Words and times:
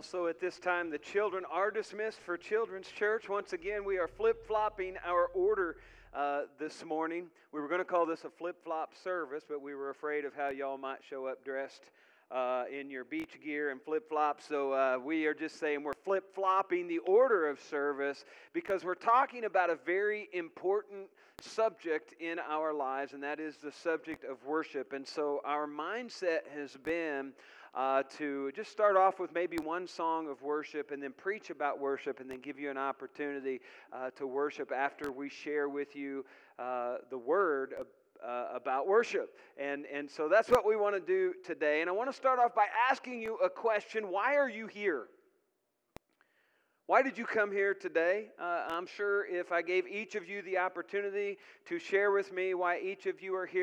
Also, 0.00 0.28
at 0.28 0.40
this 0.40 0.58
time, 0.58 0.88
the 0.88 0.96
children 0.96 1.44
are 1.52 1.70
dismissed 1.70 2.20
for 2.20 2.38
Children's 2.38 2.88
Church. 2.88 3.28
Once 3.28 3.52
again, 3.52 3.84
we 3.84 3.98
are 3.98 4.08
flip 4.08 4.46
flopping 4.46 4.94
our 5.04 5.26
order 5.34 5.76
uh, 6.14 6.44
this 6.58 6.86
morning. 6.86 7.26
We 7.52 7.60
were 7.60 7.68
going 7.68 7.82
to 7.82 7.84
call 7.84 8.06
this 8.06 8.24
a 8.24 8.30
flip 8.30 8.56
flop 8.64 8.94
service, 9.04 9.44
but 9.46 9.60
we 9.60 9.74
were 9.74 9.90
afraid 9.90 10.24
of 10.24 10.34
how 10.34 10.48
y'all 10.48 10.78
might 10.78 11.00
show 11.06 11.26
up 11.26 11.44
dressed 11.44 11.82
uh, 12.30 12.64
in 12.72 12.88
your 12.88 13.04
beach 13.04 13.38
gear 13.44 13.72
and 13.72 13.82
flip 13.82 14.08
flops. 14.08 14.48
So 14.48 14.72
uh, 14.72 14.98
we 15.04 15.26
are 15.26 15.34
just 15.34 15.60
saying 15.60 15.82
we're 15.82 15.92
flip 16.02 16.34
flopping 16.34 16.88
the 16.88 17.00
order 17.00 17.46
of 17.46 17.60
service 17.60 18.24
because 18.54 18.84
we're 18.84 18.94
talking 18.94 19.44
about 19.44 19.68
a 19.68 19.76
very 19.84 20.30
important 20.32 21.08
subject 21.42 22.14
in 22.20 22.38
our 22.38 22.72
lives, 22.72 23.12
and 23.12 23.22
that 23.22 23.38
is 23.38 23.56
the 23.58 23.72
subject 23.72 24.24
of 24.24 24.42
worship. 24.46 24.94
And 24.94 25.06
so 25.06 25.42
our 25.44 25.66
mindset 25.66 26.40
has 26.54 26.74
been 26.78 27.32
uh, 27.74 28.02
to 28.18 28.50
just 28.52 28.70
start 28.70 28.96
off 28.96 29.18
with 29.20 29.32
maybe 29.32 29.56
one 29.58 29.86
song 29.86 30.28
of 30.28 30.42
worship 30.42 30.90
and 30.90 31.02
then 31.02 31.12
preach 31.12 31.50
about 31.50 31.78
worship 31.78 32.20
and 32.20 32.30
then 32.30 32.40
give 32.40 32.58
you 32.58 32.70
an 32.70 32.78
opportunity 32.78 33.60
uh, 33.92 34.10
to 34.10 34.26
worship 34.26 34.72
after 34.72 35.12
we 35.12 35.28
share 35.28 35.68
with 35.68 35.94
you 35.94 36.24
uh, 36.58 36.96
the 37.10 37.18
word 37.18 37.74
uh, 38.26 38.46
about 38.54 38.86
worship. 38.86 39.36
And, 39.58 39.86
and 39.86 40.10
so 40.10 40.28
that's 40.28 40.50
what 40.50 40.66
we 40.66 40.76
want 40.76 40.94
to 40.94 41.00
do 41.00 41.34
today. 41.44 41.80
And 41.80 41.88
I 41.88 41.92
want 41.92 42.10
to 42.10 42.16
start 42.16 42.38
off 42.38 42.54
by 42.54 42.66
asking 42.90 43.22
you 43.22 43.36
a 43.36 43.48
question 43.48 44.10
Why 44.10 44.36
are 44.36 44.48
you 44.48 44.66
here? 44.66 45.06
Why 46.86 47.02
did 47.02 47.16
you 47.16 47.24
come 47.24 47.52
here 47.52 47.72
today? 47.72 48.30
Uh, 48.36 48.64
I'm 48.68 48.86
sure 48.86 49.24
if 49.24 49.52
I 49.52 49.62
gave 49.62 49.86
each 49.86 50.16
of 50.16 50.28
you 50.28 50.42
the 50.42 50.58
opportunity 50.58 51.38
to 51.66 51.78
share 51.78 52.10
with 52.10 52.32
me 52.32 52.54
why 52.54 52.80
each 52.80 53.06
of 53.06 53.22
you 53.22 53.36
are 53.36 53.46
here, 53.46 53.62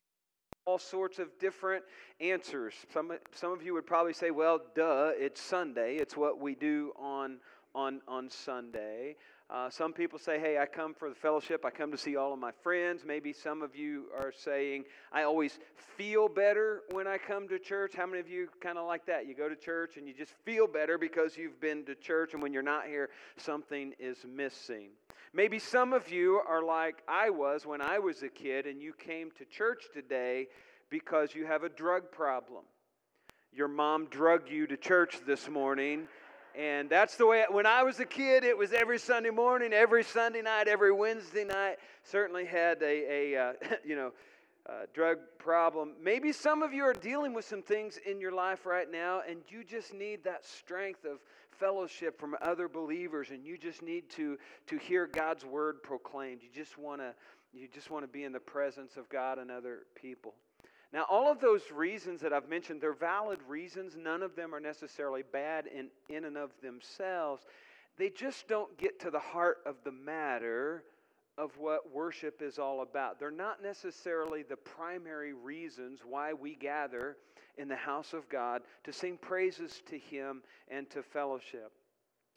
all 0.67 0.77
sorts 0.77 1.17
of 1.17 1.29
different 1.39 1.83
answers. 2.19 2.73
Some, 2.93 3.13
some 3.31 3.53
of 3.53 3.63
you 3.63 3.73
would 3.73 3.87
probably 3.87 4.11
say, 4.11 4.31
well, 4.31 4.59
duh, 4.75 5.11
it's 5.15 5.39
Sunday. 5.39 5.95
It's 5.95 6.17
what 6.17 6.41
we 6.41 6.55
do 6.55 6.91
on, 6.99 7.37
on, 7.73 8.01
on 8.05 8.29
Sunday. 8.29 9.15
Uh, 9.49 9.69
some 9.69 9.93
people 9.93 10.19
say, 10.19 10.37
hey, 10.39 10.57
I 10.57 10.65
come 10.65 10.93
for 10.93 11.07
the 11.07 11.15
fellowship. 11.15 11.63
I 11.63 11.69
come 11.69 11.89
to 11.91 11.97
see 11.97 12.17
all 12.17 12.33
of 12.33 12.39
my 12.39 12.51
friends. 12.63 13.03
Maybe 13.05 13.31
some 13.31 13.61
of 13.61 13.77
you 13.77 14.07
are 14.13 14.33
saying, 14.37 14.83
I 15.13 15.23
always 15.23 15.57
feel 15.95 16.27
better 16.27 16.81
when 16.91 17.07
I 17.07 17.17
come 17.17 17.47
to 17.47 17.57
church. 17.57 17.93
How 17.95 18.05
many 18.05 18.19
of 18.19 18.27
you 18.27 18.49
kind 18.59 18.77
of 18.77 18.85
like 18.85 19.05
that? 19.05 19.25
You 19.25 19.35
go 19.35 19.47
to 19.47 19.55
church 19.55 19.95
and 19.95 20.05
you 20.05 20.13
just 20.13 20.33
feel 20.43 20.67
better 20.67 20.97
because 20.97 21.37
you've 21.37 21.61
been 21.61 21.85
to 21.85 21.95
church, 21.95 22.33
and 22.33 22.43
when 22.43 22.51
you're 22.51 22.61
not 22.61 22.87
here, 22.87 23.09
something 23.37 23.93
is 23.99 24.17
missing. 24.27 24.89
Maybe 25.33 25.59
some 25.59 25.93
of 25.93 26.11
you 26.11 26.41
are 26.45 26.63
like 26.63 27.01
I 27.07 27.29
was 27.29 27.65
when 27.65 27.79
I 27.79 27.99
was 27.99 28.23
a 28.23 28.29
kid, 28.29 28.65
and 28.65 28.81
you 28.81 28.91
came 28.91 29.31
to 29.37 29.45
church 29.45 29.85
today 29.93 30.47
because 30.89 31.33
you 31.33 31.45
have 31.45 31.63
a 31.63 31.69
drug 31.69 32.11
problem. 32.11 32.65
Your 33.53 33.69
mom 33.69 34.07
drugged 34.07 34.49
you 34.49 34.67
to 34.67 34.75
church 34.75 35.19
this 35.25 35.49
morning 35.49 36.09
and 36.57 36.89
that's 36.89 37.17
the 37.17 37.27
way, 37.27 37.45
when 37.51 37.67
I 37.67 37.83
was 37.83 37.99
a 37.99 38.05
kid, 38.05 38.43
it 38.43 38.57
was 38.57 38.73
every 38.73 38.97
Sunday 38.97 39.29
morning, 39.29 39.73
every 39.73 40.03
Sunday 40.03 40.41
night, 40.41 40.67
every 40.67 40.91
Wednesday 40.91 41.43
night. 41.43 41.75
Certainly 42.03 42.45
had 42.45 42.81
a, 42.81 43.33
a 43.35 43.37
uh, 43.37 43.53
you 43.85 43.95
know, 43.95 44.11
uh, 44.67 44.87
drug 44.91 45.19
problem. 45.37 45.93
Maybe 46.01 46.31
some 46.31 46.63
of 46.63 46.73
you 46.73 46.83
are 46.83 46.93
dealing 46.93 47.35
with 47.35 47.45
some 47.45 47.61
things 47.61 47.99
in 48.05 48.19
your 48.19 48.31
life 48.31 48.65
right 48.65 48.91
now, 48.91 49.21
and 49.29 49.41
you 49.49 49.63
just 49.63 49.93
need 49.93 50.23
that 50.23 50.45
strength 50.45 51.05
of 51.05 51.19
fellowship 51.51 52.19
from 52.19 52.35
other 52.41 52.67
believers, 52.67 53.29
and 53.29 53.45
you 53.45 53.57
just 53.57 53.83
need 53.83 54.09
to, 54.11 54.37
to 54.65 54.77
hear 54.77 55.05
God's 55.05 55.45
word 55.45 55.83
proclaimed. 55.83 56.41
You 56.41 56.49
just 56.53 56.77
want 56.77 57.01
to 57.01 57.13
you 57.53 57.67
just 57.67 57.89
want 57.89 58.03
to 58.03 58.07
be 58.07 58.23
in 58.23 58.33
the 58.33 58.39
presence 58.39 58.97
of 58.97 59.09
God 59.09 59.39
and 59.39 59.49
other 59.49 59.83
people. 59.95 60.33
Now, 60.93 61.05
all 61.09 61.31
of 61.31 61.41
those 61.41 61.63
reasons 61.73 62.21
that 62.21 62.31
I've 62.31 62.47
mentioned, 62.47 62.81
they're 62.81 62.93
valid 62.93 63.39
reasons. 63.47 63.95
None 63.97 64.23
of 64.23 64.35
them 64.35 64.55
are 64.55 64.59
necessarily 64.59 65.23
bad 65.31 65.67
in, 65.67 65.89
in 66.09 66.25
and 66.25 66.37
of 66.37 66.51
themselves. 66.61 67.43
They 67.97 68.09
just 68.09 68.47
don't 68.47 68.77
get 68.77 68.99
to 69.01 69.11
the 69.11 69.19
heart 69.19 69.57
of 69.65 69.75
the 69.83 69.91
matter 69.91 70.83
of 71.37 71.51
what 71.57 71.93
worship 71.93 72.41
is 72.41 72.57
all 72.57 72.81
about. 72.81 73.19
They're 73.19 73.31
not 73.31 73.61
necessarily 73.61 74.43
the 74.43 74.55
primary 74.55 75.33
reasons 75.33 75.99
why 76.07 76.33
we 76.33 76.55
gather 76.55 77.17
in 77.57 77.67
the 77.67 77.75
house 77.75 78.13
of 78.13 78.29
God 78.29 78.61
to 78.83 78.93
sing 78.93 79.17
praises 79.17 79.81
to 79.87 79.97
Him 79.97 80.41
and 80.69 80.89
to 80.91 81.03
fellowship. 81.03 81.71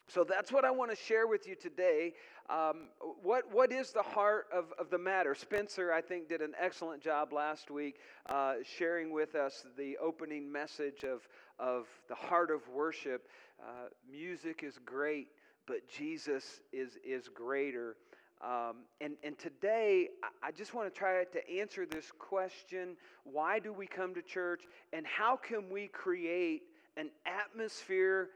So 0.08 0.24
that's 0.24 0.50
what 0.50 0.64
I 0.64 0.72
want 0.72 0.90
to 0.90 0.96
share 0.96 1.28
with 1.28 1.46
you 1.46 1.54
today. 1.54 2.14
Um, 2.50 2.88
what, 3.22 3.44
what 3.52 3.70
is 3.70 3.92
the 3.92 4.02
heart 4.02 4.48
of, 4.52 4.72
of 4.76 4.90
the 4.90 4.98
matter? 4.98 5.36
Spencer, 5.36 5.92
I 5.92 6.00
think, 6.00 6.28
did 6.28 6.40
an 6.40 6.52
excellent 6.60 7.00
job 7.00 7.32
last 7.32 7.70
week 7.70 8.00
uh, 8.28 8.54
sharing 8.64 9.12
with 9.12 9.36
us 9.36 9.64
the 9.78 9.96
opening 9.98 10.50
message 10.50 11.04
of, 11.04 11.28
of 11.60 11.86
the 12.08 12.16
heart 12.16 12.50
of 12.50 12.66
worship. 12.68 13.28
Uh, 13.60 13.86
music 14.10 14.64
is 14.64 14.80
great, 14.84 15.28
but 15.68 15.88
Jesus 15.88 16.60
is, 16.72 16.98
is 17.06 17.28
greater. 17.28 17.94
Um, 18.42 18.78
and, 19.00 19.14
and 19.22 19.38
today, 19.38 20.08
I 20.42 20.50
just 20.50 20.74
want 20.74 20.92
to 20.92 20.98
try 20.98 21.22
to 21.22 21.50
answer 21.60 21.86
this 21.86 22.10
question 22.18 22.96
why 23.22 23.60
do 23.60 23.72
we 23.72 23.86
come 23.86 24.12
to 24.14 24.22
church, 24.22 24.62
and 24.92 25.06
how 25.06 25.36
can 25.36 25.70
we 25.70 25.86
create 25.86 26.62
an 26.96 27.10
atmosphere 27.26 28.30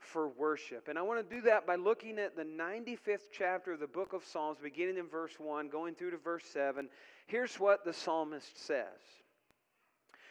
for 0.00 0.28
worship. 0.28 0.88
And 0.88 0.98
I 0.98 1.02
want 1.02 1.28
to 1.28 1.34
do 1.34 1.42
that 1.42 1.66
by 1.66 1.76
looking 1.76 2.18
at 2.18 2.36
the 2.36 2.44
95th 2.44 3.28
chapter 3.32 3.72
of 3.74 3.80
the 3.80 3.86
book 3.86 4.12
of 4.12 4.24
Psalms, 4.24 4.58
beginning 4.62 4.98
in 4.98 5.08
verse 5.08 5.34
1, 5.38 5.68
going 5.68 5.94
through 5.94 6.10
to 6.12 6.18
verse 6.18 6.44
7. 6.52 6.88
Here's 7.26 7.60
what 7.60 7.84
the 7.84 7.92
psalmist 7.92 8.66
says 8.66 8.86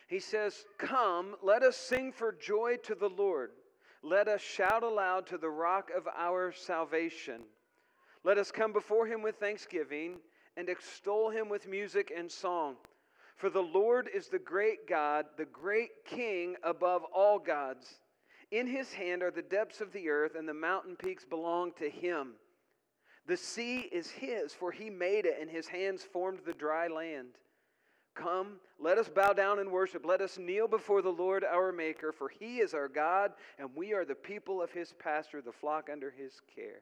He 0.08 0.20
says, 0.20 0.66
Come, 0.78 1.36
let 1.42 1.64
us 1.64 1.78
sing 1.78 2.12
for 2.12 2.34
joy 2.34 2.78
to 2.84 2.96
the 2.96 3.10
Lord. 3.10 3.52
Let 4.02 4.28
us 4.28 4.42
shout 4.42 4.84
aloud 4.84 5.28
to 5.28 5.38
the 5.38 5.50
rock 5.50 5.92
of 5.96 6.08
our 6.18 6.52
salvation. 6.52 7.42
Let 8.24 8.38
us 8.38 8.52
come 8.52 8.74
before 8.74 9.08
him 9.08 9.22
with 9.22 9.36
thanksgiving 9.36 10.18
and 10.58 10.70
extol 10.70 11.30
him 11.30 11.50
with 11.50 11.68
music 11.68 12.12
and 12.16 12.32
song. 12.32 12.76
For 13.36 13.50
the 13.50 13.62
Lord 13.62 14.10
is 14.14 14.28
the 14.28 14.40
great 14.40 14.88
God, 14.88 15.26
the 15.38 15.46
great 15.46 15.92
King 16.06 16.56
above 16.64 17.04
all 17.14 17.40
gods. 17.40 17.88
In 18.52 18.68
his 18.68 18.94
hand 18.94 19.22
are 19.22 19.32
the 19.32 19.42
depths 19.42 19.82
of 19.82 19.92
the 19.94 20.10
earth, 20.10 20.36
and 20.36 20.48
the 20.48 20.54
mountain 20.54 20.96
peaks 20.96 21.24
belong 21.24 21.72
to 21.74 21.90
him. 21.90 22.34
The 23.28 23.38
sea 23.38 23.82
is 23.92 24.10
his, 24.10 24.54
for 24.54 24.72
he 24.72 24.90
made 24.90 25.26
it, 25.26 25.38
and 25.40 25.50
his 25.50 25.68
hands 25.68 26.04
formed 26.04 26.40
the 26.46 26.54
dry 26.54 26.88
land. 26.88 27.36
Come, 28.16 28.60
let 28.80 28.98
us 28.98 29.08
bow 29.08 29.34
down 29.34 29.60
and 29.60 29.72
worship. 29.72 30.04
Let 30.04 30.22
us 30.22 30.40
kneel 30.40 30.68
before 30.68 31.02
the 31.02 31.12
Lord 31.12 31.44
our 31.44 31.72
Maker, 31.72 32.12
for 32.12 32.28
he 32.28 32.58
is 32.58 32.74
our 32.74 32.88
God, 32.88 33.34
and 33.60 33.70
we 33.76 33.94
are 33.94 34.04
the 34.04 34.16
people 34.16 34.62
of 34.62 34.72
his 34.72 34.94
pasture, 34.94 35.42
the 35.42 35.52
flock 35.52 35.90
under 35.92 36.10
his 36.10 36.42
care. 36.54 36.82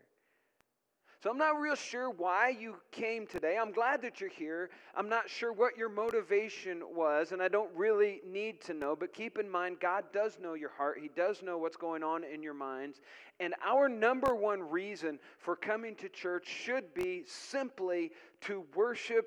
So 1.24 1.32
I'm 1.32 1.38
not 1.38 1.60
real 1.60 1.76
sure 1.76 2.12
why 2.12 2.50
you 2.50 2.76
came 2.92 3.26
today. 3.26 3.58
I'm 3.60 3.72
glad 3.72 4.04
that 4.04 4.22
you're 4.22 4.30
here. 4.30 4.70
I'm 4.96 5.10
not 5.10 5.28
sure 5.28 5.52
what 5.52 5.76
your 5.76 5.90
motivation 5.90 6.84
was, 6.96 7.32
and 7.32 7.42
I 7.42 7.48
don't 7.48 7.72
really 7.76 8.22
need 8.24 8.62
to 8.62 8.76
know. 8.76 8.96
But 8.96 9.14
keep 9.14 9.40
in 9.40 9.50
mind, 9.50 9.80
God 9.80 10.04
does 10.14 10.38
know 10.40 10.54
your 10.54 10.70
heart, 10.70 11.00
He 11.02 11.10
does 11.16 11.42
know 11.42 11.58
what's 11.58 11.76
going 11.76 12.04
on 12.04 12.24
in 12.24 12.44
your 12.44 12.54
minds. 12.54 13.02
And 13.40 13.56
our 13.66 13.90
number 13.90 14.36
one 14.36 14.62
reason 14.62 15.18
for 15.40 15.56
coming 15.56 15.96
to 15.96 16.10
church 16.10 16.48
should 16.48 16.94
be 16.94 17.24
simply 17.26 18.12
to 18.42 18.64
worship 18.76 19.26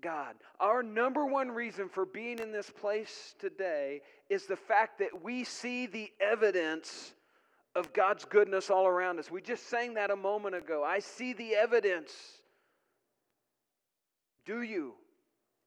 God. 0.00 0.36
Our 0.60 0.82
number 0.82 1.26
one 1.26 1.50
reason 1.50 1.88
for 1.88 2.06
being 2.06 2.38
in 2.38 2.52
this 2.52 2.70
place 2.70 3.34
today 3.40 4.00
is 4.28 4.46
the 4.46 4.56
fact 4.56 5.00
that 5.00 5.24
we 5.24 5.42
see 5.42 5.86
the 5.86 6.10
evidence 6.20 7.14
of 7.74 7.92
God's 7.92 8.24
goodness 8.24 8.70
all 8.70 8.86
around 8.86 9.18
us. 9.18 9.30
We 9.30 9.40
just 9.40 9.68
sang 9.68 9.94
that 9.94 10.10
a 10.10 10.16
moment 10.16 10.54
ago. 10.54 10.82
I 10.84 10.98
see 10.98 11.32
the 11.32 11.54
evidence. 11.54 12.12
Do 14.44 14.62
you? 14.62 14.94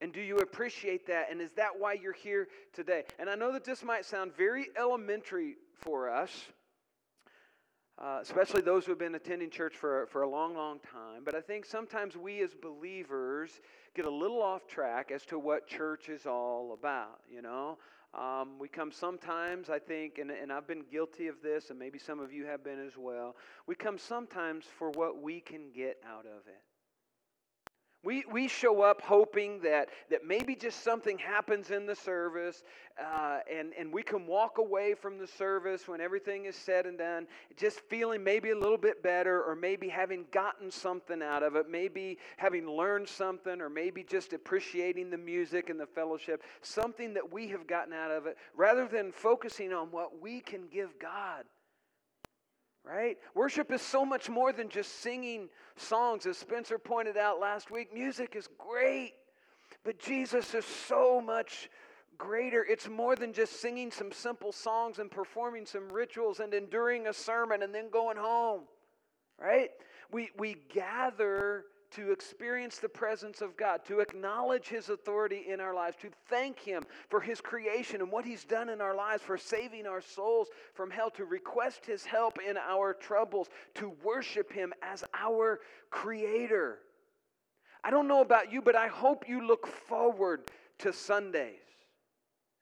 And 0.01 0.11
do 0.11 0.19
you 0.19 0.39
appreciate 0.39 1.07
that? 1.07 1.31
And 1.31 1.39
is 1.39 1.53
that 1.53 1.69
why 1.79 1.93
you're 1.93 2.11
here 2.11 2.49
today? 2.73 3.03
And 3.19 3.29
I 3.29 3.35
know 3.35 3.53
that 3.53 3.63
this 3.63 3.83
might 3.83 4.03
sound 4.03 4.35
very 4.35 4.67
elementary 4.77 5.55
for 5.75 6.09
us, 6.09 6.29
uh, 7.97 8.19
especially 8.21 8.61
those 8.61 8.83
who 8.85 8.91
have 8.91 8.99
been 8.99 9.15
attending 9.15 9.49
church 9.49 9.75
for, 9.75 10.07
for 10.07 10.23
a 10.23 10.29
long, 10.29 10.55
long 10.55 10.79
time. 10.79 11.21
But 11.23 11.35
I 11.35 11.39
think 11.39 11.65
sometimes 11.65 12.17
we 12.17 12.41
as 12.41 12.53
believers 12.53 13.61
get 13.95 14.03
a 14.03 14.11
little 14.11 14.41
off 14.41 14.67
track 14.67 15.09
as 15.09 15.23
to 15.27 15.39
what 15.39 15.67
church 15.67 16.09
is 16.09 16.25
all 16.25 16.73
about, 16.77 17.21
you 17.31 17.41
know? 17.41 17.77
Um, 18.13 18.59
we 18.59 18.67
come 18.67 18.91
sometimes, 18.91 19.69
I 19.69 19.79
think, 19.79 20.19
and, 20.19 20.29
and 20.29 20.51
I've 20.51 20.67
been 20.67 20.83
guilty 20.91 21.27
of 21.27 21.41
this, 21.41 21.71
and 21.71 21.79
maybe 21.79 21.97
some 21.97 22.19
of 22.19 22.31
you 22.31 22.45
have 22.45 22.63
been 22.63 22.79
as 22.79 22.95
well. 22.95 23.35
We 23.65 23.75
come 23.75 23.97
sometimes 23.97 24.65
for 24.65 24.91
what 24.91 25.21
we 25.21 25.39
can 25.39 25.71
get 25.73 25.97
out 26.07 26.25
of 26.25 26.47
it. 26.47 26.61
We, 28.03 28.25
we 28.29 28.49
show 28.49 28.81
up 28.81 29.01
hoping 29.01 29.61
that, 29.61 29.87
that 30.09 30.25
maybe 30.25 30.55
just 30.55 30.83
something 30.83 31.17
happens 31.17 31.71
in 31.71 31.85
the 31.85 31.95
service, 31.95 32.63
uh, 32.99 33.39
and, 33.49 33.71
and 33.79 33.93
we 33.93 34.03
can 34.03 34.27
walk 34.27 34.57
away 34.57 34.93
from 34.93 35.17
the 35.17 35.25
service 35.25 35.87
when 35.87 36.01
everything 36.01 36.43
is 36.43 36.55
said 36.55 36.85
and 36.85 36.97
done, 36.97 37.27
just 37.55 37.79
feeling 37.89 38.21
maybe 38.21 38.49
a 38.49 38.57
little 38.57 38.77
bit 38.77 39.01
better, 39.01 39.41
or 39.41 39.55
maybe 39.55 39.87
having 39.87 40.25
gotten 40.33 40.69
something 40.69 41.21
out 41.21 41.43
of 41.43 41.55
it, 41.55 41.69
maybe 41.69 42.17
having 42.35 42.67
learned 42.67 43.07
something, 43.07 43.61
or 43.61 43.69
maybe 43.69 44.03
just 44.03 44.33
appreciating 44.33 45.09
the 45.09 45.17
music 45.17 45.69
and 45.69 45.79
the 45.79 45.85
fellowship, 45.85 46.43
something 46.61 47.13
that 47.13 47.31
we 47.31 47.47
have 47.47 47.65
gotten 47.67 47.93
out 47.93 48.11
of 48.11 48.25
it, 48.25 48.37
rather 48.53 48.85
than 48.85 49.13
focusing 49.13 49.71
on 49.71 49.87
what 49.91 50.21
we 50.21 50.41
can 50.41 50.67
give 50.67 50.99
God. 50.99 51.45
Right? 52.85 53.17
Worship 53.33 53.71
is 53.71 53.81
so 53.81 54.05
much 54.05 54.29
more 54.29 54.51
than 54.51 54.69
just 54.69 54.99
singing 55.01 55.49
songs. 55.75 56.25
As 56.25 56.37
Spencer 56.37 56.77
pointed 56.77 57.17
out 57.17 57.39
last 57.39 57.71
week, 57.71 57.93
music 57.93 58.35
is 58.35 58.47
great, 58.57 59.13
but 59.83 59.99
Jesus 59.99 60.53
is 60.53 60.65
so 60.65 61.21
much 61.21 61.69
greater. 62.17 62.63
It's 62.65 62.89
more 62.89 63.15
than 63.15 63.33
just 63.33 63.61
singing 63.61 63.91
some 63.91 64.11
simple 64.11 64.51
songs 64.51 64.99
and 64.99 65.09
performing 65.09 65.65
some 65.65 65.89
rituals 65.89 66.39
and 66.39 66.53
enduring 66.53 67.07
a 67.07 67.13
sermon 67.13 67.63
and 67.63 67.73
then 67.73 67.89
going 67.89 68.17
home, 68.17 68.61
right? 69.39 69.71
We, 70.11 70.29
we 70.37 70.57
gather 70.73 71.65
to 71.95 72.11
experience 72.11 72.77
the 72.77 72.89
presence 72.89 73.41
of 73.41 73.55
God, 73.57 73.85
to 73.85 73.99
acknowledge 73.99 74.67
His 74.67 74.89
authority 74.89 75.45
in 75.47 75.59
our 75.59 75.73
lives, 75.73 75.97
to 76.01 76.09
thank 76.29 76.59
Him 76.59 76.83
for 77.09 77.19
His 77.19 77.41
creation 77.41 78.01
and 78.01 78.11
what 78.11 78.25
He's 78.25 78.43
done 78.45 78.69
in 78.69 78.81
our 78.81 78.95
lives, 78.95 79.23
for 79.23 79.37
saving 79.37 79.87
our 79.87 80.01
souls 80.01 80.49
from 80.73 80.89
hell, 80.89 81.09
to 81.11 81.25
request 81.25 81.85
His 81.85 82.05
help 82.05 82.39
in 82.47 82.57
our 82.57 82.93
troubles, 82.93 83.49
to 83.75 83.93
worship 84.03 84.51
Him 84.51 84.73
as 84.81 85.03
our 85.13 85.59
Creator. 85.89 86.79
I 87.83 87.91
don't 87.91 88.07
know 88.07 88.21
about 88.21 88.51
you, 88.51 88.61
but 88.61 88.75
I 88.75 88.87
hope 88.87 89.27
you 89.27 89.45
look 89.45 89.67
forward 89.67 90.49
to 90.79 90.93
Sundays. 90.93 91.59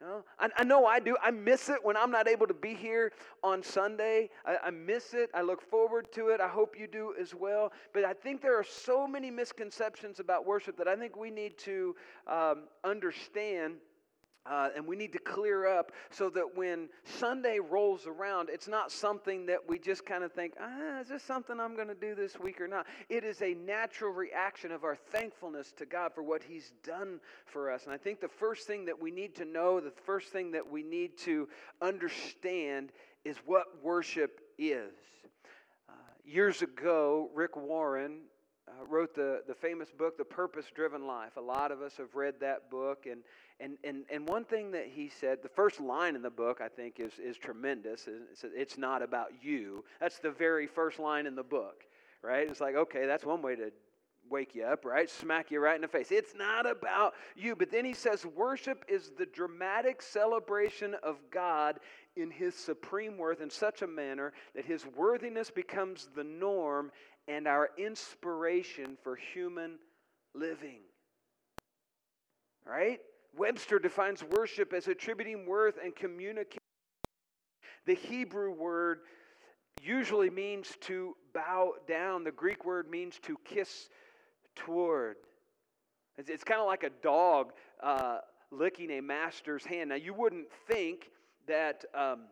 Know, 0.02 0.24
I, 0.40 0.50
I, 0.58 0.64
know 0.64 0.88
I 0.88 1.00
do. 1.00 1.16
I 1.22 1.30
miss 1.30 1.70
it 1.70 1.78
when 1.84 1.96
I'm 1.96 2.10
not 2.10 2.28
able 2.28 2.48
to 2.48 2.56
be 2.56 2.74
here 2.74 3.12
on 3.44 3.62
Sunday. 3.62 4.32
I, 4.44 4.58
I 4.64 4.70
miss 4.72 5.14
it. 5.14 5.30
I 5.32 5.44
look 5.44 5.62
forward 5.62 6.12
to 6.14 6.30
it. 6.30 6.42
I 6.42 6.48
hope 6.48 6.76
you 6.76 6.88
do 6.88 7.14
as 7.22 7.36
well. 7.36 7.72
But 7.94 8.04
I 8.04 8.14
think 8.14 8.42
there 8.42 8.58
are 8.58 8.64
so 8.64 9.08
many 9.08 9.30
misconceptions 9.30 10.20
about 10.20 10.44
worship 10.44 10.76
that 10.78 10.88
I 10.88 10.96
think 10.96 11.16
we 11.16 11.30
need 11.30 11.56
to 11.60 11.96
um, 12.26 12.64
understand 12.84 13.76
uh, 14.46 14.70
and 14.76 14.88
we 14.88 14.96
need 14.96 15.14
to 15.14 15.20
clear 15.20 15.68
up 15.68 15.92
so 16.10 16.30
that 16.30 16.56
when 16.56 16.90
Sunday 17.04 17.60
rolls 17.60 18.08
around, 18.08 18.50
it's 18.52 18.68
not 18.68 18.92
something 18.92 19.46
that 19.46 19.60
we 19.68 19.78
just 19.78 20.06
kind 20.06 20.24
of 20.24 20.32
think, 20.32 20.54
ah, 20.60 21.00
is 21.00 21.10
this 21.10 21.22
something 21.22 21.60
I'm 21.60 21.76
going 21.76 21.88
to 21.88 21.96
do 21.96 22.16
this 22.16 22.40
week 22.40 22.60
or 22.60 22.68
not? 22.68 22.88
It 23.10 23.24
is 23.24 23.42
a 23.42 23.54
natural 23.54 24.12
reaction 24.12 24.72
of 24.72 24.84
our 24.84 24.96
thankfulness 24.96 25.72
to 25.78 25.86
God 25.86 26.14
for 26.14 26.24
what 26.24 26.42
He's 26.42 26.74
done 26.84 27.20
for 27.46 27.70
us. 27.72 27.84
And 27.86 27.94
I 27.94 27.98
think 27.98 28.20
the 28.20 28.28
first 28.28 28.66
thing 28.66 28.86
that 28.86 29.00
we 29.00 29.12
need 29.12 29.36
to 29.36 29.46
know, 29.46 29.80
the 29.80 29.92
first 30.06 30.30
thing 30.30 30.52
that 30.52 30.70
we 30.70 30.82
need 30.82 31.18
to 31.20 31.48
understand 31.82 32.92
is 33.24 33.38
what 33.46 33.84
worship 33.84 34.42
is. 34.58 34.92
Uh, 35.88 35.94
years 36.26 36.64
ago, 36.64 37.30
Rick 37.36 37.56
Warren 37.56 38.22
uh, 38.68 38.86
wrote 38.88 39.16
the, 39.16 39.42
the 39.48 39.54
famous 39.54 39.90
book, 39.92 40.18
The 40.18 40.26
Purpose 40.26 40.66
Driven 40.74 41.08
Life. 41.08 41.38
A 41.38 41.42
lot 41.42 41.72
of 41.72 41.82
us 41.82 41.98
have 41.98 42.16
read 42.16 42.36
that 42.42 42.70
book. 42.70 43.06
And, 43.10 43.22
and, 43.60 43.78
and, 43.84 44.06
and 44.12 44.28
one 44.28 44.46
thing 44.46 44.72
that 44.72 44.88
he 44.88 45.10
said, 45.10 45.40
the 45.42 45.50
first 45.50 45.80
line 45.80 46.16
in 46.16 46.22
the 46.22 46.30
book, 46.30 46.62
I 46.62 46.68
think, 46.68 47.00
is, 47.00 47.14
is 47.20 47.38
tremendous. 47.38 48.08
It's, 48.32 48.44
it's 48.44 48.78
not 48.78 49.02
about 49.02 49.30
you. 49.42 49.84
That's 50.00 50.20
the 50.20 50.32
very 50.32 50.68
first 50.68 51.00
line 51.00 51.26
in 51.26 51.36
the 51.36 51.44
book, 51.44 51.84
right? 52.22 52.48
It's 52.50 52.62
like, 52.62 52.76
okay, 52.76 53.06
that's 53.06 53.26
one 53.26 53.42
way 53.42 53.56
to 53.56 53.72
wake 54.30 54.56
you 54.56 54.64
up, 54.64 54.86
right? 54.86 55.10
Smack 55.10 55.52
you 55.52 55.60
right 55.60 55.76
in 55.76 55.82
the 55.82 55.88
face. 55.88 56.12
It's 56.12 56.34
not 56.36 56.70
about 56.70 57.14
you. 57.36 57.56
But 57.56 57.72
then 57.72 57.84
he 57.84 57.94
says, 57.94 58.26
worship 58.26 58.86
is 58.88 59.12
the 59.18 59.26
dramatic 59.26 60.02
celebration 60.02 60.96
of 61.04 61.18
God 61.32 61.80
in 62.16 62.32
his 62.32 62.56
supreme 62.56 63.18
worth 63.18 63.42
in 63.42 63.50
such 63.50 63.82
a 63.82 63.88
manner 63.88 64.34
that 64.56 64.66
his 64.66 64.86
worthiness 64.96 65.50
becomes 65.50 66.10
the 66.16 66.24
norm 66.24 66.92
and 67.32 67.48
our 67.48 67.70
inspiration 67.78 68.98
for 69.04 69.16
human 69.16 69.80
living. 70.36 70.82
Right? 72.66 73.00
Webster 73.38 73.80
defines 73.80 74.24
worship 74.24 74.74
as 74.74 74.88
attributing 74.88 75.46
worth 75.46 75.76
and 75.82 75.96
communicating. 75.96 76.60
The 77.86 77.94
Hebrew 77.96 78.52
word 78.52 79.00
usually 79.82 80.30
means 80.30 80.74
to 80.82 81.16
bow 81.34 81.74
down. 81.88 82.24
The 82.24 82.32
Greek 82.32 82.66
word 82.66 82.90
means 82.90 83.18
to 83.24 83.38
kiss 83.46 83.90
toward. 84.56 85.16
It's, 86.18 86.30
it's 86.30 86.44
kind 86.44 86.60
of 86.60 86.68
like 86.68 86.84
a 86.84 86.92
dog 87.02 87.54
uh, 87.82 88.18
licking 88.52 88.92
a 88.92 89.02
master's 89.02 89.66
hand. 89.66 89.90
Now, 89.90 89.96
you 89.96 90.14
wouldn't 90.14 90.48
think 90.68 91.10
that. 91.48 91.86
Um, 91.96 92.24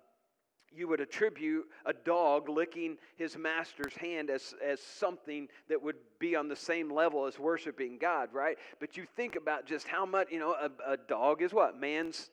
you 0.76 0.88
would 0.88 1.02
attribute 1.02 1.66
a 1.86 1.94
dog 1.94 2.50
licking 2.50 2.98
his 3.18 3.38
master's 3.38 3.96
hand 3.96 4.30
as, 4.30 4.54
as 4.66 4.80
something 4.80 5.48
that 5.68 5.82
would 5.82 5.96
be 6.20 6.36
on 6.36 6.48
the 6.48 6.56
same 6.56 6.92
level 6.92 7.26
as 7.26 7.40
worshiping 7.40 7.98
God, 8.00 8.30
right? 8.34 8.58
But 8.80 8.98
you 8.98 9.06
think 9.16 9.36
about 9.36 9.66
just 9.66 9.88
how 9.88 10.06
much, 10.06 10.32
you 10.32 10.40
know, 10.40 10.54
a, 10.54 10.94
a 10.94 10.98
dog 10.98 11.42
is 11.42 11.54
what? 11.54 11.80
Man's 11.80 12.30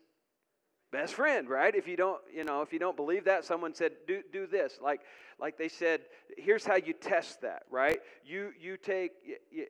best 0.93 1.15
friend, 1.15 1.49
right? 1.49 1.75
If 1.75 1.88
you 1.88 1.97
don't, 1.97 2.21
you 2.33 2.44
know, 2.44 2.62
if 2.62 2.73
you 2.73 2.79
don't 2.79 2.97
believe 2.97 3.25
that, 3.25 3.44
someone 3.44 3.75
said, 3.75 3.93
do, 4.06 4.23
do 4.33 4.47
this. 4.47 4.79
Like, 4.83 5.00
like 5.41 5.59
they 5.59 5.69
said, 5.69 6.00
here's 6.37 6.65
how 6.65 6.77
you 6.77 6.93
test 6.93 7.41
that, 7.43 7.62
right? 7.71 7.99
You, 8.25 8.50
you 8.61 8.77
take, 8.77 9.12
you, 9.25 9.37
you, 9.50 9.67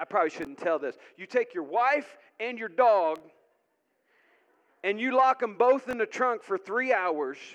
I 0.00 0.04
probably 0.04 0.30
shouldn't 0.30 0.58
tell 0.58 0.78
this. 0.78 0.96
You 1.16 1.26
take 1.26 1.54
your 1.54 1.64
wife 1.64 2.16
and 2.40 2.58
your 2.58 2.68
dog 2.68 3.20
and 4.84 5.00
you 5.00 5.16
lock 5.16 5.40
them 5.40 5.56
both 5.56 5.88
in 5.88 5.98
the 5.98 6.06
trunk 6.06 6.42
for 6.42 6.58
three 6.58 6.92
hours– 6.92 7.38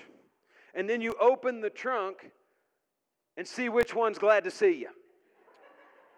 and 0.74 0.88
then 0.88 1.00
you 1.00 1.14
open 1.20 1.60
the 1.60 1.70
trunk 1.70 2.30
and 3.36 3.46
see 3.46 3.68
which 3.68 3.94
one's 3.94 4.18
glad 4.18 4.44
to 4.44 4.50
see 4.50 4.74
you. 4.74 4.88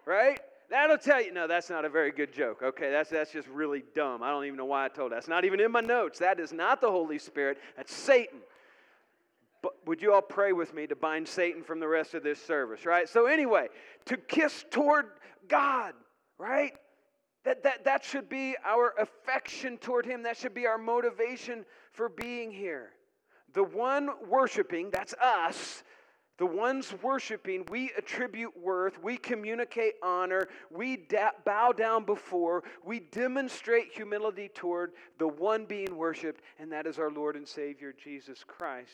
Right? 0.05 0.39
That'll 0.69 0.97
tell 0.97 1.21
you. 1.21 1.31
No, 1.31 1.47
that's 1.47 1.69
not 1.69 1.85
a 1.85 1.89
very 1.89 2.11
good 2.11 2.33
joke. 2.33 2.61
Okay, 2.61 2.91
that's, 2.91 3.09
that's 3.09 3.31
just 3.31 3.47
really 3.47 3.83
dumb. 3.93 4.23
I 4.23 4.29
don't 4.29 4.45
even 4.45 4.57
know 4.57 4.65
why 4.65 4.85
I 4.85 4.87
told 4.87 5.11
that. 5.11 5.17
That's 5.17 5.27
not 5.27 5.45
even 5.45 5.59
in 5.59 5.71
my 5.71 5.81
notes. 5.81 6.19
That 6.19 6.39
is 6.39 6.51
not 6.53 6.81
the 6.81 6.89
Holy 6.89 7.19
Spirit, 7.19 7.57
that's 7.77 7.93
Satan. 7.93 8.39
But 9.61 9.73
would 9.87 10.01
you 10.01 10.13
all 10.13 10.21
pray 10.21 10.53
with 10.53 10.73
me 10.73 10.85
to 10.87 10.95
bind 10.95 11.27
Satan 11.27 11.63
from 11.63 11.79
the 11.79 11.87
rest 11.87 12.13
of 12.13 12.23
this 12.23 12.41
service, 12.41 12.85
right? 12.85 13.09
So, 13.09 13.25
anyway, 13.25 13.67
to 14.05 14.15
kiss 14.15 14.63
toward 14.69 15.07
God, 15.47 15.93
right? 16.37 16.73
That, 17.45 17.63
that, 17.63 17.83
that 17.85 18.03
should 18.03 18.29
be 18.29 18.55
our 18.63 18.93
affection 18.99 19.77
toward 19.77 20.05
Him. 20.05 20.23
That 20.23 20.37
should 20.37 20.53
be 20.53 20.67
our 20.67 20.77
motivation 20.77 21.65
for 21.93 22.09
being 22.09 22.51
here 22.51 22.91
the 23.55 23.63
one 23.63 24.09
worshiping, 24.29 24.91
that's 24.91 25.13
us, 25.15 25.83
the 26.37 26.45
ones 26.45 26.93
worshiping, 27.01 27.65
we 27.71 27.91
attribute 27.97 28.51
worth, 28.61 29.01
we 29.01 29.15
communicate 29.15 29.93
honor, 30.03 30.49
we 30.69 30.97
da- 30.97 31.31
bow 31.45 31.71
down 31.71 32.03
before, 32.03 32.63
we 32.83 32.99
demonstrate 32.99 33.93
humility 33.93 34.49
toward 34.53 34.91
the 35.17 35.27
one 35.27 35.65
being 35.65 35.95
worshiped, 35.95 36.41
and 36.59 36.71
that 36.73 36.85
is 36.85 36.99
our 36.99 37.09
Lord 37.09 37.37
and 37.37 37.47
Savior 37.47 37.93
Jesus 37.93 38.43
Christ. 38.45 38.91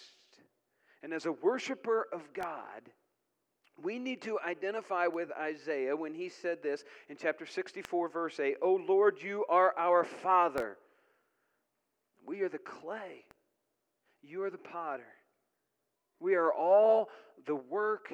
And 1.01 1.12
as 1.13 1.25
a 1.25 1.32
worshiper 1.32 2.08
of 2.13 2.32
God, 2.32 2.84
we 3.82 3.98
need 3.98 4.22
to 4.22 4.39
identify 4.48 5.08
with 5.08 5.32
Isaiah 5.32 5.96
when 5.96 6.13
he 6.13 6.30
said 6.30 6.62
this 6.62 6.84
in 7.10 7.18
chapter 7.18 7.48
64, 7.48 8.10
verse 8.10 8.39
8 8.39 8.58
O 8.62 8.80
Lord, 8.88 9.18
you 9.20 9.44
are 9.50 9.74
our 9.75 10.03
Father. 10.03 10.77
We 12.24 12.41
are 12.41 12.50
the 12.50 12.60
clay. 12.60 13.25
You 14.24 14.44
are 14.44 14.50
the 14.50 14.58
potter. 14.58 15.08
We 16.20 16.36
are 16.36 16.54
all 16.54 17.10
the 17.46 17.56
work 17.56 18.13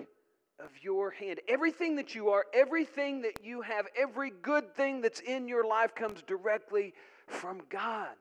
of 0.60 0.70
your 0.82 1.12
hand. 1.12 1.40
Everything 1.48 1.96
that 1.98 2.16
you 2.16 2.30
are, 2.30 2.46
everything 2.54 3.22
that 3.22 3.44
you 3.44 3.62
have, 3.62 3.86
every 3.96 4.32
good 4.42 4.76
thing 4.76 5.02
that's 5.02 5.20
in 5.20 5.48
your 5.48 5.68
life 5.68 5.94
comes 5.94 6.22
directly 6.24 6.94
from 7.28 7.62
God. 7.70 8.16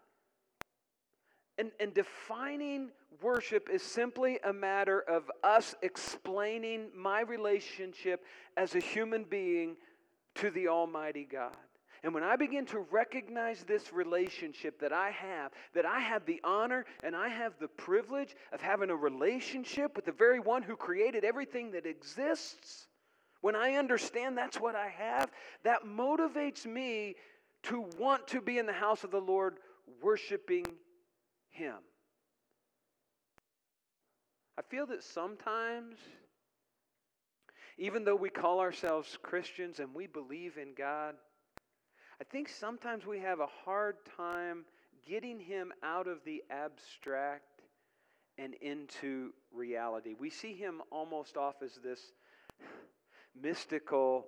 And, 1.59 1.71
and 1.81 1.95
defining 1.95 2.91
worship 3.23 3.69
is 3.73 3.83
simply 3.83 4.39
a 4.45 4.53
matter 4.53 5.01
of 5.01 5.31
us 5.43 5.75
explaining 5.83 6.89
my 6.95 7.23
relationship 7.23 8.25
as 8.57 8.75
a 8.75 8.81
human 8.81 9.25
being 9.25 9.77
to 10.35 10.51
the 10.51 10.69
Almighty 10.69 11.27
God. 11.31 11.57
And 12.03 12.15
when 12.15 12.23
I 12.23 12.37
begin 12.37 12.67
to 12.67 12.81
recognize 12.91 13.65
this 13.65 13.93
relationship 13.93 14.81
that 14.81 14.93
I 14.93 15.11
have, 15.11 15.53
that 15.75 15.87
I 15.87 16.01
have 16.01 16.27
the 16.27 16.41
honor 16.45 16.85
and 17.03 17.17
I 17.17 17.29
have 17.29 17.55
the 17.59 17.69
privilege 17.69 18.35
of 18.53 18.61
having 18.61 18.91
a 18.91 18.97
relationship 18.97 19.97
with 19.97 20.05
the 20.05 20.13
very 20.13 20.41
one 20.41 20.63
who 20.63 20.77
created 20.77 21.25
everything 21.25 21.73
that 21.73 21.87
exists, 21.87 22.87
when 23.41 23.57
I 23.57 23.75
understand 23.75 24.37
that's 24.37 24.61
what 24.61 24.75
I 24.75 24.89
have, 24.89 25.31
that 25.65 25.85
motivates 25.85 26.67
me 26.67 27.17
to 27.65 27.85
want 27.99 28.29
to 28.29 28.41
be 28.41 28.59
in 28.59 28.67
the 28.67 28.73
house 28.73 29.05
of 29.05 29.11
the 29.11 29.21
Lord 29.21 29.59
worshiping 30.03 30.67
Him. 31.51 31.77
I 34.59 34.63
feel 34.63 34.87
that 34.87 35.05
sometimes, 35.05 35.97
even 37.79 38.05
though 38.05 38.17
we 38.17 38.31
call 38.31 38.61
ourselves 38.61 39.19
Christians 39.23 39.81
and 39.81 39.95
we 39.95 40.07
believe 40.07 40.57
in 40.57 40.75
God, 40.77 41.15
I 42.21 42.25
think 42.25 42.49
sometimes 42.49 43.05
we 43.05 43.19
have 43.21 43.41
a 43.41 43.49
hard 43.65 43.97
time 44.17 44.65
getting 45.07 45.39
him 45.39 45.73
out 45.83 46.07
of 46.07 46.25
the 46.25 46.43
abstract 46.51 47.63
and 48.39 48.55
into 48.55 49.33
reality. 49.53 50.15
We 50.19 50.31
see 50.31 50.55
him 50.55 50.83
almost 50.91 51.37
off 51.37 51.57
as 51.63 51.79
this 51.83 52.01
mystical, 53.41 54.27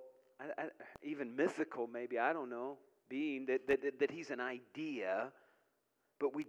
even 1.03 1.35
mythical, 1.35 1.87
maybe, 1.87 2.19
I 2.19 2.31
don't 2.33 2.49
know, 2.49 2.77
being, 3.09 3.47
that, 3.47 3.67
that, 3.67 3.99
that 3.99 4.11
he's 4.11 4.29
an 4.29 4.39
idea, 4.39 5.31
but 6.19 6.35
we 6.35 6.45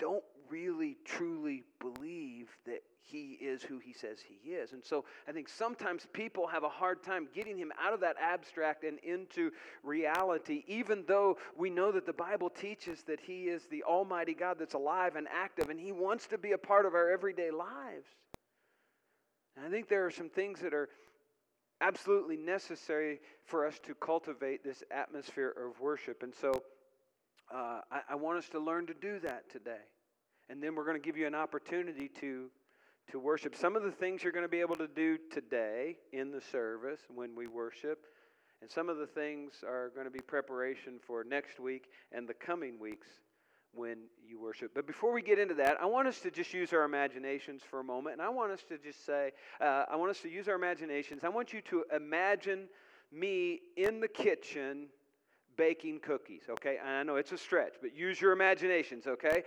don't 0.00 0.24
really 0.50 0.96
truly 1.04 1.62
believe 1.78 2.48
that 2.66 2.82
he 3.02 3.38
is 3.40 3.62
who 3.62 3.78
he 3.78 3.92
says 3.92 4.18
he 4.20 4.50
is. 4.50 4.72
And 4.72 4.84
so 4.84 5.04
I 5.28 5.32
think 5.32 5.48
sometimes 5.48 6.06
people 6.12 6.46
have 6.46 6.62
a 6.62 6.68
hard 6.68 7.02
time 7.02 7.28
getting 7.34 7.56
him 7.56 7.72
out 7.80 7.92
of 7.92 8.00
that 8.00 8.16
abstract 8.20 8.84
and 8.84 8.98
into 9.00 9.50
reality, 9.82 10.64
even 10.66 11.04
though 11.06 11.38
we 11.56 11.70
know 11.70 11.90
that 11.92 12.06
the 12.06 12.12
Bible 12.12 12.50
teaches 12.50 13.02
that 13.04 13.20
he 13.20 13.44
is 13.44 13.66
the 13.70 13.82
Almighty 13.82 14.34
God 14.34 14.58
that's 14.58 14.74
alive 14.74 15.16
and 15.16 15.26
active, 15.32 15.70
and 15.70 15.80
he 15.80 15.92
wants 15.92 16.26
to 16.28 16.38
be 16.38 16.52
a 16.52 16.58
part 16.58 16.86
of 16.86 16.94
our 16.94 17.10
everyday 17.10 17.50
lives. 17.50 18.06
And 19.56 19.66
I 19.66 19.70
think 19.70 19.88
there 19.88 20.06
are 20.06 20.10
some 20.10 20.28
things 20.28 20.60
that 20.60 20.74
are 20.74 20.88
absolutely 21.80 22.36
necessary 22.36 23.20
for 23.44 23.66
us 23.66 23.78
to 23.86 23.94
cultivate 23.94 24.62
this 24.62 24.84
atmosphere 24.90 25.50
of 25.50 25.80
worship. 25.80 26.22
And 26.22 26.34
so 26.34 26.62
uh, 27.52 27.80
I, 27.90 28.00
I 28.10 28.14
want 28.14 28.38
us 28.38 28.48
to 28.50 28.60
learn 28.60 28.86
to 28.86 28.94
do 28.94 29.18
that 29.20 29.50
today. 29.50 29.84
And 30.48 30.62
then 30.62 30.74
we're 30.74 30.84
going 30.84 31.00
to 31.00 31.04
give 31.04 31.16
you 31.16 31.26
an 31.26 31.34
opportunity 31.34 32.08
to, 32.20 32.50
to 33.10 33.18
worship. 33.18 33.54
Some 33.54 33.76
of 33.76 33.82
the 33.82 33.90
things 33.90 34.22
you're 34.22 34.32
going 34.32 34.44
to 34.44 34.48
be 34.48 34.60
able 34.60 34.76
to 34.76 34.88
do 34.88 35.18
today 35.32 35.96
in 36.12 36.30
the 36.30 36.40
service 36.40 37.00
when 37.12 37.34
we 37.36 37.46
worship. 37.46 38.06
And 38.60 38.70
some 38.70 38.88
of 38.88 38.98
the 38.98 39.06
things 39.06 39.64
are 39.66 39.90
going 39.94 40.06
to 40.06 40.10
be 40.10 40.20
preparation 40.20 40.98
for 41.06 41.24
next 41.24 41.60
week 41.60 41.88
and 42.12 42.28
the 42.28 42.34
coming 42.34 42.78
weeks 42.78 43.06
when 43.72 43.98
you 44.26 44.40
worship. 44.40 44.72
But 44.74 44.86
before 44.86 45.12
we 45.12 45.22
get 45.22 45.38
into 45.38 45.54
that, 45.54 45.80
I 45.80 45.86
want 45.86 46.08
us 46.08 46.20
to 46.20 46.30
just 46.30 46.52
use 46.52 46.72
our 46.72 46.84
imaginations 46.84 47.62
for 47.68 47.80
a 47.80 47.84
moment. 47.84 48.14
And 48.14 48.22
I 48.22 48.28
want 48.28 48.52
us 48.52 48.62
to 48.68 48.78
just 48.78 49.06
say, 49.06 49.30
uh, 49.60 49.84
I 49.90 49.96
want 49.96 50.10
us 50.10 50.20
to 50.20 50.28
use 50.28 50.48
our 50.48 50.56
imaginations. 50.56 51.24
I 51.24 51.28
want 51.28 51.52
you 51.52 51.60
to 51.62 51.84
imagine 51.94 52.68
me 53.12 53.60
in 53.76 54.00
the 54.00 54.08
kitchen 54.08 54.88
baking 55.60 56.00
cookies 56.00 56.44
okay? 56.48 56.78
And 56.80 56.88
i 56.88 57.02
know 57.02 57.16
it's 57.16 57.32
a 57.32 57.36
stretch 57.36 57.74
but 57.82 57.94
use 57.94 58.18
your 58.18 58.32
imaginations 58.32 59.06
okay? 59.06 59.42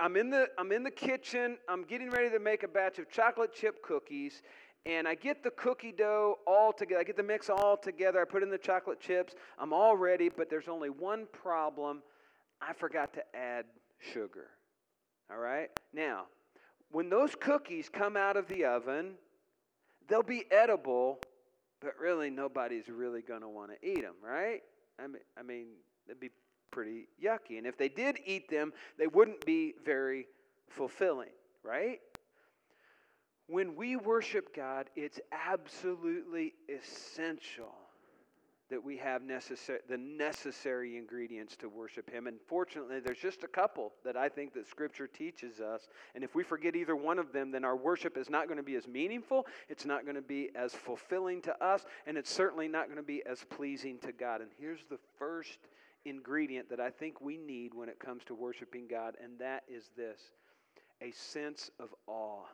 I'm 0.00 0.16
in 0.16 0.30
the 0.30 0.48
i'm 0.56 0.72
in 0.72 0.82
the 0.82 0.90
kitchen. 0.90 1.58
I'm 1.68 1.84
getting 1.84 2.08
ready 2.08 2.30
to 2.30 2.38
make 2.38 2.62
a 2.62 2.68
batch 2.68 2.98
of 2.98 3.10
chocolate 3.10 3.52
chip 3.52 3.82
cookies 3.82 4.40
and 4.86 5.06
i 5.06 5.14
get 5.14 5.42
the 5.42 5.50
cookie 5.50 5.92
dough 5.92 6.38
all 6.46 6.72
together 6.72 7.00
i 7.02 7.04
get 7.04 7.18
the 7.18 7.22
mix 7.22 7.50
all 7.50 7.76
together. 7.76 8.22
I 8.22 8.24
put 8.24 8.42
in 8.42 8.48
the 8.48 8.56
chocolate 8.56 8.98
chips. 8.98 9.34
I'm 9.58 9.74
all 9.74 9.94
ready 9.94 10.30
but 10.34 10.48
there's 10.48 10.68
only 10.68 10.88
one 10.88 11.26
problem. 11.32 12.02
I 12.62 12.72
forgot 12.72 13.12
to 13.14 13.22
add 13.36 13.66
sugar 14.14 14.46
all 15.30 15.38
right? 15.38 15.68
Now 15.92 16.22
when 16.90 17.10
those 17.10 17.34
cookies 17.38 17.90
come 17.90 18.16
out 18.16 18.38
of 18.38 18.48
the 18.48 18.64
oven 18.64 19.16
they'll 20.08 20.22
be 20.22 20.44
edible 20.50 21.20
but 21.82 21.92
really 22.00 22.30
nobody's 22.30 22.88
really 22.88 23.20
going 23.20 23.42
to 23.42 23.48
want 23.50 23.70
to 23.70 23.86
eat 23.86 24.00
them 24.00 24.14
right 24.24 24.62
I 24.98 25.06
mean, 25.06 25.22
I 25.38 25.42
mean, 25.42 25.66
it'd 26.06 26.20
be 26.20 26.30
pretty 26.70 27.08
yucky. 27.22 27.58
And 27.58 27.66
if 27.66 27.76
they 27.76 27.88
did 27.88 28.18
eat 28.24 28.48
them, 28.50 28.72
they 28.98 29.06
wouldn't 29.06 29.44
be 29.44 29.74
very 29.84 30.26
fulfilling, 30.68 31.30
right? 31.62 32.00
When 33.46 33.76
we 33.76 33.96
worship 33.96 34.54
God, 34.54 34.90
it's 34.94 35.18
absolutely 35.32 36.54
essential 36.68 37.74
that 38.70 38.82
we 38.82 38.96
have 38.98 39.22
necessary, 39.22 39.80
the 39.88 39.96
necessary 39.96 40.96
ingredients 40.96 41.56
to 41.56 41.68
worship 41.68 42.10
Him. 42.10 42.26
And 42.26 42.38
fortunately, 42.46 43.00
there's 43.00 43.18
just 43.18 43.42
a 43.42 43.48
couple 43.48 43.92
that 44.04 44.16
I 44.16 44.28
think 44.28 44.52
that 44.54 44.66
Scripture 44.66 45.06
teaches 45.06 45.60
us. 45.60 45.88
And 46.14 46.22
if 46.22 46.34
we 46.34 46.42
forget 46.42 46.76
either 46.76 46.94
one 46.94 47.18
of 47.18 47.32
them, 47.32 47.50
then 47.50 47.64
our 47.64 47.76
worship 47.76 48.16
is 48.16 48.28
not 48.28 48.46
going 48.46 48.58
to 48.58 48.62
be 48.62 48.76
as 48.76 48.86
meaningful, 48.86 49.46
it's 49.68 49.86
not 49.86 50.04
going 50.04 50.16
to 50.16 50.22
be 50.22 50.50
as 50.54 50.74
fulfilling 50.74 51.40
to 51.42 51.64
us, 51.64 51.84
and 52.06 52.18
it's 52.18 52.30
certainly 52.30 52.68
not 52.68 52.86
going 52.86 52.98
to 52.98 53.02
be 53.02 53.22
as 53.24 53.44
pleasing 53.44 53.98
to 54.00 54.12
God. 54.12 54.40
And 54.40 54.50
here's 54.58 54.84
the 54.90 54.98
first 55.18 55.58
ingredient 56.04 56.68
that 56.70 56.80
I 56.80 56.90
think 56.90 57.20
we 57.20 57.36
need 57.36 57.74
when 57.74 57.88
it 57.88 57.98
comes 57.98 58.22
to 58.24 58.34
worshiping 58.34 58.86
God, 58.88 59.14
and 59.22 59.38
that 59.38 59.64
is 59.68 59.90
this 59.96 60.20
a 61.00 61.10
sense 61.12 61.70
of 61.78 61.94
awe. 62.06 62.44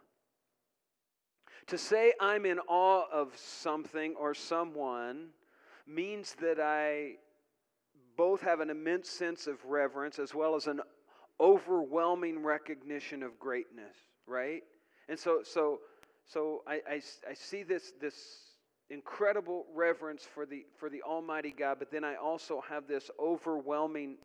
To 1.68 1.78
say 1.78 2.12
I'm 2.21 2.44
in 2.44 2.59
awe 2.68 3.04
of 3.11 3.33
something 3.37 4.14
or 4.16 4.35
someone 4.35 5.28
means 5.87 6.35
that 6.41 6.61
I 6.61 7.17
both 8.17 8.41
have 8.43 8.61
an 8.61 8.71
immense 8.71 9.09
sense 9.09 9.47
of 9.47 9.64
reverence 9.64 10.19
as 10.19 10.35
well 10.35 10.55
as 10.55 10.67
an 10.67 10.81
overwhelming 11.41 12.43
recognition 12.43 13.23
of 13.23 13.38
greatness, 13.38 13.97
right? 14.26 14.62
And 15.09 15.19
so, 15.19 15.41
so, 15.43 15.81
so 16.26 16.62
I, 16.67 16.81
I, 16.88 17.03
I 17.29 17.35
see 17.35 17.62
this, 17.62 17.93
this 18.00 18.14
incredible 18.91 19.67
reverence 19.75 20.23
for 20.23 20.47
the, 20.47 20.64
for 20.79 20.88
the 20.88 21.03
Almighty 21.03 21.55
God, 21.57 21.79
but 21.79 21.91
then 21.91 22.05
I 22.05 22.14
also 22.14 22.62
have 22.69 22.87
this 22.87 23.11
overwhelming 23.19 24.17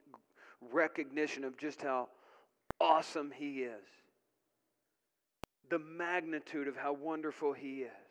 recognition 0.72 1.44
of 1.44 1.58
just 1.58 1.82
how 1.82 2.10
awesome 2.80 3.32
He 3.32 3.64
is, 3.64 3.86
the 5.70 5.80
magnitude 5.80 6.68
of 6.68 6.78
how 6.78 6.94
wonderful 6.94 7.54
He 7.54 7.82
is. 7.82 8.09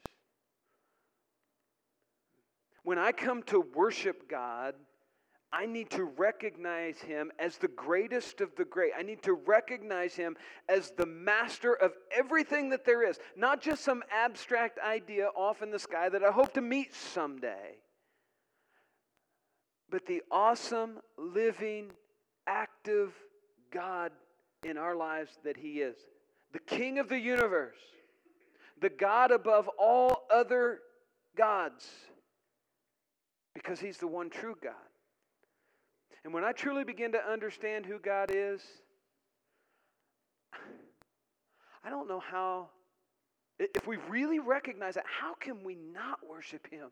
When 2.89 2.99
I 2.99 3.13
come 3.13 3.43
to 3.49 3.61
worship 3.75 4.31
God, 4.31 4.73
I 5.53 5.67
need 5.67 5.91
to 5.91 6.05
recognize 6.05 6.99
him 6.99 7.31
as 7.39 7.59
the 7.59 7.69
greatest 7.69 8.41
of 8.41 8.57
the 8.57 8.65
great. 8.65 8.93
I 8.99 9.03
need 9.03 9.23
to 9.25 9.35
recognize 9.35 10.15
him 10.15 10.39
as 10.71 10.91
the 10.97 11.05
master 11.05 11.75
of 11.75 11.93
everything 12.17 12.71
that 12.71 12.87
there 12.87 13.07
is, 13.07 13.19
not 13.37 13.61
just 13.61 13.85
some 13.85 14.03
abstract 14.11 14.79
idea 14.79 15.27
off 15.37 15.61
in 15.61 15.71
the 15.71 15.79
sky 15.79 16.09
that 16.09 16.25
I 16.25 16.31
hope 16.31 16.55
to 16.55 16.63
meet 16.63 16.95
someday, 16.95 17.77
but 19.91 20.07
the 20.07 20.23
awesome, 20.31 21.01
living, 21.19 21.91
active 22.47 23.13
God 23.71 24.13
in 24.65 24.79
our 24.79 24.97
lives 24.97 25.33
that 25.45 25.59
he 25.59 25.83
is. 25.83 25.97
The 26.55 26.61
King 26.61 26.99
of 26.99 27.11
the 27.11 27.21
universe, 27.21 27.77
the 28.81 28.89
God 28.89 29.31
above 29.31 29.69
all 29.79 30.23
other 30.33 30.79
gods 31.37 31.87
because 33.59 33.81
He's 33.81 33.99
the 33.99 34.07
one 34.07 34.31
true 34.31 34.57
God. 34.63 34.73
And 36.25 36.33
when 36.33 36.45
I 36.45 36.53
truly 36.53 36.85
begin 36.85 37.13
to 37.13 37.25
understand 37.25 37.87
who 37.87 37.99
God 37.99 38.31
is, 38.33 38.63
I 41.85 41.91
don't 41.91 42.09
know 42.09 42.21
how, 42.21 42.69
if 43.59 43.87
we 43.87 43.97
really 44.09 44.39
recognize 44.39 44.95
that, 44.95 45.05
how 45.07 45.35
can 45.35 45.63
we 45.65 45.75
not 45.75 46.19
worship 46.29 46.67
Him? 46.71 46.89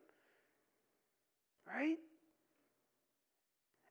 Right? 1.67 1.97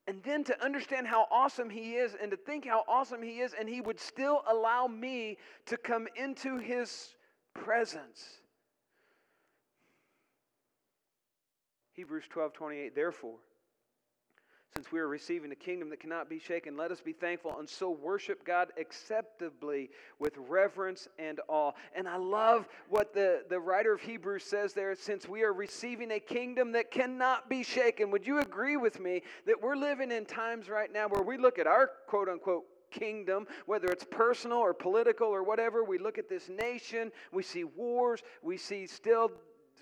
And 0.08 0.22
then 0.24 0.44
to 0.46 0.63
understand 0.63 1.08
how 1.08 1.27
awesome 1.32 1.70
He 1.70 1.96
is 1.96 2.15
and 2.22 2.32
to 2.32 2.38
think 2.38 2.65
how 2.65 2.84
awesome 2.88 3.22
He 3.22 3.39
is, 3.39 3.53
and 3.58 3.67
He 3.67 3.82
would 3.82 4.00
still 4.00 4.41
allow 4.50 4.88
me 4.88 5.38
to 5.65 5.77
come 5.77 6.08
into 6.15 6.58
His 6.58 7.15
presence. 7.53 8.41
Hebrews 11.95 12.25
12 12.29 12.53
28, 12.53 12.95
therefore, 12.95 13.37
since 14.75 14.91
we 14.91 14.99
are 14.99 15.07
receiving 15.07 15.53
a 15.53 15.55
kingdom 15.55 15.89
that 15.91 16.01
cannot 16.01 16.29
be 16.29 16.37
shaken, 16.37 16.75
let 16.75 16.91
us 16.91 16.99
be 16.99 17.13
thankful 17.13 17.57
and 17.59 17.69
so 17.69 17.89
worship 17.89 18.43
God 18.45 18.73
acceptably 18.77 19.89
with 20.19 20.33
reverence 20.49 21.07
and 21.17 21.39
awe. 21.47 21.71
And 21.95 22.09
I 22.09 22.17
love 22.17 22.67
what 22.89 23.13
the, 23.13 23.45
the 23.49 23.57
writer 23.57 23.93
of 23.93 24.01
Hebrews 24.01 24.43
says 24.43 24.73
there 24.73 24.93
since 24.95 25.29
we 25.29 25.43
are 25.43 25.53
receiving 25.53 26.11
a 26.11 26.19
kingdom 26.19 26.73
that 26.73 26.91
cannot 26.91 27.49
be 27.49 27.63
shaken. 27.63 28.11
Would 28.11 28.27
you 28.27 28.39
agree 28.39 28.75
with 28.75 28.99
me 28.99 29.21
that 29.47 29.61
we're 29.61 29.77
living 29.77 30.11
in 30.11 30.25
times 30.25 30.67
right 30.67 30.91
now 30.91 31.07
where 31.07 31.23
we 31.23 31.37
look 31.37 31.57
at 31.57 31.67
our 31.67 31.91
quote 32.07 32.27
unquote 32.27 32.65
kingdom, 32.91 33.47
whether 33.65 33.87
it's 33.87 34.05
personal 34.11 34.57
or 34.57 34.73
political 34.73 35.27
or 35.27 35.43
whatever. 35.43 35.83
We 35.83 35.97
look 35.99 36.17
at 36.17 36.29
this 36.29 36.49
nation, 36.49 37.11
we 37.31 37.43
see 37.43 37.63
wars, 37.63 38.21
we 38.41 38.57
see 38.57 38.87
still 38.87 39.31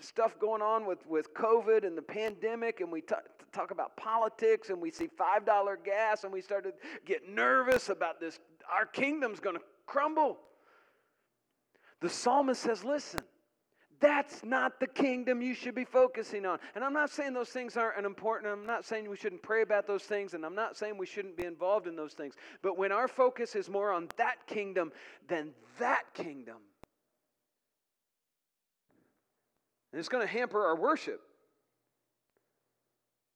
stuff 0.00 0.38
going 0.38 0.62
on 0.62 0.86
with, 0.86 1.06
with 1.06 1.34
COVID 1.34 1.86
and 1.86 1.96
the 1.96 2.02
pandemic, 2.02 2.80
and 2.80 2.90
we 2.90 3.00
t- 3.00 3.14
talk 3.52 3.70
about 3.70 3.96
politics, 3.96 4.70
and 4.70 4.80
we 4.80 4.90
see 4.90 5.08
$5 5.08 5.84
gas, 5.84 6.24
and 6.24 6.32
we 6.32 6.40
start 6.40 6.64
to 6.64 6.72
get 7.04 7.28
nervous 7.28 7.88
about 7.88 8.20
this. 8.20 8.38
Our 8.72 8.86
kingdom's 8.86 9.40
going 9.40 9.56
to 9.56 9.62
crumble. 9.86 10.38
The 12.00 12.08
psalmist 12.08 12.62
says, 12.62 12.84
Listen, 12.84 13.20
that's 14.00 14.44
not 14.44 14.80
the 14.80 14.86
kingdom 14.86 15.40
you 15.40 15.54
should 15.54 15.74
be 15.74 15.84
focusing 15.84 16.44
on. 16.44 16.58
And 16.74 16.84
I'm 16.84 16.92
not 16.92 17.08
saying 17.08 17.32
those 17.32 17.48
things 17.48 17.76
aren't 17.76 18.04
important. 18.04 18.52
I'm 18.52 18.66
not 18.66 18.84
saying 18.84 19.08
we 19.08 19.16
shouldn't 19.16 19.42
pray 19.42 19.62
about 19.62 19.86
those 19.86 20.02
things. 20.02 20.34
And 20.34 20.44
I'm 20.44 20.54
not 20.54 20.76
saying 20.76 20.98
we 20.98 21.06
shouldn't 21.06 21.38
be 21.38 21.44
involved 21.44 21.86
in 21.86 21.96
those 21.96 22.12
things. 22.12 22.34
But 22.60 22.76
when 22.76 22.92
our 22.92 23.08
focus 23.08 23.54
is 23.54 23.70
more 23.70 23.92
on 23.92 24.08
that 24.18 24.46
kingdom 24.46 24.92
than 25.28 25.52
that 25.78 26.02
kingdom, 26.12 26.56
And 29.94 30.00
it's 30.00 30.08
going 30.08 30.26
to 30.26 30.32
hamper 30.32 30.66
our 30.66 30.74
worship 30.74 31.20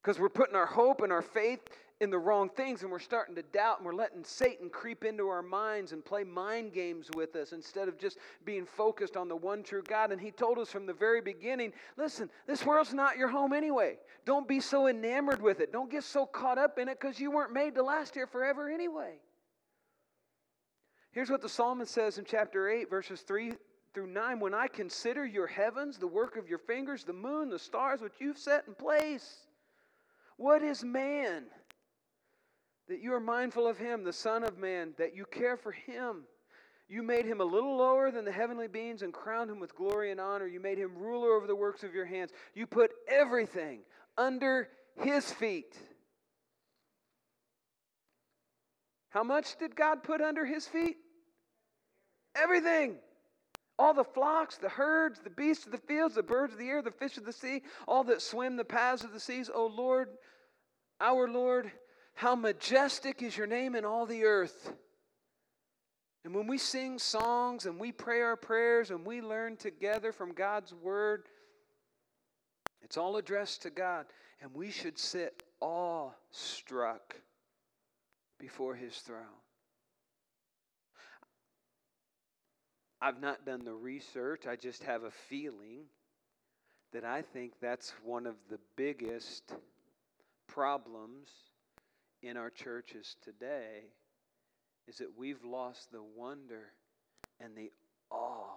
because 0.02 0.18
we're 0.18 0.28
putting 0.28 0.56
our 0.56 0.66
hope 0.66 1.02
and 1.02 1.12
our 1.12 1.22
faith 1.22 1.60
in 2.00 2.10
the 2.10 2.18
wrong 2.18 2.48
things 2.48 2.82
and 2.82 2.90
we're 2.90 2.98
starting 2.98 3.36
to 3.36 3.44
doubt 3.44 3.76
and 3.78 3.86
we're 3.86 3.94
letting 3.94 4.24
Satan 4.24 4.68
creep 4.68 5.04
into 5.04 5.28
our 5.28 5.40
minds 5.40 5.92
and 5.92 6.04
play 6.04 6.24
mind 6.24 6.72
games 6.72 7.10
with 7.14 7.36
us 7.36 7.52
instead 7.52 7.86
of 7.86 7.96
just 7.96 8.18
being 8.44 8.66
focused 8.66 9.16
on 9.16 9.28
the 9.28 9.36
one 9.36 9.62
true 9.62 9.84
God. 9.86 10.10
And 10.10 10.20
he 10.20 10.32
told 10.32 10.58
us 10.58 10.68
from 10.68 10.84
the 10.84 10.92
very 10.92 11.20
beginning 11.20 11.72
listen, 11.96 12.28
this 12.48 12.66
world's 12.66 12.92
not 12.92 13.16
your 13.16 13.28
home 13.28 13.52
anyway. 13.52 13.96
Don't 14.26 14.48
be 14.48 14.58
so 14.58 14.88
enamored 14.88 15.40
with 15.40 15.60
it. 15.60 15.70
Don't 15.70 15.92
get 15.92 16.02
so 16.02 16.26
caught 16.26 16.58
up 16.58 16.76
in 16.80 16.88
it 16.88 16.98
because 17.00 17.20
you 17.20 17.30
weren't 17.30 17.52
made 17.52 17.76
to 17.76 17.84
last 17.84 18.14
here 18.14 18.26
forever 18.26 18.68
anyway. 18.68 19.20
Here's 21.12 21.30
what 21.30 21.40
the 21.40 21.48
psalmist 21.48 21.94
says 21.94 22.18
in 22.18 22.24
chapter 22.24 22.68
8, 22.68 22.90
verses 22.90 23.20
3 23.20 23.52
through 23.94 24.08
9 24.08 24.40
When 24.40 24.54
I 24.54 24.68
consider 24.68 25.24
your 25.24 25.46
heavens, 25.46 25.98
the 25.98 26.06
work 26.06 26.36
of 26.36 26.48
your 26.48 26.58
fingers, 26.58 27.04
the 27.04 27.12
moon, 27.12 27.50
the 27.50 27.58
stars 27.58 28.00
which 28.00 28.14
you've 28.18 28.38
set 28.38 28.64
in 28.66 28.74
place, 28.74 29.46
what 30.36 30.62
is 30.62 30.84
man 30.84 31.44
that 32.88 33.00
you 33.00 33.12
are 33.12 33.20
mindful 33.20 33.66
of 33.66 33.76
him, 33.76 34.04
the 34.04 34.12
Son 34.12 34.44
of 34.44 34.58
Man, 34.58 34.94
that 34.98 35.14
you 35.14 35.24
care 35.24 35.56
for 35.56 35.72
him? 35.72 36.24
You 36.88 37.02
made 37.02 37.26
him 37.26 37.40
a 37.40 37.44
little 37.44 37.76
lower 37.76 38.10
than 38.10 38.24
the 38.24 38.32
heavenly 38.32 38.66
beings 38.66 39.02
and 39.02 39.12
crowned 39.12 39.50
him 39.50 39.60
with 39.60 39.74
glory 39.74 40.10
and 40.10 40.18
honor. 40.18 40.46
You 40.46 40.58
made 40.58 40.78
him 40.78 40.96
ruler 40.96 41.32
over 41.32 41.46
the 41.46 41.54
works 41.54 41.84
of 41.84 41.94
your 41.94 42.06
hands. 42.06 42.30
You 42.54 42.66
put 42.66 42.92
everything 43.06 43.80
under 44.16 44.68
his 44.96 45.30
feet. 45.30 45.76
How 49.10 49.22
much 49.22 49.58
did 49.58 49.76
God 49.76 50.02
put 50.02 50.22
under 50.22 50.46
his 50.46 50.66
feet? 50.66 50.96
Everything. 52.34 52.96
All 53.78 53.94
the 53.94 54.04
flocks, 54.04 54.56
the 54.56 54.68
herds, 54.68 55.20
the 55.20 55.30
beasts 55.30 55.66
of 55.66 55.72
the 55.72 55.78
fields, 55.78 56.16
the 56.16 56.22
birds 56.22 56.52
of 56.52 56.58
the 56.58 56.68
air, 56.68 56.82
the 56.82 56.90
fish 56.90 57.16
of 57.16 57.24
the 57.24 57.32
sea, 57.32 57.62
all 57.86 58.02
that 58.04 58.20
swim 58.20 58.56
the 58.56 58.64
paths 58.64 59.04
of 59.04 59.12
the 59.12 59.20
seas. 59.20 59.48
O 59.54 59.66
Lord, 59.66 60.08
our 61.00 61.28
Lord, 61.28 61.70
how 62.14 62.34
majestic 62.34 63.22
is 63.22 63.36
your 63.36 63.46
name 63.46 63.76
in 63.76 63.84
all 63.84 64.04
the 64.04 64.24
earth. 64.24 64.72
And 66.24 66.34
when 66.34 66.48
we 66.48 66.58
sing 66.58 66.98
songs 66.98 67.66
and 67.66 67.78
we 67.78 67.92
pray 67.92 68.20
our 68.20 68.36
prayers 68.36 68.90
and 68.90 69.06
we 69.06 69.22
learn 69.22 69.56
together 69.56 70.10
from 70.10 70.32
God's 70.32 70.74
word, 70.74 71.28
it's 72.82 72.96
all 72.96 73.16
addressed 73.16 73.62
to 73.62 73.70
God. 73.70 74.06
And 74.42 74.52
we 74.52 74.70
should 74.70 74.98
sit 74.98 75.44
awe-struck 75.60 77.14
before 78.38 78.74
his 78.74 78.96
throne. 78.98 79.24
I've 83.00 83.20
not 83.20 83.46
done 83.46 83.64
the 83.64 83.74
research, 83.74 84.46
I 84.46 84.56
just 84.56 84.82
have 84.84 85.04
a 85.04 85.10
feeling 85.10 85.84
that 86.92 87.04
I 87.04 87.22
think 87.22 87.52
that's 87.60 87.92
one 88.02 88.26
of 88.26 88.34
the 88.50 88.58
biggest 88.76 89.52
problems 90.48 91.28
in 92.22 92.36
our 92.36 92.50
churches 92.50 93.16
today 93.22 93.84
is 94.88 94.98
that 94.98 95.16
we've 95.16 95.44
lost 95.44 95.92
the 95.92 96.02
wonder 96.02 96.72
and 97.40 97.54
the 97.54 97.70
awe 98.10 98.56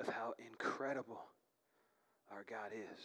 of 0.00 0.08
how 0.08 0.34
incredible 0.50 1.20
our 2.30 2.44
God 2.48 2.72
is. 2.72 3.00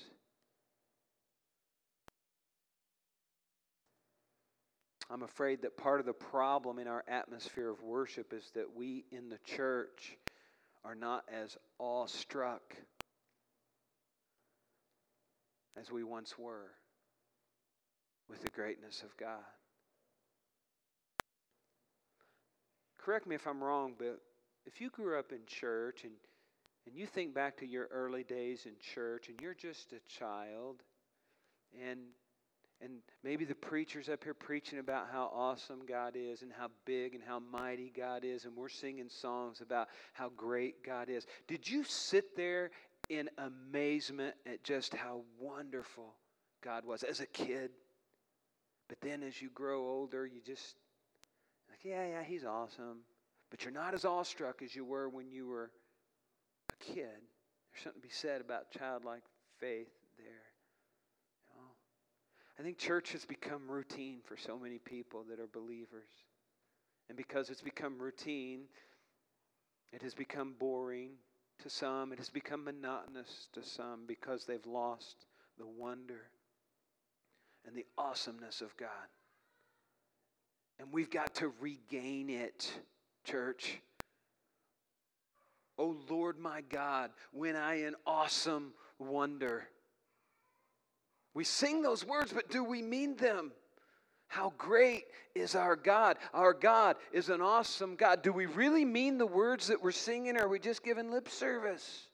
I'm 5.10 5.24
afraid 5.24 5.62
that 5.62 5.78
part 5.78 6.00
of 6.00 6.06
the 6.06 6.14
problem 6.14 6.80
in 6.80 6.88
our 6.88 7.04
atmosphere 7.08 7.70
of 7.70 7.82
worship 7.84 8.34
is 8.34 8.50
that 8.56 8.76
we 8.76 9.06
in 9.12 9.30
the 9.30 9.40
church 9.56 10.18
are 10.84 10.96
not 10.96 11.24
as 11.32 11.58
awestruck 11.80 12.76
as 15.80 15.92
we 15.92 16.04
once 16.04 16.38
were 16.38 16.72
with 18.30 18.42
the 18.42 18.50
greatness 18.50 19.04
of 19.04 19.16
God. 19.18 19.44
correct 23.04 23.28
me 23.28 23.36
if 23.36 23.48
I'm 23.48 23.64
wrong, 23.64 23.94
but 23.98 24.20
if 24.66 24.80
you 24.80 24.90
grew 24.90 25.20
up 25.20 25.32
in 25.32 25.40
church 25.46 26.04
and, 26.04 26.14
and 26.86 26.96
you 26.96 27.06
think 27.06 27.34
back 27.34 27.58
to 27.58 27.68
your 27.68 27.88
early 27.92 28.24
days 28.24 28.66
in 28.66 28.74
church 28.94 29.28
and 29.28 29.40
you're 29.42 29.54
just 29.54 29.92
a 29.92 30.00
child 30.20 30.82
and 31.86 32.00
and 32.84 33.00
maybe 33.24 33.46
the 33.46 33.56
preacher's 33.56 34.10
up 34.10 34.24
here 34.24 34.34
preaching 34.34 34.80
about 34.80 35.08
how 35.12 35.32
awesome 35.34 35.82
God 35.88 36.16
is 36.16 36.42
and 36.42 36.52
how 36.52 36.68
big 36.86 37.16
and 37.16 37.24
how 37.24 37.40
mighty 37.40 37.92
God 37.96 38.26
is, 38.26 38.46
and 38.46 38.56
we're 38.56 38.70
singing 38.70 39.10
songs 39.10 39.62
about 39.62 39.88
how 40.14 40.30
great 40.36 40.84
God 40.84 41.10
is. 41.10 41.26
Did 41.48 41.70
you 41.70 41.84
sit 41.84 42.36
there 42.36 42.72
in 43.10 43.30
amazement 43.38 44.36
at 44.46 44.64
just 44.64 44.94
how 44.94 45.22
wonderful 45.40 46.16
God 46.62 46.86
was 46.86 47.04
as 47.04 47.22
a 47.22 47.26
kid? 47.26 47.72
But 48.90 49.00
then 49.02 49.24
as 49.24 49.42
you 49.42 49.50
grow 49.50 49.88
older, 49.88 50.26
you 50.26 50.42
just 50.46 50.76
like, 51.70 51.80
yeah, 51.84 52.06
yeah, 52.06 52.24
he's 52.24 52.44
awesome. 52.44 53.00
But 53.50 53.64
you're 53.64 53.74
not 53.74 53.94
as 53.94 54.04
awestruck 54.04 54.62
as 54.62 54.76
you 54.76 54.84
were 54.84 55.08
when 55.08 55.32
you 55.32 55.48
were 55.48 55.72
a 56.72 56.84
kid. 56.84 56.96
There's 56.96 57.84
something 57.84 58.02
to 58.02 58.08
be 58.08 58.14
said 58.14 58.42
about 58.42 58.72
childlike 58.72 59.24
faith? 59.60 59.88
I 62.64 62.66
think 62.66 62.78
church 62.78 63.12
has 63.12 63.26
become 63.26 63.70
routine 63.70 64.20
for 64.24 64.38
so 64.38 64.58
many 64.58 64.78
people 64.78 65.26
that 65.30 65.38
are 65.38 65.50
believers. 65.52 66.08
And 67.10 67.18
because 67.18 67.50
it's 67.50 67.60
become 67.60 68.00
routine, 68.00 68.62
it 69.92 70.02
has 70.02 70.14
become 70.14 70.56
boring 70.58 71.10
to 71.62 71.70
some, 71.70 72.14
it 72.14 72.20
has 72.20 72.30
become 72.30 72.64
monotonous 72.64 73.50
to 73.52 73.64
some 73.64 74.06
because 74.08 74.46
they've 74.46 74.66
lost 74.66 75.26
the 75.58 75.66
wonder 75.68 76.30
and 77.68 77.76
the 77.76 77.86
awesomeness 77.98 78.62
of 78.62 78.78
God. 78.78 78.88
And 80.80 80.88
we've 80.94 81.12
got 81.12 81.36
to 81.36 81.52
regain 81.60 82.30
it, 82.30 82.72
church. 83.26 83.82
Oh 85.78 85.98
Lord 86.10 86.40
my 86.40 86.62
God, 86.62 87.12
when 87.34 87.58
I 87.58 87.86
in 87.86 87.96
awesome 88.08 88.72
wonder. 89.00 89.68
We 91.34 91.44
sing 91.44 91.82
those 91.82 92.06
words, 92.06 92.32
but 92.32 92.50
do 92.50 92.64
we 92.64 92.82
mean 92.82 93.16
them? 93.16 93.52
How 94.28 94.54
great 94.58 95.06
is 95.36 95.56
our 95.56 95.76
God? 95.76 96.18
Our 96.34 96.54
God 96.54 96.96
is 97.12 97.30
an 97.30 97.42
awesome 97.42 97.96
God. 97.96 98.22
Do 98.22 98.32
we 98.32 98.46
really 98.46 98.86
mean 98.86 99.18
the 99.18 99.28
words 99.28 99.68
that 99.68 99.82
we're 99.82 99.92
singing, 99.92 100.38
or 100.38 100.46
are 100.46 100.48
we 100.48 100.60
just 100.60 100.84
giving 100.84 101.12
lip 101.12 101.30
service? 101.30 102.08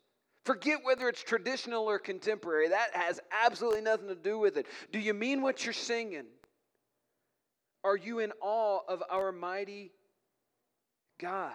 Forget 0.46 0.80
whether 0.84 1.08
it's 1.10 1.24
traditional 1.24 1.90
or 1.90 2.00
contemporary. 2.00 2.70
That 2.70 2.90
has 2.94 3.20
absolutely 3.32 3.82
nothing 3.82 4.08
to 4.08 4.16
do 4.16 4.40
with 4.40 4.58
it. 4.58 4.68
Do 4.92 5.00
you 5.00 5.14
mean 5.14 5.42
what 5.42 5.66
you're 5.66 5.74
singing? 5.74 6.26
Are 7.84 7.96
you 7.96 8.20
in 8.20 8.32
awe 8.42 8.80
of 8.88 9.04
our 9.10 9.32
mighty 9.32 9.92
God? 11.20 11.54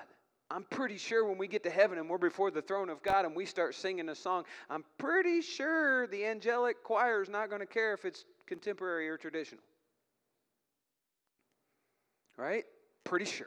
I'm 0.50 0.64
pretty 0.64 0.98
sure 0.98 1.26
when 1.26 1.38
we 1.38 1.48
get 1.48 1.62
to 1.64 1.70
heaven 1.70 1.98
and 1.98 2.08
we're 2.08 2.18
before 2.18 2.50
the 2.50 2.62
throne 2.62 2.88
of 2.88 3.02
God 3.02 3.24
and 3.24 3.34
we 3.34 3.46
start 3.46 3.74
singing 3.74 4.08
a 4.08 4.14
song, 4.14 4.44
I'm 4.70 4.84
pretty 4.98 5.40
sure 5.40 6.06
the 6.06 6.26
angelic 6.26 6.82
choir 6.84 7.22
is 7.22 7.28
not 7.28 7.48
going 7.48 7.60
to 7.60 7.66
care 7.66 7.94
if 7.94 8.04
it's 8.04 8.24
contemporary 8.46 9.08
or 9.08 9.16
traditional. 9.16 9.64
Right? 12.36 12.64
Pretty 13.04 13.24
sure. 13.24 13.46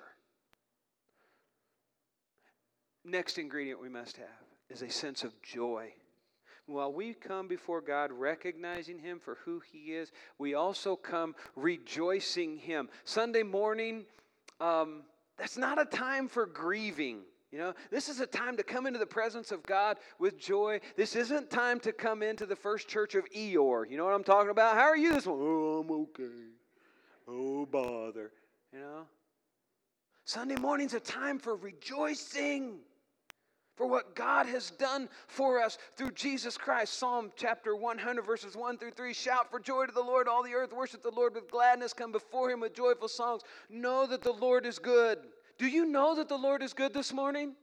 Next 3.05 3.37
ingredient 3.37 3.81
we 3.81 3.89
must 3.89 4.17
have 4.17 4.27
is 4.69 4.81
a 4.81 4.89
sense 4.89 5.23
of 5.23 5.39
joy 5.41 5.93
while 6.67 6.91
we 6.91 7.13
come 7.13 7.47
before 7.47 7.81
God 7.81 8.11
recognizing 8.11 8.99
Him 8.99 9.19
for 9.19 9.37
who 9.45 9.61
He 9.71 9.93
is, 9.93 10.11
we 10.37 10.53
also 10.53 10.95
come 10.95 11.33
rejoicing 11.55 12.57
Him. 12.57 12.89
Sunday 13.05 13.43
morning, 13.43 14.05
um, 14.59 15.03
that's 15.37 15.57
not 15.57 15.79
a 15.79 15.85
time 15.85 16.27
for 16.27 16.45
grieving. 16.45 17.21
You 17.51 17.59
know, 17.59 17.73
this 17.91 18.09
is 18.09 18.19
a 18.19 18.25
time 18.25 18.57
to 18.57 18.63
come 18.63 18.85
into 18.85 18.99
the 18.99 19.05
presence 19.05 19.51
of 19.51 19.63
God 19.63 19.97
with 20.19 20.37
joy. 20.37 20.81
This 20.97 21.15
isn't 21.15 21.49
time 21.49 21.79
to 21.81 21.93
come 21.93 22.21
into 22.21 22.45
the 22.45 22.55
first 22.55 22.89
church 22.89 23.15
of 23.15 23.23
Eeyore. 23.31 23.89
You 23.89 23.97
know 23.97 24.03
what 24.03 24.13
I'm 24.13 24.23
talking 24.23 24.51
about? 24.51 24.75
How 24.75 24.83
are 24.83 24.97
you 24.97 25.13
this 25.13 25.25
one? 25.25 25.39
Oh, 25.41 25.79
I'm 25.79 25.91
okay. 25.91 26.23
Oh, 27.27 27.65
bother. 27.65 28.31
You 28.73 28.79
know? 28.79 29.07
Sunday 30.25 30.55
morning's 30.55 30.93
a 30.93 30.99
time 30.99 31.39
for 31.39 31.55
rejoicing 31.55 32.79
for 33.77 33.87
what 33.87 34.15
God 34.15 34.47
has 34.47 34.71
done 34.71 35.07
for 35.27 35.61
us 35.61 35.77
through 35.95 36.11
Jesus 36.11 36.57
Christ. 36.57 36.95
Psalm 36.95 37.31
chapter 37.37 37.75
100, 37.75 38.25
verses 38.25 38.57
1 38.57 38.77
through 38.79 38.91
3 38.91 39.13
Shout 39.13 39.49
for 39.49 39.59
joy 39.59 39.85
to 39.85 39.93
the 39.93 40.01
Lord, 40.01 40.27
all 40.27 40.43
the 40.43 40.53
earth. 40.53 40.73
Worship 40.73 41.03
the 41.03 41.11
Lord 41.11 41.35
with 41.35 41.49
gladness. 41.49 41.93
Come 41.93 42.11
before 42.11 42.49
him 42.49 42.59
with 42.59 42.73
joyful 42.73 43.07
songs. 43.07 43.43
Know 43.69 44.07
that 44.07 44.23
the 44.23 44.33
Lord 44.33 44.65
is 44.65 44.79
good. 44.79 45.19
Do 45.57 45.67
you 45.67 45.85
know 45.85 46.15
that 46.15 46.27
the 46.27 46.37
Lord 46.37 46.61
is 46.61 46.73
good 46.73 46.93
this 46.93 47.13
morning? 47.13 47.55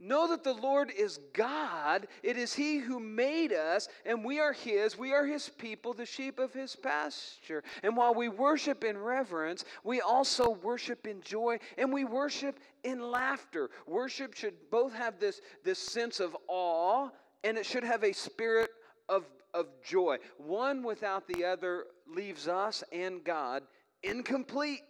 Know 0.00 0.28
that 0.28 0.44
the 0.44 0.54
Lord 0.54 0.92
is 0.96 1.18
God. 1.32 2.06
It 2.22 2.36
is 2.36 2.54
He 2.54 2.78
who 2.78 3.00
made 3.00 3.52
us, 3.52 3.88
and 4.06 4.24
we 4.24 4.38
are 4.38 4.52
His. 4.52 4.96
We 4.96 5.12
are 5.12 5.26
His 5.26 5.48
people, 5.48 5.92
the 5.92 6.06
sheep 6.06 6.38
of 6.38 6.52
His 6.52 6.76
pasture. 6.76 7.64
And 7.82 7.96
while 7.96 8.14
we 8.14 8.28
worship 8.28 8.84
in 8.84 8.96
reverence, 8.96 9.64
we 9.82 10.00
also 10.00 10.50
worship 10.50 11.08
in 11.08 11.20
joy 11.22 11.58
and 11.76 11.92
we 11.92 12.04
worship 12.04 12.60
in 12.84 13.00
laughter. 13.00 13.70
Worship 13.88 14.34
should 14.34 14.54
both 14.70 14.94
have 14.94 15.18
this, 15.18 15.40
this 15.64 15.80
sense 15.80 16.20
of 16.20 16.36
awe 16.46 17.08
and 17.42 17.58
it 17.58 17.66
should 17.66 17.84
have 17.84 18.04
a 18.04 18.12
spirit 18.12 18.70
of, 19.08 19.24
of 19.52 19.66
joy. 19.82 20.18
One 20.36 20.84
without 20.84 21.26
the 21.26 21.44
other 21.44 21.86
leaves 22.06 22.46
us 22.46 22.84
and 22.92 23.24
God 23.24 23.64
incomplete. 24.04 24.82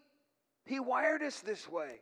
He 0.67 0.81
wired 0.81 1.23
us 1.23 1.41
this 1.41 1.67
way. 1.67 2.01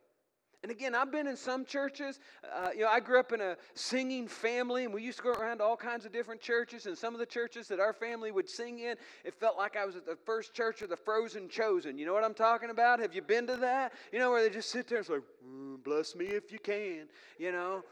And 0.67 0.73
again, 0.73 0.97
I've 0.97 1.13
been 1.13 1.29
in 1.29 1.37
some 1.37 1.65
churches. 1.65 2.19
Uh, 2.53 2.71
you 2.75 2.81
know, 2.81 2.89
I 2.89 2.99
grew 2.99 3.21
up 3.21 3.33
in 3.33 3.41
a 3.41 3.57
singing 3.75 4.27
family, 4.27 4.85
and 4.85 4.93
we 4.93 5.01
used 5.01 5.19
to 5.19 5.23
go 5.23 5.31
around 5.31 5.59
to 5.59 5.65
all 5.65 5.77
kinds 5.77 6.05
of 6.05 6.11
different 6.11 6.41
churches. 6.41 6.87
And 6.87 6.99
some 6.99 7.15
of 7.15 7.21
the 7.21 7.27
churches 7.27 7.69
that 7.69 7.79
our 7.79 7.93
family 7.93 8.33
would 8.33 8.51
sing 8.51 8.81
in, 8.81 8.97
it 9.25 9.33
felt 9.39 9.57
like 9.57 9.77
I 9.77 9.87
was 9.87 9.95
at 9.95 10.05
the 10.05 10.17
first 10.27 10.55
church 10.55 10.83
of 10.83 10.89
the 10.89 10.97
frozen 10.97 11.49
chosen. 11.49 11.99
You 11.99 12.05
know 12.05 12.13
what 12.13 12.25
I'm 12.25 12.35
talking 12.35 12.71
about? 12.71 12.99
Have 12.99 13.15
you 13.15 13.23
been 13.23 13.47
to 13.47 13.57
that? 13.59 13.93
You 14.13 14.19
know, 14.19 14.33
where 14.33 14.43
they 14.43 14.53
just 14.53 14.71
sit 14.71 14.89
there 14.89 14.99
and 14.99 15.07
say, 15.07 15.19
mm, 15.49 15.85
bless 15.85 16.17
me 16.17 16.25
if 16.25 16.51
you 16.51 16.59
can, 16.59 17.07
you 17.39 17.53
know? 17.53 17.85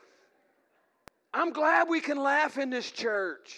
I'm 1.32 1.52
glad 1.52 1.88
we 1.88 2.00
can 2.00 2.18
laugh 2.18 2.58
in 2.58 2.70
this 2.70 2.90
church. 2.90 3.56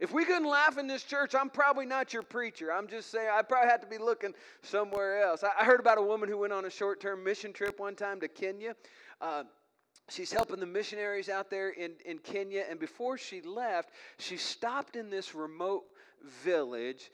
If 0.00 0.12
we 0.14 0.24
couldn't 0.24 0.48
laugh 0.48 0.78
in 0.78 0.86
this 0.86 1.04
church, 1.04 1.34
I'm 1.34 1.50
probably 1.50 1.84
not 1.84 2.14
your 2.14 2.22
preacher. 2.22 2.72
I'm 2.72 2.88
just 2.88 3.10
saying, 3.10 3.28
I 3.30 3.42
probably 3.42 3.68
have 3.68 3.82
to 3.82 3.86
be 3.86 3.98
looking 3.98 4.32
somewhere 4.62 5.22
else. 5.22 5.44
I 5.44 5.62
heard 5.62 5.78
about 5.78 5.98
a 5.98 6.02
woman 6.02 6.26
who 6.26 6.38
went 6.38 6.54
on 6.54 6.64
a 6.64 6.70
short 6.70 7.00
term 7.00 7.22
mission 7.22 7.52
trip 7.52 7.78
one 7.78 7.94
time 7.94 8.18
to 8.20 8.28
Kenya. 8.28 8.74
Uh, 9.20 9.44
she's 10.08 10.32
helping 10.32 10.58
the 10.58 10.66
missionaries 10.66 11.28
out 11.28 11.50
there 11.50 11.68
in, 11.70 11.92
in 12.06 12.18
Kenya. 12.18 12.64
And 12.68 12.80
before 12.80 13.18
she 13.18 13.42
left, 13.42 13.90
she 14.18 14.38
stopped 14.38 14.96
in 14.96 15.10
this 15.10 15.34
remote 15.34 15.84
village 16.44 17.10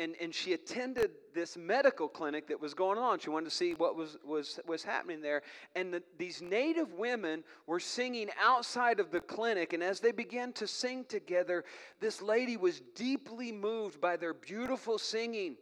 and, 0.00 0.14
and 0.18 0.34
she 0.34 0.54
attended 0.54 1.10
this 1.34 1.58
medical 1.58 2.08
clinic 2.08 2.48
that 2.48 2.58
was 2.58 2.72
going 2.72 2.96
on. 2.96 3.18
She 3.18 3.28
wanted 3.28 3.50
to 3.50 3.54
see 3.54 3.74
what 3.74 3.94
was, 3.96 4.16
was, 4.24 4.58
was 4.66 4.82
happening 4.82 5.20
there. 5.20 5.42
And 5.76 5.92
the, 5.92 6.02
these 6.16 6.40
native 6.40 6.94
women 6.94 7.44
were 7.66 7.78
singing 7.78 8.30
outside 8.42 8.98
of 8.98 9.10
the 9.10 9.20
clinic. 9.20 9.74
And 9.74 9.82
as 9.82 10.00
they 10.00 10.10
began 10.10 10.54
to 10.54 10.66
sing 10.66 11.04
together, 11.04 11.64
this 12.00 12.22
lady 12.22 12.56
was 12.56 12.80
deeply 12.94 13.52
moved 13.52 14.00
by 14.00 14.16
their 14.16 14.32
beautiful 14.32 14.98
singing. 14.98 15.56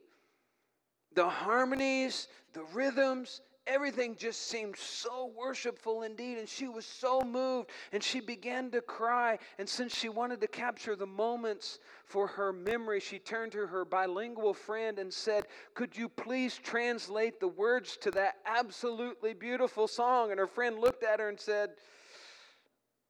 The 1.15 1.29
harmonies, 1.29 2.29
the 2.53 2.63
rhythms, 2.73 3.41
everything 3.69 4.17
just 4.17 4.49
seemed 4.49 4.77
so 4.77 5.31
worshipful 5.37 6.03
indeed. 6.03 6.39
And 6.39 6.49
she 6.49 6.67
was 6.67 6.87
so 6.87 7.21
moved 7.21 7.71
and 7.93 8.03
she 8.03 8.21
began 8.21 8.71
to 8.71 8.81
cry. 8.81 9.39
And 9.59 9.69
since 9.69 9.95
she 9.95 10.09
wanted 10.09 10.41
to 10.41 10.49
capture 10.49 10.97
the 10.97 11.07
moments 11.07 11.79
for 12.05 12.27
her 12.27 12.53
memory, 12.53 13.01
she 13.01 13.19
turned 13.19 13.53
to 13.53 13.67
her 13.67 13.85
bilingual 13.85 14.55
friend 14.55 14.99
and 14.99 15.13
said, 15.13 15.47
Could 15.75 15.97
you 15.97 16.09
please 16.09 16.57
translate 16.57 17.39
the 17.39 17.49
words 17.49 17.97
to 17.99 18.11
that 18.13 18.37
absolutely 18.47 19.35
beautiful 19.35 19.87
song? 19.87 20.31
And 20.31 20.41
her 20.41 20.47
friend 20.47 20.79
looked 20.79 21.05
at 21.05 21.21
her 21.21 21.29
and 21.29 21.39
said, 21.39 21.71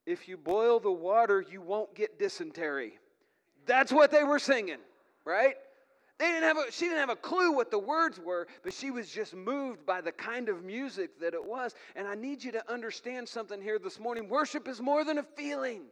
If 0.05 0.29
you 0.29 0.37
boil 0.37 0.81
the 0.81 0.93
water, 0.93 1.45
you 1.49 1.63
won't 1.63 1.95
get 1.95 2.19
dysentery. 2.19 2.99
That's 3.67 3.93
what 3.93 4.11
they 4.11 4.25
were 4.25 4.39
singing, 4.39 4.79
right? 5.25 5.55
They 6.19 6.27
didn't 6.27 6.43
have 6.43 6.57
a, 6.57 6.73
she 6.73 6.87
didn't 6.87 6.99
have 6.99 7.11
a 7.11 7.17
clue 7.17 7.53
what 7.53 7.71
the 7.71 7.79
words 7.79 8.19
were, 8.19 8.49
but 8.65 8.73
she 8.75 8.91
was 8.91 9.09
just 9.09 9.35
moved 9.35 9.87
by 9.87 10.01
the 10.01 10.11
kind 10.11 10.49
of 10.49 10.65
music 10.65 11.21
that 11.21 11.33
it 11.33 11.45
was. 11.45 11.75
And 11.95 12.09
I 12.09 12.17
need 12.17 12.43
you 12.43 12.51
to 12.53 12.73
understand 12.73 13.29
something 13.29 13.63
here 13.63 13.79
this 13.79 14.01
morning. 14.01 14.29
Worship 14.29 14.67
is 14.67 14.81
more 14.81 15.05
than 15.05 15.19
a 15.19 15.23
feeling, 15.23 15.83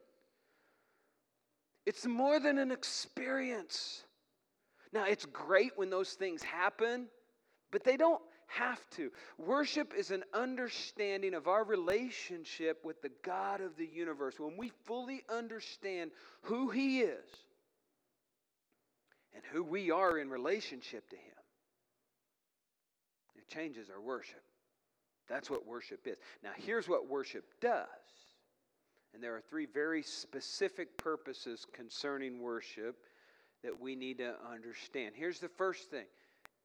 it's 1.85 2.07
more 2.07 2.41
than 2.41 2.59
an 2.59 2.73
experience. 2.73 4.03
Now, 4.93 5.05
it's 5.05 5.27
great 5.27 5.73
when 5.77 5.91
those 5.91 6.12
things 6.12 6.43
happen, 6.43 7.09
but 7.71 7.85
they 7.85 7.97
don't 7.97 8.23
have 8.47 8.81
to. 8.91 9.11
Worship 9.37 9.93
is 9.95 10.11
an 10.11 10.25
understanding 10.33 11.35
of 11.35 11.49
our 11.49 11.65
relationship 11.65 12.85
with 12.85 13.03
the 13.03 13.11
God 13.23 13.61
of 13.61 13.77
the 13.77 13.85
universe. 13.85 14.39
When 14.39 14.57
we 14.57 14.71
fully 14.85 15.23
understand 15.29 16.12
who 16.43 16.71
He 16.71 17.01
is 17.01 17.27
and 19.37 19.44
who 19.53 19.62
we 19.62 19.90
are 19.90 20.18
in 20.18 20.31
relationship 20.31 21.09
to 21.11 21.16
Him. 21.16 21.22
It 23.37 23.49
changes 23.53 23.88
our 23.90 24.01
worship. 24.01 24.42
That's 25.29 25.51
what 25.51 25.66
worship 25.66 26.07
is. 26.07 26.16
Now, 26.42 26.51
here's 26.57 26.88
what 26.88 27.09
worship 27.09 27.44
does. 27.61 27.87
And 29.12 29.22
there 29.22 29.37
are 29.37 29.40
three 29.40 29.66
very 29.66 30.03
specific 30.03 30.96
purposes 30.96 31.66
concerning 31.72 32.40
worship 32.40 32.96
that 33.62 33.79
we 33.79 33.94
need 33.94 34.18
to 34.18 34.35
understand. 34.51 35.14
Here's 35.14 35.38
the 35.38 35.49
first 35.49 35.90
thing 35.90 36.07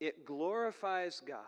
it 0.00 0.26
glorifies 0.26 1.20
God. 1.26 1.38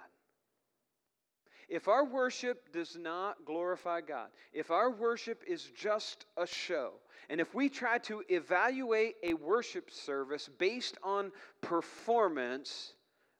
If 1.69 1.89
our 1.89 2.05
worship 2.05 2.73
does 2.73 2.97
not 2.97 3.45
glorify 3.45 4.01
God, 4.01 4.29
if 4.53 4.71
our 4.71 4.91
worship 4.91 5.43
is 5.47 5.71
just 5.75 6.27
a 6.37 6.47
show, 6.47 6.93
and 7.29 7.41
if 7.41 7.55
we 7.55 7.69
try 7.69 7.99
to 7.99 8.23
evaluate 8.29 9.15
a 9.23 9.35
worship 9.35 9.91
service 9.91 10.49
based 10.59 10.99
on 11.03 11.33
performance, 11.61 12.93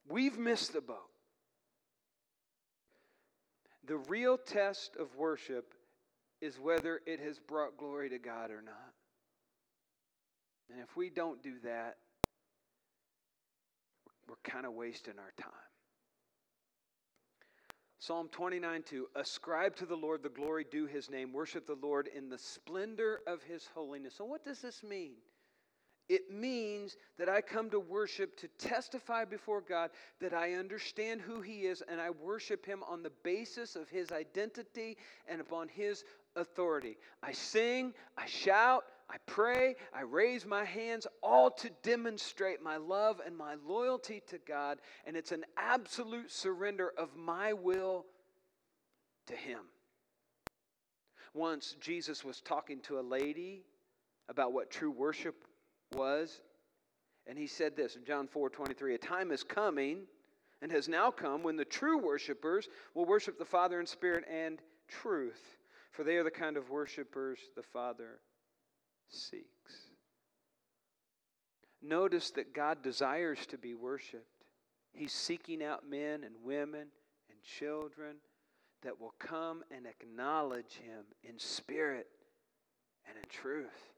we've 0.09 0.39
missed 0.39 0.73
the 0.73 0.81
boat. 0.81 1.11
The 3.87 3.97
real 3.97 4.39
test 4.39 4.97
of 4.97 5.15
worship 5.17 5.75
is 6.41 6.59
whether 6.59 7.01
it 7.07 7.21
has 7.21 7.39
brought 7.39 7.77
glory 7.77 8.09
to 8.11 8.19
God 8.19 8.51
or 8.51 8.63
not. 8.63 8.93
And 10.71 10.81
if 10.81 10.97
we 10.97 11.11
don't 11.11 11.43
do 11.43 11.55
that, 11.65 11.97
we're 14.27 14.37
kind 14.43 14.65
of 14.65 14.73
wasting 14.73 15.15
our 15.19 15.33
time. 15.39 15.64
Psalm 18.07 18.29
29 18.33 18.83
2 18.83 19.09
Ascribe 19.17 19.75
to 19.77 19.87
the 19.87 19.97
Lord 19.97 20.23
the 20.23 20.29
glory 20.29 20.67
due 20.71 20.85
his 20.85 21.09
name, 21.09 21.33
worship 21.33 21.67
the 21.67 21.79
Lord 21.81 22.11
in 22.15 22.29
the 22.29 22.37
splendor 22.37 23.21
of 23.27 23.43
his 23.43 23.67
holiness. 23.75 24.15
So, 24.19 24.27
what 24.27 24.45
does 24.45 24.61
this 24.61 24.83
mean? 24.83 25.13
It 26.11 26.31
means 26.31 26.99
that 27.19 27.31
I 27.31 27.41
come 27.41 27.71
to 27.71 27.81
worship 27.81 28.37
to 28.41 28.49
testify 28.59 29.25
before 29.25 29.63
God 29.63 29.89
that 30.21 30.35
I 30.35 30.53
understand 30.53 31.23
who 31.23 31.41
He 31.41 31.61
is 31.61 31.83
and 31.89 31.99
I 31.99 32.11
worship 32.11 32.67
Him 32.67 32.83
on 32.87 33.03
the 33.03 33.13
basis 33.23 33.75
of 33.75 33.89
His 33.89 34.13
identity 34.13 34.99
and 35.27 35.41
upon 35.41 35.69
His 35.69 36.05
authority. 36.37 36.99
I 37.23 37.33
sing, 37.33 37.95
I 38.19 38.27
shout, 38.27 38.85
I 39.11 39.17
pray, 39.27 39.77
I 39.93 40.03
raise 40.03 40.47
my 40.47 40.65
hands, 40.65 41.07
all 41.23 41.51
to 41.51 41.71
demonstrate 41.83 42.63
my 42.63 42.77
love 42.77 43.21
and 43.25 43.37
my 43.37 43.57
loyalty 43.67 44.23
to 44.29 44.39
God. 44.39 44.79
And 45.07 45.17
it's 45.17 45.33
an 45.33 45.45
absolute 45.57 46.31
surrender 46.31 46.93
of 46.97 47.15
my 47.17 47.53
will 47.53 48.07
to 49.27 49.37
Him. 49.37 49.61
Once 51.35 51.77
Jesus 51.81 52.25
was 52.25 52.41
talking 52.41 52.81
to 52.83 52.99
a 52.99 53.03
lady 53.03 53.65
about 54.29 54.53
what 54.53 54.71
true 54.71 54.91
worship 54.91 55.45
was, 55.95 56.41
and 57.27 57.39
he 57.39 57.47
said 57.47 57.77
this 57.77 57.97
in 57.97 58.05
John 58.05 58.27
4 58.29 58.51
23 58.51 58.95
A 58.95 58.99
time 58.99 59.31
is 59.31 59.43
coming 59.43 60.03
and 60.63 60.71
has 60.71 60.89
now 60.89 61.11
come 61.11 61.43
when 61.43 61.57
the 61.57 61.65
true 61.65 61.99
worshipers 61.99 62.69
will 62.95 63.05
worship 63.05 63.39
the 63.39 63.45
Father 63.45 63.81
in 63.81 63.87
spirit 63.87 64.25
and 64.31 64.61
truth, 64.89 65.59
for 65.91 66.05
they 66.05 66.17
are 66.17 66.25
the 66.25 66.31
kind 66.31 66.57
of 66.57 66.71
worshipers 66.71 67.39
the 67.57 67.63
Father 67.63 68.21
seeks. 69.15 69.45
Notice 71.83 72.31
that 72.33 72.55
God 72.55 72.83
desires 72.83 73.47
to 73.47 73.59
be 73.59 73.75
worshiped. 73.75 74.25
He's 74.93 75.13
seeking 75.13 75.63
out 75.63 75.89
men 75.89 76.25
and 76.25 76.35
women 76.43 76.87
and 77.29 77.43
children 77.43 78.17
that 78.83 79.01
will 79.01 79.15
come 79.19 79.63
and 79.71 79.87
acknowledge 79.87 80.75
Him 80.75 81.05
in 81.23 81.39
spirit 81.39 82.07
and 83.09 83.17
in 83.17 83.29
truth. 83.29 83.93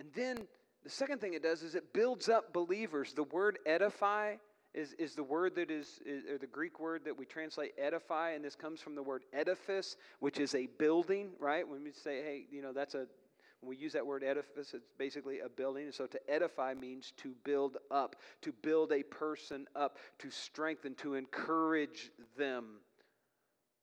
And 0.00 0.08
then 0.14 0.46
the 0.82 0.90
second 0.90 1.20
thing 1.20 1.34
it 1.34 1.42
does 1.42 1.62
is 1.62 1.74
it 1.74 1.92
builds 1.92 2.28
up 2.28 2.52
believers. 2.52 3.12
The 3.12 3.24
word 3.24 3.58
edify 3.66 4.36
is, 4.74 4.92
is 4.98 5.14
the 5.14 5.22
word 5.22 5.54
that 5.54 5.70
is, 5.70 6.00
is, 6.04 6.24
or 6.24 6.36
the 6.36 6.46
Greek 6.46 6.80
word 6.80 7.02
that 7.04 7.16
we 7.16 7.24
translate 7.24 7.72
edify, 7.78 8.30
and 8.30 8.44
this 8.44 8.56
comes 8.56 8.80
from 8.80 8.94
the 8.94 9.02
word 9.02 9.22
edifice, 9.32 9.96
which 10.20 10.40
is 10.40 10.54
a 10.54 10.66
building, 10.78 11.30
right? 11.38 11.66
When 11.66 11.82
we 11.84 11.92
say, 11.92 12.22
hey, 12.22 12.46
you 12.50 12.60
know, 12.60 12.72
that's 12.72 12.94
a 12.94 13.06
when 13.64 13.76
we 13.78 13.82
use 13.82 13.94
that 13.94 14.06
word 14.06 14.22
edifice, 14.22 14.74
it's 14.74 14.92
basically 14.98 15.40
a 15.40 15.48
building. 15.48 15.84
And 15.84 15.94
So 15.94 16.06
to 16.06 16.20
edify 16.30 16.74
means 16.74 17.14
to 17.18 17.34
build 17.44 17.78
up, 17.90 18.16
to 18.42 18.52
build 18.52 18.92
a 18.92 19.02
person 19.02 19.66
up, 19.74 19.96
to 20.18 20.30
strengthen, 20.30 20.94
to 20.96 21.14
encourage 21.14 22.10
them, 22.36 22.80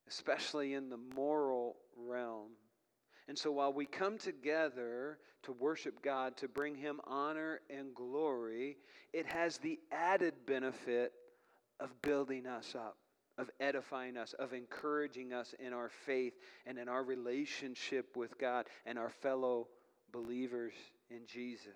especially 0.08 0.76
in 0.76 0.90
the 0.90 1.00
moral 1.16 1.78
realm. 1.98 2.50
And 3.28 3.36
so 3.38 3.52
while 3.52 3.74
we 3.74 3.88
come 3.88 4.20
together 4.20 5.18
to 5.44 5.52
worship 5.54 6.04
God, 6.04 6.38
to 6.38 6.48
bring 6.48 6.76
Him 6.76 7.02
honor 7.08 7.62
and 7.70 7.96
glory, 7.96 8.78
it 9.14 9.26
has 9.26 9.58
the 9.58 9.80
added 9.92 10.36
benefit 10.46 11.14
of 11.80 11.90
building 12.04 12.46
us 12.46 12.76
up 12.76 12.98
of 13.38 13.50
edifying 13.60 14.18
us, 14.18 14.34
of 14.40 14.54
encouraging 14.54 15.34
us 15.34 15.56
in 15.60 15.74
our 15.74 15.90
faith 15.90 16.34
and 16.66 16.78
in 16.78 16.88
our 16.90 17.04
relationship 17.04 18.16
with 18.16 18.38
God 18.38 18.66
and 18.86 19.00
our 19.00 19.10
fellow 19.10 19.68
believers 20.12 20.74
in 21.10 21.26
Jesus. 21.26 21.74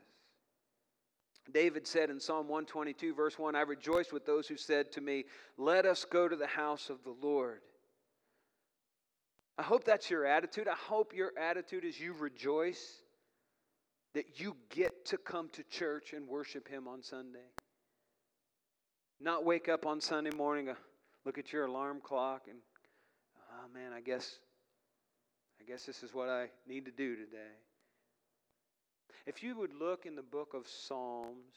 David 1.54 1.86
said 1.86 2.10
in 2.10 2.20
Psalm 2.20 2.48
122, 2.48 3.14
verse 3.14 3.38
1 3.38 3.56
I 3.56 3.62
rejoiced 3.62 4.12
with 4.12 4.26
those 4.26 4.48
who 4.48 4.58
said 4.58 4.92
to 4.94 5.02
me, 5.02 5.26
Let 5.58 5.86
us 5.86 6.06
go 6.06 6.28
to 6.28 6.36
the 6.36 6.48
house 6.48 6.90
of 6.90 7.04
the 7.04 7.16
Lord. 7.22 7.62
I 9.58 9.64
hope 9.64 9.84
that's 9.86 10.10
your 10.10 10.26
attitude. 10.26 10.68
I 10.68 10.76
hope 10.76 11.14
your 11.16 11.32
attitude 11.40 11.86
is 11.86 12.00
you 12.00 12.14
rejoice 12.14 13.02
that 14.14 14.40
you 14.40 14.56
get 14.70 15.06
to 15.06 15.18
come 15.18 15.50
to 15.54 15.64
church 15.64 16.14
and 16.14 16.28
worship 16.28 16.68
Him 16.68 16.88
on 16.88 17.04
Sunday. 17.04 17.40
Not 19.22 19.46
wake 19.46 19.70
up 19.70 19.86
on 19.86 20.02
Sunday 20.02 20.36
morning, 20.36 20.70
uh, 20.70 20.76
look 21.26 21.38
at 21.38 21.52
your 21.52 21.66
alarm 21.66 22.00
clock 22.02 22.44
and 22.50 22.60
oh 23.52 23.74
man, 23.74 23.92
I 23.94 24.02
guess 24.02 24.40
I 25.60 25.64
guess 25.64 25.86
this 25.86 26.04
is 26.04 26.14
what 26.14 26.30
I 26.30 26.48
need 26.68 26.86
to 26.86 26.92
do 26.92 27.16
today. 27.16 27.56
If 29.26 29.42
you 29.42 29.58
would 29.58 29.74
look 29.74 30.06
in 30.06 30.16
the 30.16 30.22
book 30.22 30.54
of 30.54 30.68
Psalms, 30.68 31.56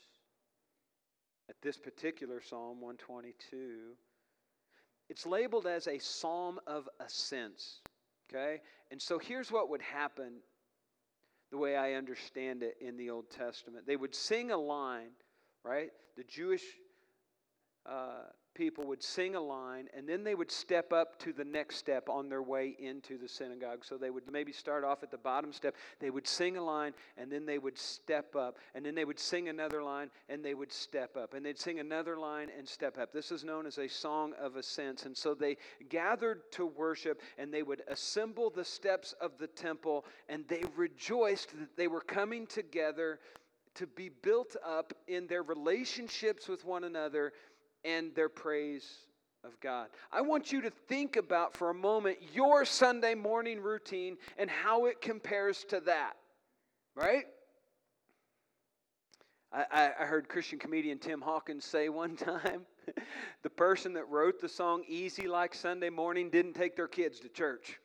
at 1.48 1.56
this 1.62 1.76
particular 1.76 2.40
Psalm 2.40 2.80
122, 2.80 3.94
it's 5.08 5.26
labeled 5.26 5.66
as 5.66 5.86
a 5.86 5.98
psalm 5.98 6.60
of 6.66 6.88
ascents. 7.00 7.80
Okay? 8.30 8.60
And 8.90 9.00
so 9.00 9.18
here's 9.18 9.50
what 9.50 9.70
would 9.70 9.82
happen 9.82 10.34
the 11.50 11.56
way 11.56 11.76
I 11.76 11.94
understand 11.94 12.62
it 12.62 12.76
in 12.80 12.96
the 12.98 13.08
Old 13.08 13.30
Testament. 13.30 13.86
They 13.86 13.96
would 13.96 14.14
sing 14.14 14.50
a 14.50 14.58
line, 14.58 15.10
right? 15.64 15.88
The 16.16 16.24
Jewish 16.24 16.62
uh, 17.86 18.24
people 18.58 18.84
would 18.88 19.02
sing 19.02 19.36
a 19.36 19.40
line 19.40 19.88
and 19.96 20.08
then 20.08 20.24
they 20.24 20.34
would 20.34 20.50
step 20.50 20.92
up 20.92 21.16
to 21.20 21.32
the 21.32 21.44
next 21.44 21.76
step 21.76 22.08
on 22.08 22.28
their 22.28 22.42
way 22.42 22.74
into 22.80 23.16
the 23.16 23.28
synagogue. 23.28 23.84
So 23.84 23.96
they 23.96 24.10
would 24.10 24.24
maybe 24.30 24.50
start 24.50 24.82
off 24.82 25.04
at 25.04 25.12
the 25.12 25.16
bottom 25.16 25.52
step. 25.52 25.76
They 26.00 26.10
would 26.10 26.26
sing 26.26 26.56
a 26.56 26.64
line 26.64 26.92
and 27.16 27.30
then 27.30 27.46
they 27.46 27.58
would 27.58 27.78
step 27.78 28.34
up. 28.34 28.58
And 28.74 28.84
then 28.84 28.96
they 28.96 29.04
would 29.04 29.20
sing 29.20 29.48
another 29.48 29.80
line 29.80 30.10
and 30.28 30.44
they 30.44 30.54
would 30.54 30.72
step 30.72 31.16
up. 31.16 31.34
And 31.34 31.46
they'd 31.46 31.58
sing 31.58 31.78
another 31.78 32.18
line 32.18 32.48
and 32.58 32.68
step 32.68 32.98
up. 32.98 33.12
This 33.12 33.30
is 33.30 33.44
known 33.44 33.64
as 33.64 33.78
a 33.78 33.88
song 33.88 34.32
of 34.40 34.56
ascents. 34.56 35.06
And 35.06 35.16
so 35.16 35.34
they 35.34 35.56
gathered 35.88 36.50
to 36.52 36.66
worship 36.66 37.22
and 37.38 37.54
they 37.54 37.62
would 37.62 37.82
assemble 37.86 38.50
the 38.50 38.64
steps 38.64 39.14
of 39.20 39.38
the 39.38 39.46
temple 39.46 40.04
and 40.28 40.44
they 40.48 40.64
rejoiced 40.74 41.56
that 41.60 41.76
they 41.76 41.86
were 41.86 42.00
coming 42.00 42.44
together 42.44 43.20
to 43.78 43.86
be 43.86 44.08
built 44.08 44.56
up 44.66 44.92
in 45.06 45.28
their 45.28 45.44
relationships 45.44 46.48
with 46.48 46.64
one 46.64 46.82
another 46.82 47.32
and 47.84 48.14
their 48.14 48.28
praise 48.28 48.86
of 49.44 49.58
God. 49.60 49.88
I 50.12 50.20
want 50.20 50.52
you 50.52 50.60
to 50.62 50.70
think 50.70 51.16
about 51.16 51.56
for 51.56 51.70
a 51.70 51.74
moment 51.74 52.18
your 52.32 52.64
Sunday 52.64 53.14
morning 53.14 53.60
routine 53.60 54.16
and 54.36 54.50
how 54.50 54.86
it 54.86 55.00
compares 55.00 55.64
to 55.68 55.80
that, 55.80 56.14
right? 56.94 57.24
I, 59.52 59.92
I 59.98 60.04
heard 60.04 60.28
Christian 60.28 60.58
comedian 60.58 60.98
Tim 60.98 61.22
Hawkins 61.22 61.64
say 61.64 61.88
one 61.88 62.16
time 62.16 62.66
the 63.42 63.50
person 63.50 63.94
that 63.94 64.08
wrote 64.08 64.40
the 64.40 64.48
song 64.48 64.84
Easy 64.86 65.26
Like 65.26 65.54
Sunday 65.54 65.88
Morning 65.88 66.28
didn't 66.28 66.52
take 66.52 66.76
their 66.76 66.88
kids 66.88 67.18
to 67.20 67.28
church. 67.28 67.78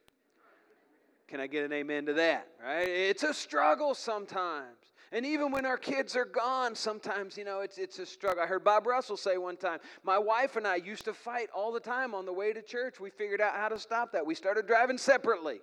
Can 1.27 1.39
I 1.39 1.47
get 1.47 1.63
an 1.63 1.71
amen 1.71 2.05
to 2.07 2.13
that? 2.13 2.47
Right? 2.61 2.87
It's 2.87 3.23
a 3.23 3.33
struggle 3.33 3.93
sometimes. 3.93 4.82
And 5.13 5.27
even 5.27 5.51
when 5.51 5.63
our 5.63 5.77
kids 5.77 6.15
are 6.15 6.25
gone, 6.25 6.73
sometimes, 6.73 7.37
you 7.37 7.45
know, 7.45 7.59
it's, 7.59 7.77
it's 7.77 7.99
a 7.99 8.05
struggle. 8.05 8.41
I 8.41 8.47
heard 8.47 8.63
Bob 8.63 8.87
Russell 8.87 9.15
say 9.15 9.37
one 9.37 9.57
time, 9.57 9.77
My 10.03 10.17
wife 10.17 10.55
and 10.55 10.65
I 10.65 10.77
used 10.77 11.05
to 11.05 11.13
fight 11.13 11.49
all 11.55 11.71
the 11.71 11.79
time 11.79 12.15
on 12.15 12.25
the 12.25 12.33
way 12.33 12.51
to 12.51 12.63
church. 12.63 12.99
We 12.99 13.11
figured 13.11 13.39
out 13.39 13.53
how 13.53 13.69
to 13.69 13.77
stop 13.77 14.11
that. 14.13 14.25
We 14.25 14.33
started 14.33 14.65
driving 14.65 14.97
separately. 14.97 15.59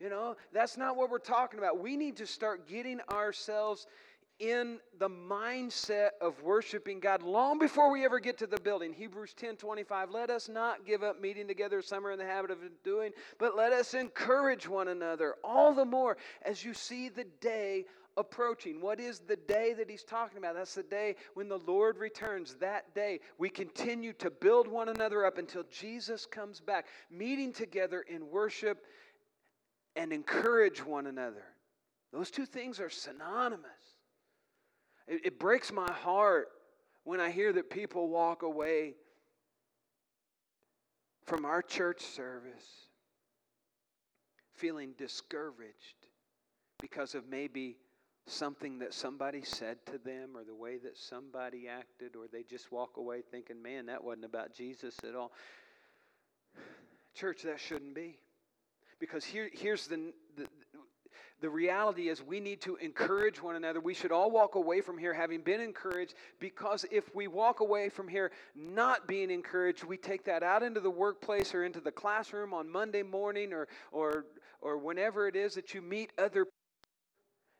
You 0.00 0.08
know, 0.08 0.36
that's 0.54 0.78
not 0.78 0.96
what 0.96 1.10
we're 1.10 1.18
talking 1.18 1.58
about. 1.58 1.78
We 1.78 1.96
need 1.98 2.16
to 2.16 2.26
start 2.26 2.66
getting 2.66 2.98
ourselves 3.12 3.86
in 4.40 4.78
the 4.98 5.08
mindset 5.08 6.08
of 6.20 6.42
worshiping 6.42 6.98
God 6.98 7.22
long 7.22 7.58
before 7.58 7.92
we 7.92 8.04
ever 8.04 8.18
get 8.18 8.38
to 8.38 8.46
the 8.46 8.58
building. 8.58 8.92
Hebrews 8.92 9.34
10 9.34 9.56
25. 9.56 10.10
Let 10.10 10.30
us 10.30 10.48
not 10.48 10.86
give 10.86 11.02
up 11.02 11.20
meeting 11.20 11.46
together 11.46 11.78
as 11.78 11.86
some 11.86 12.06
are 12.06 12.10
in 12.10 12.18
the 12.18 12.24
habit 12.24 12.50
of 12.50 12.58
doing, 12.82 13.12
but 13.38 13.54
let 13.54 13.72
us 13.72 13.94
encourage 13.94 14.66
one 14.66 14.88
another 14.88 15.36
all 15.44 15.74
the 15.74 15.84
more 15.84 16.16
as 16.42 16.64
you 16.64 16.74
see 16.74 17.08
the 17.08 17.26
day 17.40 17.84
approaching. 18.16 18.80
What 18.80 19.00
is 19.00 19.20
the 19.20 19.36
day 19.36 19.74
that 19.74 19.90
he's 19.90 20.04
talking 20.04 20.38
about? 20.38 20.54
That's 20.54 20.74
the 20.74 20.82
day 20.82 21.16
when 21.34 21.48
the 21.48 21.58
Lord 21.58 21.98
returns. 21.98 22.54
That 22.54 22.94
day, 22.94 23.20
we 23.38 23.48
continue 23.48 24.12
to 24.14 24.30
build 24.30 24.68
one 24.68 24.88
another 24.88 25.24
up 25.24 25.38
until 25.38 25.64
Jesus 25.70 26.26
comes 26.26 26.60
back, 26.60 26.86
meeting 27.10 27.52
together 27.52 28.04
in 28.08 28.30
worship 28.30 28.84
and 29.96 30.12
encourage 30.12 30.84
one 30.84 31.06
another. 31.06 31.44
Those 32.12 32.30
two 32.30 32.46
things 32.46 32.80
are 32.80 32.90
synonymous. 32.90 33.64
It, 35.08 35.26
it 35.26 35.38
breaks 35.38 35.72
my 35.72 35.90
heart 35.90 36.48
when 37.04 37.20
I 37.20 37.30
hear 37.30 37.52
that 37.52 37.70
people 37.70 38.08
walk 38.08 38.42
away 38.42 38.94
from 41.24 41.44
our 41.44 41.62
church 41.62 42.02
service 42.02 42.84
feeling 44.54 44.94
discouraged 44.96 46.06
because 46.80 47.14
of 47.14 47.28
maybe 47.28 47.76
something 48.26 48.78
that 48.78 48.94
somebody 48.94 49.42
said 49.42 49.76
to 49.86 49.98
them 49.98 50.30
or 50.34 50.44
the 50.44 50.54
way 50.54 50.78
that 50.78 50.96
somebody 50.96 51.68
acted, 51.68 52.16
or 52.16 52.26
they 52.32 52.42
just 52.42 52.72
walk 52.72 52.96
away 52.96 53.22
thinking, 53.30 53.62
man, 53.62 53.86
that 53.86 54.02
wasn't 54.02 54.24
about 54.24 54.54
Jesus 54.54 54.96
at 55.06 55.14
all. 55.14 55.32
Church, 57.14 57.42
that 57.42 57.60
shouldn't 57.60 57.94
be. 57.94 58.18
Because 58.98 59.24
here, 59.24 59.50
here's 59.52 59.86
the, 59.86 60.12
the, 60.36 60.46
the 61.40 61.50
reality 61.50 62.08
is 62.08 62.22
we 62.22 62.40
need 62.40 62.62
to 62.62 62.76
encourage 62.76 63.42
one 63.42 63.56
another. 63.56 63.80
We 63.80 63.92
should 63.92 64.12
all 64.12 64.30
walk 64.30 64.54
away 64.54 64.80
from 64.80 64.96
here 64.96 65.12
having 65.12 65.42
been 65.42 65.60
encouraged 65.60 66.14
because 66.40 66.86
if 66.90 67.14
we 67.14 67.26
walk 67.26 67.60
away 67.60 67.90
from 67.90 68.08
here 68.08 68.32
not 68.54 69.06
being 69.06 69.30
encouraged, 69.30 69.84
we 69.84 69.98
take 69.98 70.24
that 70.24 70.42
out 70.42 70.62
into 70.62 70.80
the 70.80 70.90
workplace 70.90 71.54
or 71.54 71.64
into 71.64 71.80
the 71.80 71.92
classroom 71.92 72.54
on 72.54 72.70
Monday 72.70 73.02
morning 73.02 73.52
or, 73.52 73.68
or, 73.92 74.24
or 74.62 74.78
whenever 74.78 75.28
it 75.28 75.36
is 75.36 75.54
that 75.54 75.74
you 75.74 75.82
meet 75.82 76.12
other 76.16 76.46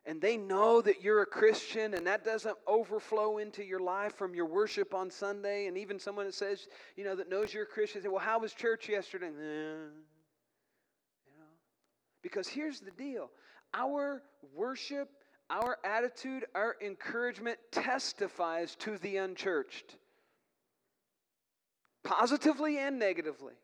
and 0.06 0.20
they 0.20 0.36
know 0.36 0.82
that 0.82 1.02
you're 1.02 1.22
a 1.22 1.26
Christian 1.26 1.94
and 1.94 2.06
that 2.06 2.24
doesn't 2.24 2.56
overflow 2.66 3.38
into 3.38 3.64
your 3.64 3.80
life 3.80 4.14
from 4.14 4.34
your 4.34 4.46
worship 4.46 4.92
on 4.92 5.10
Sunday, 5.10 5.66
and 5.66 5.78
even 5.78 5.98
someone 5.98 6.26
that 6.26 6.34
says, 6.34 6.68
you 6.96 7.04
know, 7.04 7.16
that 7.16 7.30
knows 7.30 7.54
you're 7.54 7.62
a 7.62 7.66
Christian, 7.66 8.02
say, 8.02 8.08
well, 8.08 8.18
how 8.18 8.38
was 8.38 8.52
church 8.52 8.88
yesterday? 8.88 9.28
Eh, 9.28 9.30
you 9.30 11.32
know, 11.38 11.46
because 12.22 12.46
here's 12.46 12.80
the 12.80 12.90
deal 12.90 13.30
our 13.72 14.22
worship, 14.54 15.08
our 15.50 15.78
attitude, 15.84 16.44
our 16.54 16.76
encouragement 16.80 17.58
testifies 17.72 18.76
to 18.76 18.98
the 18.98 19.16
unchurched, 19.16 19.96
positively 22.02 22.78
and 22.78 22.98
negatively. 22.98 23.54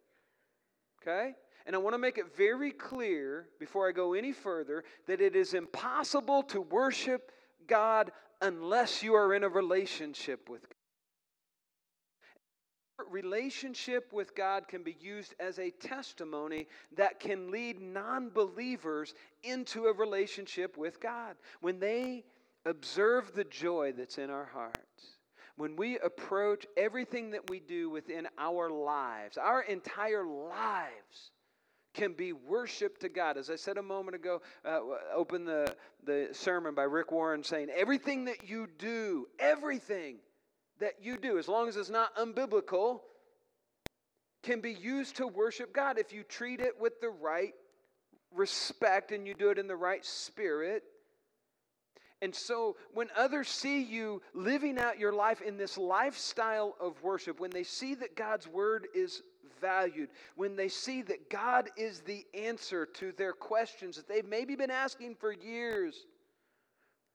Okay? 1.02 1.34
And 1.66 1.76
I 1.76 1.78
want 1.78 1.94
to 1.94 1.98
make 1.98 2.18
it 2.18 2.36
very 2.36 2.70
clear 2.70 3.46
before 3.58 3.88
I 3.88 3.92
go 3.92 4.14
any 4.14 4.32
further 4.32 4.84
that 5.06 5.20
it 5.20 5.36
is 5.36 5.54
impossible 5.54 6.42
to 6.44 6.60
worship 6.60 7.32
God 7.66 8.10
unless 8.40 9.02
you 9.02 9.14
are 9.14 9.34
in 9.34 9.44
a 9.44 9.48
relationship 9.48 10.48
with 10.48 10.62
God. 10.62 10.74
Relationship 13.10 14.12
with 14.12 14.34
God 14.34 14.68
can 14.68 14.82
be 14.82 14.96
used 15.00 15.34
as 15.40 15.58
a 15.58 15.70
testimony 15.70 16.66
that 16.96 17.18
can 17.18 17.50
lead 17.50 17.80
non 17.80 18.28
believers 18.28 19.14
into 19.42 19.86
a 19.86 19.92
relationship 19.92 20.76
with 20.76 21.00
God. 21.00 21.36
When 21.60 21.80
they 21.80 22.24
observe 22.66 23.32
the 23.34 23.44
joy 23.44 23.92
that's 23.96 24.18
in 24.18 24.28
our 24.28 24.44
hearts, 24.44 25.18
when 25.56 25.76
we 25.76 25.98
approach 25.98 26.66
everything 26.76 27.30
that 27.30 27.48
we 27.50 27.60
do 27.60 27.90
within 27.90 28.28
our 28.38 28.70
lives, 28.70 29.36
our 29.38 29.62
entire 29.62 30.24
lives, 30.24 31.32
can 31.94 32.12
be 32.12 32.32
worship 32.32 32.98
to 32.98 33.08
God. 33.08 33.36
As 33.36 33.50
I 33.50 33.56
said 33.56 33.76
a 33.76 33.82
moment 33.82 34.14
ago, 34.14 34.42
uh, 34.64 34.80
open 35.14 35.44
the, 35.44 35.74
the 36.04 36.28
sermon 36.32 36.74
by 36.74 36.84
Rick 36.84 37.12
Warren 37.12 37.42
saying, 37.42 37.68
Everything 37.74 38.24
that 38.26 38.48
you 38.48 38.68
do, 38.78 39.26
everything 39.38 40.16
that 40.78 40.94
you 41.02 41.16
do, 41.16 41.38
as 41.38 41.48
long 41.48 41.68
as 41.68 41.76
it's 41.76 41.90
not 41.90 42.14
unbiblical, 42.16 43.00
can 44.42 44.60
be 44.60 44.72
used 44.72 45.16
to 45.16 45.26
worship 45.26 45.72
God 45.74 45.98
if 45.98 46.12
you 46.12 46.22
treat 46.22 46.60
it 46.60 46.80
with 46.80 47.00
the 47.00 47.10
right 47.10 47.52
respect 48.32 49.12
and 49.12 49.26
you 49.26 49.34
do 49.34 49.50
it 49.50 49.58
in 49.58 49.66
the 49.66 49.76
right 49.76 50.04
spirit. 50.04 50.84
And 52.22 52.34
so, 52.34 52.76
when 52.92 53.08
others 53.16 53.48
see 53.48 53.82
you 53.82 54.20
living 54.34 54.78
out 54.78 54.98
your 54.98 55.12
life 55.12 55.40
in 55.40 55.56
this 55.56 55.78
lifestyle 55.78 56.76
of 56.78 57.02
worship, 57.02 57.40
when 57.40 57.50
they 57.50 57.62
see 57.62 57.94
that 57.94 58.14
God's 58.14 58.46
word 58.46 58.88
is 58.94 59.22
valued, 59.60 60.08
when 60.36 60.56
they 60.56 60.68
see 60.68 61.02
that 61.02 61.30
God 61.30 61.70
is 61.76 62.00
the 62.00 62.24
answer 62.34 62.86
to 62.94 63.12
their 63.12 63.32
questions 63.32 63.96
that 63.96 64.08
they've 64.08 64.26
maybe 64.26 64.56
been 64.56 64.70
asking 64.70 65.16
for 65.16 65.32
years, 65.32 66.06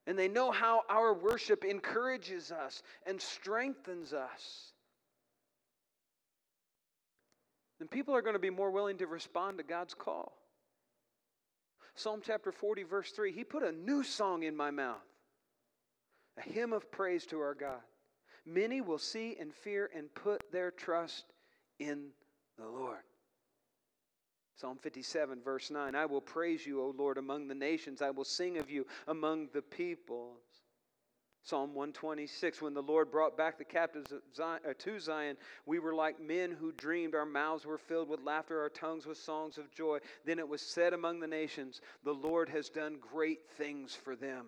and 0.07 0.17
they 0.17 0.27
know 0.27 0.51
how 0.51 0.83
our 0.89 1.13
worship 1.13 1.63
encourages 1.65 2.51
us 2.51 2.83
and 3.05 3.19
strengthens 3.19 4.13
us, 4.13 4.73
then 7.79 7.87
people 7.87 8.15
are 8.15 8.21
going 8.21 8.33
to 8.35 8.39
be 8.39 8.49
more 8.49 8.71
willing 8.71 8.97
to 8.97 9.07
respond 9.07 9.57
to 9.57 9.63
God's 9.63 9.93
call. 9.93 10.33
Psalm 11.95 12.21
chapter 12.23 12.51
40, 12.51 12.83
verse 12.83 13.11
3 13.11 13.31
He 13.31 13.43
put 13.43 13.63
a 13.63 13.71
new 13.71 14.03
song 14.03 14.43
in 14.43 14.55
my 14.55 14.71
mouth, 14.71 15.03
a 16.37 16.41
hymn 16.41 16.73
of 16.73 16.91
praise 16.91 17.25
to 17.27 17.39
our 17.39 17.55
God. 17.55 17.81
Many 18.45 18.81
will 18.81 18.99
see 18.99 19.37
and 19.39 19.53
fear 19.53 19.89
and 19.95 20.13
put 20.13 20.51
their 20.51 20.71
trust 20.71 21.25
in 21.79 22.09
the 22.57 22.67
Lord. 22.67 22.99
Psalm 24.55 24.77
57, 24.81 25.41
verse 25.43 25.69
9 25.69 25.95
I 25.95 26.05
will 26.05 26.21
praise 26.21 26.65
you, 26.65 26.81
O 26.81 26.93
Lord, 26.97 27.17
among 27.17 27.47
the 27.47 27.55
nations. 27.55 28.01
I 28.01 28.09
will 28.09 28.23
sing 28.23 28.57
of 28.57 28.69
you 28.69 28.85
among 29.07 29.49
the 29.53 29.61
peoples. 29.61 30.41
Psalm 31.43 31.75
126 31.75 32.61
When 32.61 32.73
the 32.73 32.81
Lord 32.81 33.11
brought 33.11 33.37
back 33.37 33.57
the 33.57 33.63
captives 33.63 34.11
uh, 34.41 34.57
to 34.79 34.99
Zion, 34.99 35.37
we 35.65 35.77
were 35.77 35.93
like 35.93 36.19
men 36.19 36.51
who 36.51 36.71
dreamed. 36.71 37.13
Our 37.13 37.25
mouths 37.25 37.65
were 37.65 37.77
filled 37.77 38.09
with 38.09 38.21
laughter, 38.21 38.59
our 38.61 38.69
tongues 38.69 39.05
with 39.05 39.17
songs 39.17 39.57
of 39.57 39.71
joy. 39.71 39.99
Then 40.25 40.39
it 40.39 40.47
was 40.47 40.61
said 40.61 40.93
among 40.93 41.19
the 41.19 41.27
nations, 41.27 41.81
The 42.03 42.13
Lord 42.13 42.49
has 42.49 42.69
done 42.69 42.97
great 42.99 43.47
things 43.57 43.93
for 43.93 44.15
them. 44.15 44.47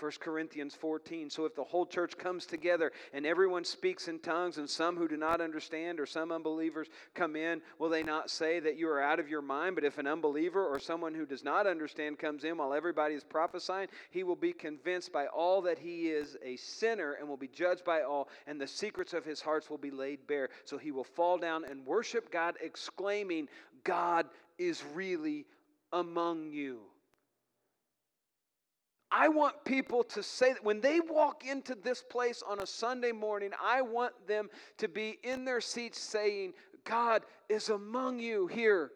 1 0.00 0.12
Corinthians 0.20 0.74
14. 0.74 1.28
So 1.30 1.44
if 1.44 1.54
the 1.54 1.64
whole 1.64 1.86
church 1.86 2.16
comes 2.16 2.46
together 2.46 2.92
and 3.12 3.26
everyone 3.26 3.64
speaks 3.64 4.08
in 4.08 4.18
tongues, 4.18 4.58
and 4.58 4.68
some 4.68 4.96
who 4.96 5.08
do 5.08 5.16
not 5.16 5.40
understand 5.40 6.00
or 6.00 6.06
some 6.06 6.32
unbelievers 6.32 6.88
come 7.14 7.36
in, 7.36 7.60
will 7.78 7.88
they 7.88 8.02
not 8.02 8.30
say 8.30 8.60
that 8.60 8.78
you 8.78 8.88
are 8.88 9.02
out 9.02 9.20
of 9.20 9.28
your 9.28 9.42
mind? 9.42 9.74
But 9.74 9.84
if 9.84 9.98
an 9.98 10.06
unbeliever 10.06 10.66
or 10.66 10.78
someone 10.78 11.14
who 11.14 11.26
does 11.26 11.44
not 11.44 11.66
understand 11.66 12.18
comes 12.18 12.44
in 12.44 12.56
while 12.56 12.72
everybody 12.72 13.14
is 13.14 13.24
prophesying, 13.24 13.88
he 14.10 14.22
will 14.22 14.36
be 14.36 14.52
convinced 14.52 15.12
by 15.12 15.26
all 15.26 15.62
that 15.62 15.78
he 15.78 16.08
is 16.08 16.36
a 16.44 16.56
sinner 16.56 17.12
and 17.12 17.28
will 17.28 17.36
be 17.36 17.48
judged 17.48 17.84
by 17.84 18.02
all, 18.02 18.28
and 18.46 18.60
the 18.60 18.66
secrets 18.66 19.12
of 19.12 19.24
his 19.24 19.40
hearts 19.40 19.68
will 19.68 19.78
be 19.78 19.90
laid 19.90 20.26
bare. 20.26 20.48
So 20.64 20.78
he 20.78 20.90
will 20.90 21.04
fall 21.04 21.38
down 21.38 21.64
and 21.64 21.84
worship 21.84 22.30
God, 22.30 22.56
exclaiming, 22.62 23.48
God 23.84 24.26
is 24.58 24.82
really 24.94 25.46
among 25.92 26.50
you. 26.50 26.80
I 29.12 29.28
want 29.28 29.64
people 29.64 30.04
to 30.04 30.22
say 30.22 30.52
that 30.52 30.64
when 30.64 30.80
they 30.80 31.00
walk 31.00 31.44
into 31.44 31.74
this 31.74 32.02
place 32.02 32.42
on 32.48 32.60
a 32.60 32.66
Sunday 32.66 33.12
morning, 33.12 33.50
I 33.60 33.82
want 33.82 34.12
them 34.28 34.48
to 34.78 34.88
be 34.88 35.18
in 35.24 35.44
their 35.44 35.60
seats 35.60 36.00
saying, 36.00 36.52
God 36.84 37.22
is 37.48 37.70
among 37.70 38.20
you 38.20 38.46
here. 38.46 38.92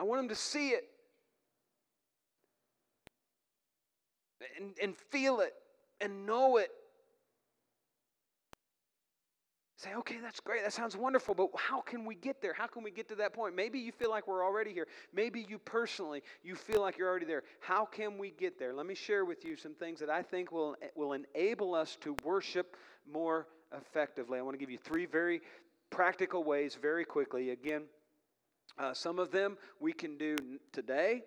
I 0.00 0.04
want 0.04 0.20
them 0.20 0.28
to 0.30 0.34
see 0.34 0.70
it 0.70 0.84
and, 4.58 4.72
and 4.82 4.96
feel 4.96 5.40
it 5.40 5.52
and 6.00 6.26
know 6.26 6.56
it 6.56 6.70
say, 9.82 9.94
okay, 9.94 10.16
that's 10.22 10.40
great. 10.40 10.62
That 10.62 10.72
sounds 10.72 10.96
wonderful, 10.96 11.34
but 11.34 11.48
how 11.56 11.80
can 11.80 12.04
we 12.04 12.14
get 12.14 12.40
there? 12.40 12.52
How 12.52 12.66
can 12.66 12.82
we 12.82 12.90
get 12.90 13.08
to 13.08 13.16
that 13.16 13.32
point? 13.32 13.56
Maybe 13.56 13.78
you 13.78 13.90
feel 13.92 14.10
like 14.10 14.28
we're 14.28 14.44
already 14.44 14.72
here. 14.72 14.86
Maybe 15.12 15.44
you 15.48 15.58
personally, 15.58 16.22
you 16.42 16.54
feel 16.54 16.80
like 16.80 16.96
you're 16.96 17.08
already 17.08 17.26
there. 17.26 17.42
How 17.60 17.84
can 17.84 18.16
we 18.18 18.30
get 18.30 18.58
there? 18.58 18.72
Let 18.72 18.86
me 18.86 18.94
share 18.94 19.24
with 19.24 19.44
you 19.44 19.56
some 19.56 19.74
things 19.74 19.98
that 20.00 20.08
I 20.08 20.22
think 20.22 20.52
will, 20.52 20.76
will 20.94 21.14
enable 21.14 21.74
us 21.74 21.96
to 22.02 22.16
worship 22.24 22.76
more 23.12 23.48
effectively. 23.76 24.38
I 24.38 24.42
want 24.42 24.54
to 24.54 24.58
give 24.58 24.70
you 24.70 24.78
three 24.78 25.06
very 25.06 25.40
practical 25.90 26.44
ways 26.44 26.78
very 26.80 27.04
quickly. 27.04 27.50
Again, 27.50 27.82
uh, 28.78 28.94
some 28.94 29.18
of 29.18 29.30
them 29.30 29.58
we 29.80 29.92
can 29.92 30.16
do 30.16 30.36
today, 30.72 31.22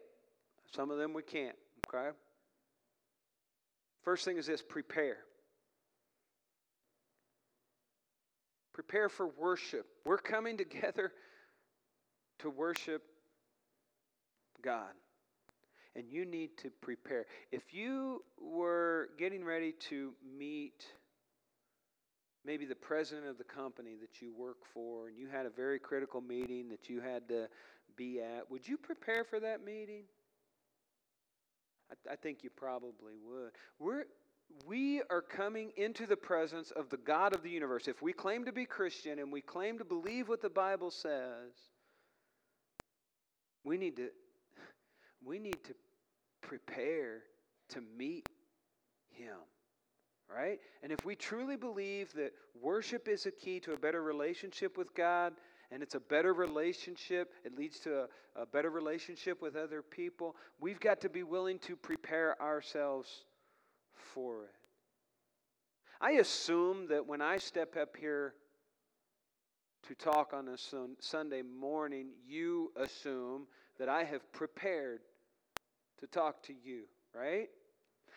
some 0.73 0.91
of 0.91 0.97
them 0.97 1.13
we 1.13 1.21
can't, 1.21 1.55
okay? 1.87 2.09
First 4.03 4.25
thing 4.25 4.37
is 4.37 4.47
this 4.47 4.61
prepare. 4.61 5.17
Prepare 8.75 9.07
for 9.07 9.29
worship. 9.37 9.85
We're 10.03 10.17
coming 10.17 10.57
together 10.65 11.13
to 12.39 12.49
worship 12.49 13.03
God. 14.61 14.91
And 15.95 16.09
you 16.09 16.25
need 16.25 16.57
to 16.57 16.69
prepare. 16.81 17.25
If 17.53 17.73
you 17.73 18.21
were 18.37 19.11
getting 19.17 19.45
ready 19.45 19.71
to 19.89 20.11
meet 20.37 20.85
maybe 22.45 22.65
the 22.65 22.75
president 22.75 23.27
of 23.27 23.37
the 23.37 23.45
company 23.45 23.95
that 24.01 24.21
you 24.21 24.33
work 24.37 24.57
for 24.73 25.07
and 25.07 25.17
you 25.17 25.29
had 25.29 25.45
a 25.45 25.49
very 25.49 25.79
critical 25.79 26.19
meeting 26.19 26.67
that 26.67 26.89
you 26.89 26.99
had 26.99 27.29
to 27.29 27.47
be 27.95 28.19
at, 28.19 28.51
would 28.51 28.67
you 28.67 28.77
prepare 28.77 29.23
for 29.23 29.39
that 29.39 29.63
meeting? 29.63 30.03
I, 31.89 32.11
I 32.11 32.15
think 32.17 32.43
you 32.43 32.49
probably 32.49 33.13
would. 33.25 33.51
We're, 33.79 34.03
we 34.67 35.01
are 35.09 35.21
coming 35.21 35.71
into 35.77 36.05
the 36.05 36.15
presence 36.15 36.71
of 36.71 36.89
the 36.89 36.97
God 36.97 37.35
of 37.35 37.43
the 37.43 37.49
universe. 37.49 37.87
If 37.87 38.01
we 38.01 38.13
claim 38.13 38.45
to 38.45 38.51
be 38.51 38.65
Christian 38.65 39.19
and 39.19 39.31
we 39.31 39.41
claim 39.41 39.77
to 39.77 39.85
believe 39.85 40.29
what 40.29 40.41
the 40.41 40.49
Bible 40.49 40.91
says, 40.91 41.53
we 43.63 43.77
need 43.77 43.95
to 43.97 44.09
we 45.23 45.39
need 45.39 45.63
to 45.65 45.73
prepare 46.41 47.23
to 47.69 47.81
meet 47.97 48.29
him. 49.09 49.37
Right? 50.33 50.59
And 50.81 50.91
if 50.91 51.05
we 51.05 51.15
truly 51.15 51.55
believe 51.55 52.13
that 52.13 52.31
worship 52.59 53.07
is 53.07 53.25
a 53.25 53.31
key 53.31 53.59
to 53.61 53.73
a 53.73 53.77
better 53.77 54.01
relationship 54.01 54.77
with 54.77 54.93
God, 54.95 55.33
and 55.71 55.83
it's 55.83 55.95
a 55.95 55.99
better 55.99 56.33
relationship, 56.33 57.33
it 57.43 57.55
leads 57.55 57.79
to 57.81 58.01
a, 58.01 58.41
a 58.41 58.45
better 58.45 58.69
relationship 58.69 59.41
with 59.41 59.55
other 59.55 59.81
people, 59.81 60.35
we've 60.59 60.79
got 60.79 60.99
to 61.01 61.09
be 61.09 61.23
willing 61.23 61.59
to 61.59 61.75
prepare 61.75 62.41
ourselves 62.41 63.25
for 64.15 64.45
it. 64.45 64.55
I 66.01 66.13
assume 66.13 66.87
that 66.87 67.05
when 67.05 67.21
I 67.21 67.37
step 67.37 67.77
up 67.77 67.95
here 67.95 68.33
to 69.87 69.95
talk 69.95 70.33
on 70.33 70.47
a 70.47 70.57
Sunday 70.99 71.41
morning, 71.43 72.07
you 72.27 72.71
assume 72.75 73.45
that 73.77 73.89
I 73.89 74.03
have 74.03 74.31
prepared 74.31 75.01
to 75.99 76.07
talk 76.07 76.41
to 76.43 76.53
you, 76.53 76.85
right? 77.13 77.49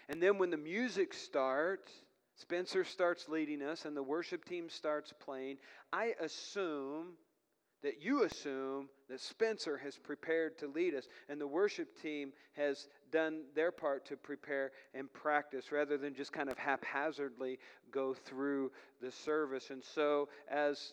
And 0.09 0.23
then 0.23 0.39
when 0.39 0.51
the 0.51 0.57
music 0.57 1.13
starts, 1.13 1.93
Spencer 2.37 2.85
starts 2.85 3.29
leading 3.29 3.63
us 3.63 3.85
and 3.85 3.97
the 3.97 4.03
worship 4.03 4.45
team 4.45 4.71
starts 4.71 5.13
playing, 5.21 5.59
I 5.93 6.15
assume 6.21 7.15
that 7.83 8.03
you 8.03 8.25
assume 8.25 8.89
that 9.09 9.21
Spencer 9.21 9.77
has 9.79 9.97
prepared 9.97 10.59
to 10.59 10.67
lead 10.67 10.95
us 10.95 11.07
and 11.29 11.41
the 11.41 11.47
worship 11.47 12.01
team 12.01 12.33
has 12.55 12.89
done 13.13 13.43
their 13.55 13.71
part 13.71 14.05
to 14.07 14.17
prepare 14.17 14.73
and 14.95 15.13
practice 15.13 15.71
rather 15.71 15.97
than 15.97 16.15
just 16.15 16.33
kind 16.33 16.49
of 16.49 16.59
haphazardly 16.59 17.59
go 17.93 18.15
through 18.15 18.71
the 19.01 19.11
service. 19.11 19.71
And 19.71 19.83
so, 19.83 20.29
as 20.51 20.93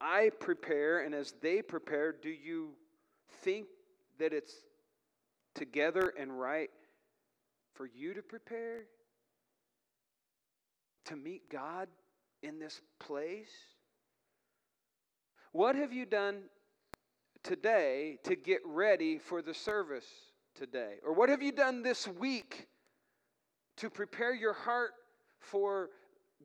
I 0.00 0.30
prepare 0.40 1.00
and 1.00 1.14
as 1.14 1.32
they 1.40 1.62
prepare, 1.62 2.12
do 2.12 2.28
you 2.28 2.70
think 3.42 3.66
that 4.18 4.32
it's 4.32 4.54
together 5.54 6.12
and 6.18 6.38
right 6.38 6.70
for 7.74 7.86
you 7.86 8.12
to 8.14 8.22
prepare 8.22 8.84
to 11.06 11.16
meet 11.16 11.48
God 11.50 11.88
in 12.42 12.58
this 12.58 12.80
place? 12.98 13.50
What 15.56 15.74
have 15.76 15.90
you 15.90 16.04
done 16.04 16.42
today 17.42 18.18
to 18.24 18.36
get 18.36 18.60
ready 18.66 19.16
for 19.16 19.40
the 19.40 19.54
service 19.54 20.04
today? 20.54 20.96
Or 21.02 21.14
what 21.14 21.30
have 21.30 21.42
you 21.42 21.50
done 21.50 21.82
this 21.82 22.06
week 22.06 22.68
to 23.78 23.88
prepare 23.88 24.34
your 24.34 24.52
heart 24.52 24.90
for 25.40 25.88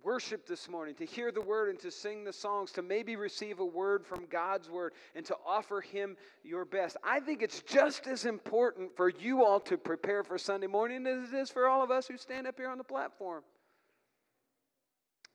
worship 0.02 0.48
this 0.48 0.70
morning, 0.70 0.96
to 0.96 1.06
hear 1.06 1.30
the 1.30 1.42
word 1.42 1.68
and 1.68 1.78
to 1.80 1.92
sing 1.92 2.24
the 2.24 2.32
songs, 2.32 2.72
to 2.72 2.82
maybe 2.82 3.18
receive 3.18 3.60
a 3.60 3.66
word 3.66 4.06
from 4.06 4.28
God's 4.28 4.70
word 4.70 4.94
and 5.14 5.26
to 5.26 5.36
offer 5.46 5.82
Him 5.82 6.16
your 6.42 6.64
best. 6.64 6.96
I 7.04 7.20
think 7.20 7.42
it's 7.42 7.62
just 7.64 8.08
as 8.08 8.24
important 8.24 8.96
for 8.96 9.10
you 9.10 9.44
all 9.44 9.60
to 9.60 9.78
prepare 9.78 10.24
for 10.24 10.38
Sunday 10.38 10.68
morning 10.68 11.06
as 11.06 11.34
it 11.34 11.36
is 11.36 11.50
for 11.50 11.68
all 11.68 11.84
of 11.84 11.92
us 11.92 12.08
who 12.08 12.16
stand 12.16 12.48
up 12.48 12.56
here 12.56 12.70
on 12.70 12.78
the 12.78 12.86
platform. 12.86 13.44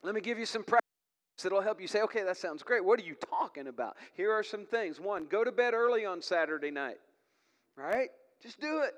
Let 0.03 0.15
me 0.15 0.23
give 0.23 0.39
you 0.39 0.47
some 0.47 0.65
practice. 0.65 0.86
It'll 1.45 1.61
help 1.61 1.81
you 1.81 1.87
say, 1.87 2.01
okay, 2.03 2.23
that 2.25 2.37
sounds 2.37 2.63
great. 2.63 2.85
What 2.85 2.99
are 2.99 3.05
you 3.05 3.15
talking 3.15 3.69
about? 3.69 3.97
Here 4.15 4.33
are 4.33 4.43
some 4.43 4.65
things. 4.65 4.99
One, 4.99 5.27
go 5.27 5.45
to 5.45 5.53
bed 5.53 5.75
early 5.75 6.07
on 6.07 6.23
Saturday 6.23 6.71
night, 6.71 6.99
right? 7.77 8.09
Just 8.43 8.61
do 8.61 8.81
it. 8.81 8.95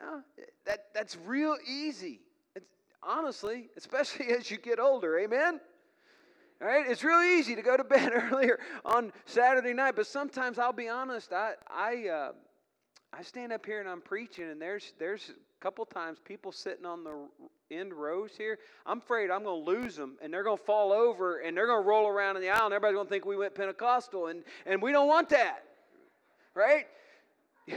Yeah, 0.00 0.20
that, 0.66 0.86
that's 0.94 1.16
real 1.26 1.56
easy. 1.68 2.20
It's, 2.54 2.66
honestly, 3.02 3.68
especially 3.76 4.26
as 4.38 4.50
you 4.50 4.58
get 4.58 4.78
older, 4.78 5.18
amen? 5.18 5.60
All 6.60 6.68
right, 6.68 6.88
it's 6.88 7.02
really 7.02 7.38
easy 7.38 7.56
to 7.56 7.62
go 7.62 7.76
to 7.76 7.84
bed 7.84 8.12
earlier 8.14 8.60
on 8.84 9.12
Saturday 9.26 9.74
night, 9.74 9.96
but 9.96 10.06
sometimes 10.06 10.58
I'll 10.58 10.72
be 10.72 10.88
honest, 10.88 11.32
I, 11.32 11.54
I, 11.68 12.08
uh, 12.08 12.32
I 13.12 13.22
stand 13.22 13.52
up 13.52 13.66
here 13.66 13.80
and 13.80 13.88
I'm 13.88 14.00
preaching, 14.00 14.48
and 14.48 14.62
there's, 14.62 14.94
there's 14.98 15.30
a 15.30 15.62
couple 15.62 15.84
times 15.84 16.18
people 16.24 16.52
sitting 16.52 16.86
on 16.86 17.02
the 17.02 17.26
end 17.72 17.92
rows 17.92 18.32
here, 18.36 18.58
I'm 18.86 18.98
afraid 18.98 19.30
I'm 19.30 19.44
going 19.44 19.64
to 19.64 19.70
lose 19.70 19.96
them 19.96 20.16
and 20.22 20.32
they're 20.32 20.44
going 20.44 20.58
to 20.58 20.64
fall 20.64 20.92
over 20.92 21.38
and 21.38 21.56
they're 21.56 21.66
going 21.66 21.82
to 21.82 21.88
roll 21.88 22.06
around 22.08 22.36
in 22.36 22.42
the 22.42 22.50
aisle 22.50 22.66
and 22.66 22.74
everybody's 22.74 22.96
going 22.96 23.06
to 23.06 23.10
think 23.10 23.24
we 23.24 23.36
went 23.36 23.54
Pentecostal 23.54 24.26
and, 24.26 24.42
and 24.66 24.82
we 24.82 24.92
don't 24.92 25.08
want 25.08 25.28
that. 25.30 25.64
Right? 26.54 26.86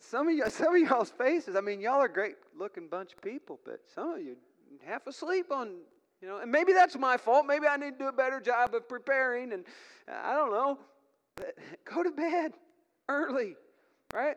some 0.00 0.28
of 0.28 0.34
you, 0.34 0.44
some 0.48 0.74
of 0.74 0.82
y'all's 0.88 1.10
faces, 1.10 1.56
I 1.56 1.60
mean, 1.60 1.80
y'all 1.80 2.00
are 2.00 2.08
great 2.08 2.36
looking 2.58 2.88
bunch 2.88 3.12
of 3.12 3.22
people, 3.22 3.60
but 3.64 3.80
some 3.94 4.14
of 4.14 4.20
you 4.20 4.36
half 4.84 5.06
asleep 5.06 5.46
on, 5.50 5.70
you 6.20 6.28
know, 6.28 6.38
and 6.38 6.50
maybe 6.50 6.72
that's 6.72 6.96
my 6.96 7.16
fault. 7.16 7.46
Maybe 7.46 7.66
I 7.66 7.76
need 7.76 7.92
to 7.92 7.98
do 7.98 8.08
a 8.08 8.12
better 8.12 8.40
job 8.40 8.74
of 8.74 8.88
preparing 8.88 9.52
and 9.52 9.64
I 10.08 10.34
don't 10.34 10.52
know. 10.52 10.78
But 11.36 11.56
go 11.84 12.02
to 12.02 12.10
bed 12.10 12.52
early, 13.08 13.56
right? 14.12 14.36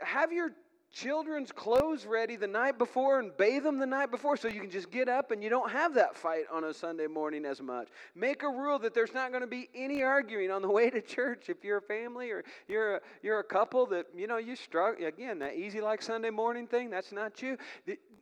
Have 0.00 0.32
your 0.32 0.50
children's 0.96 1.52
clothes 1.52 2.06
ready 2.06 2.36
the 2.36 2.46
night 2.46 2.78
before 2.78 3.20
and 3.20 3.36
bathe 3.36 3.62
them 3.62 3.78
the 3.78 3.86
night 3.86 4.10
before 4.10 4.36
so 4.36 4.48
you 4.48 4.60
can 4.60 4.70
just 4.70 4.90
get 4.90 5.08
up 5.08 5.30
and 5.30 5.42
you 5.42 5.50
don't 5.50 5.70
have 5.70 5.92
that 5.94 6.16
fight 6.16 6.44
on 6.50 6.64
a 6.64 6.72
Sunday 6.72 7.06
morning 7.06 7.44
as 7.44 7.60
much. 7.60 7.88
Make 8.14 8.42
a 8.42 8.48
rule 8.48 8.78
that 8.78 8.94
there's 8.94 9.12
not 9.12 9.30
going 9.30 9.42
to 9.42 9.46
be 9.46 9.68
any 9.74 10.02
arguing 10.02 10.50
on 10.50 10.62
the 10.62 10.70
way 10.70 10.88
to 10.88 11.02
church 11.02 11.50
if 11.50 11.62
you're 11.62 11.78
a 11.78 11.82
family 11.82 12.30
or 12.30 12.44
you're 12.66 12.96
a, 12.96 13.00
you're 13.22 13.40
a 13.40 13.44
couple 13.44 13.84
that, 13.86 14.06
you 14.16 14.26
know, 14.26 14.38
you 14.38 14.56
struggle. 14.56 15.06
Again, 15.06 15.38
that 15.40 15.54
easy 15.56 15.82
like 15.82 16.00
Sunday 16.00 16.30
morning 16.30 16.66
thing, 16.66 16.88
that's 16.88 17.12
not 17.12 17.42
you. 17.42 17.58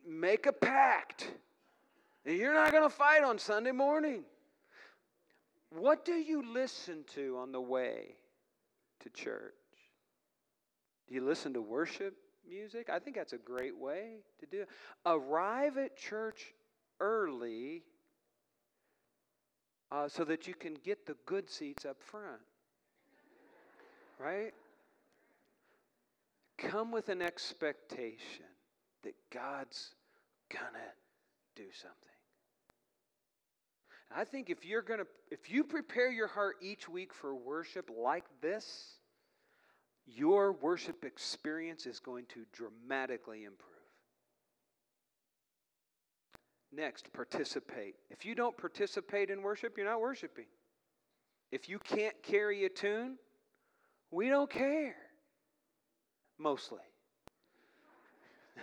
Make 0.05 0.45
a 0.45 0.53
pact. 0.53 1.31
You're 2.25 2.53
not 2.53 2.71
going 2.71 2.83
to 2.83 2.93
fight 2.93 3.23
on 3.23 3.39
Sunday 3.39 3.71
morning. 3.71 4.23
What 5.69 6.03
do 6.03 6.13
you 6.13 6.43
listen 6.53 7.05
to 7.15 7.37
on 7.37 7.53
the 7.53 7.61
way 7.61 8.15
to 9.01 9.09
church? 9.09 9.53
Do 11.07 11.15
you 11.15 11.23
listen 11.23 11.53
to 11.53 11.61
worship? 11.61 12.15
Music. 12.49 12.89
I 12.89 12.99
think 12.99 13.15
that's 13.15 13.33
a 13.33 13.37
great 13.37 13.77
way 13.77 14.17
to 14.39 14.45
do 14.45 14.61
it. 14.61 14.69
Arrive 15.05 15.77
at 15.77 15.97
church 15.97 16.53
early 16.99 17.83
uh, 19.91 20.07
so 20.07 20.23
that 20.25 20.47
you 20.47 20.53
can 20.53 20.75
get 20.83 21.05
the 21.05 21.15
good 21.25 21.49
seats 21.49 21.85
up 21.85 22.01
front. 22.01 22.41
Right? 24.19 24.53
Come 26.57 26.91
with 26.91 27.09
an 27.09 27.21
expectation 27.21 28.45
that 29.03 29.15
God's 29.31 29.93
gonna 30.49 30.93
do 31.55 31.65
something. 31.73 31.99
I 34.15 34.23
think 34.23 34.49
if 34.49 34.65
you're 34.65 34.81
gonna 34.81 35.03
if 35.29 35.49
you 35.49 35.63
prepare 35.63 36.11
your 36.11 36.27
heart 36.27 36.55
each 36.61 36.87
week 36.87 37.13
for 37.13 37.35
worship 37.35 37.89
like 37.95 38.25
this, 38.41 38.99
your 40.07 40.53
worship 40.53 41.03
experience 41.03 41.85
is 41.85 41.99
going 41.99 42.25
to 42.27 42.45
dramatically 42.53 43.43
improve. 43.43 43.71
Next, 46.71 47.11
participate. 47.13 47.95
If 48.09 48.25
you 48.25 48.35
don't 48.35 48.57
participate 48.57 49.29
in 49.29 49.41
worship, 49.41 49.77
you're 49.77 49.85
not 49.85 50.01
worshiping. 50.01 50.45
If 51.51 51.69
you 51.69 51.79
can't 51.79 52.15
carry 52.21 52.65
a 52.65 52.69
tune, 52.69 53.17
we 54.11 54.27
don't 54.27 54.49
care. 54.49 54.95
Mostly. 56.37 56.79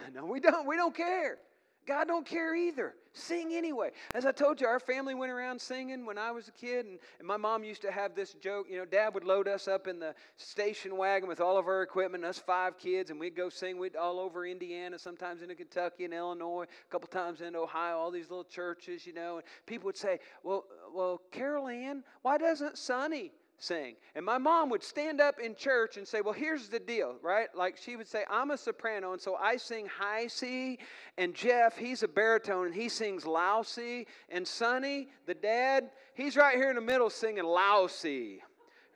no, 0.14 0.26
we 0.26 0.40
don't. 0.40 0.66
We 0.66 0.76
don't 0.76 0.94
care. 0.94 1.38
God 1.86 2.06
don't 2.06 2.26
care 2.26 2.54
either. 2.54 2.94
Sing 3.14 3.52
anyway. 3.52 3.90
As 4.14 4.24
I 4.24 4.32
told 4.32 4.60
you, 4.60 4.66
our 4.66 4.80
family 4.80 5.14
went 5.14 5.30
around 5.30 5.60
singing 5.60 6.06
when 6.06 6.16
I 6.16 6.30
was 6.30 6.48
a 6.48 6.52
kid, 6.52 6.86
and, 6.86 6.98
and, 7.18 7.28
my 7.28 7.36
mom 7.36 7.62
used 7.62 7.82
to 7.82 7.92
have 7.92 8.14
this 8.14 8.32
joke. 8.34 8.66
You 8.70 8.78
know, 8.78 8.86
Dad 8.86 9.12
would 9.12 9.24
load 9.24 9.48
us 9.48 9.68
up 9.68 9.86
in 9.86 9.98
the 9.98 10.14
station 10.38 10.96
wagon 10.96 11.28
with 11.28 11.40
all 11.40 11.58
of 11.58 11.66
our 11.66 11.82
equipment, 11.82 12.24
us 12.24 12.38
five 12.38 12.78
kids, 12.78 13.10
and 13.10 13.20
we'd 13.20 13.36
go 13.36 13.50
sing. 13.50 13.78
We'd 13.78 13.96
all 13.96 14.18
over 14.18 14.46
Indiana, 14.46 14.98
sometimes 14.98 15.42
into 15.42 15.54
Kentucky 15.54 16.06
and 16.06 16.14
Illinois, 16.14 16.64
a 16.64 16.90
couple 16.90 17.08
times 17.08 17.42
into 17.42 17.58
Ohio, 17.58 17.98
all 17.98 18.10
these 18.10 18.30
little 18.30 18.44
churches, 18.44 19.06
you 19.06 19.12
know. 19.12 19.36
And 19.36 19.44
people 19.66 19.86
would 19.86 19.98
say, 19.98 20.18
"Well, 20.42 20.64
well, 20.94 21.20
Carol 21.30 21.68
Ann, 21.68 22.04
why 22.22 22.38
doesn't 22.38 22.78
Sonny 22.78 23.32
sing. 23.62 23.94
And 24.14 24.26
my 24.26 24.38
mom 24.38 24.70
would 24.70 24.82
stand 24.82 25.20
up 25.20 25.38
in 25.38 25.54
church 25.54 25.96
and 25.96 26.06
say, 26.06 26.20
Well, 26.20 26.34
here's 26.34 26.68
the 26.68 26.80
deal, 26.80 27.16
right? 27.22 27.48
Like 27.54 27.76
she 27.76 27.96
would 27.96 28.08
say, 28.08 28.24
I'm 28.28 28.50
a 28.50 28.58
soprano, 28.58 29.12
and 29.12 29.20
so 29.20 29.36
I 29.36 29.56
sing 29.56 29.86
high 29.86 30.26
C, 30.26 30.78
and 31.16 31.34
Jeff, 31.34 31.76
he's 31.76 32.02
a 32.02 32.08
baritone, 32.08 32.66
and 32.66 32.74
he 32.74 32.88
sings 32.88 33.24
low 33.24 33.62
C, 33.64 34.06
and 34.28 34.46
Sonny, 34.46 35.08
the 35.26 35.34
dad, 35.34 35.90
he's 36.14 36.36
right 36.36 36.56
here 36.56 36.70
in 36.70 36.76
the 36.76 36.82
middle 36.82 37.10
singing 37.10 37.44
low 37.44 37.86
C. 37.86 38.40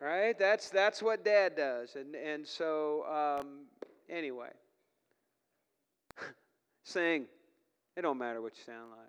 Right? 0.01 0.39
That's 0.39 0.69
that's 0.69 1.03
what 1.03 1.25
dad 1.25 1.57
does. 1.57 1.97
And 1.97 2.15
and 2.15 2.47
so 2.47 3.39
um, 3.41 3.67
anyway. 4.11 4.51
sing. 6.85 7.27
It 7.97 8.03
don't 8.03 8.19
matter 8.19 8.43
what 8.43 8.53
you 8.59 8.63
sound 8.65 8.91
like. 8.91 9.09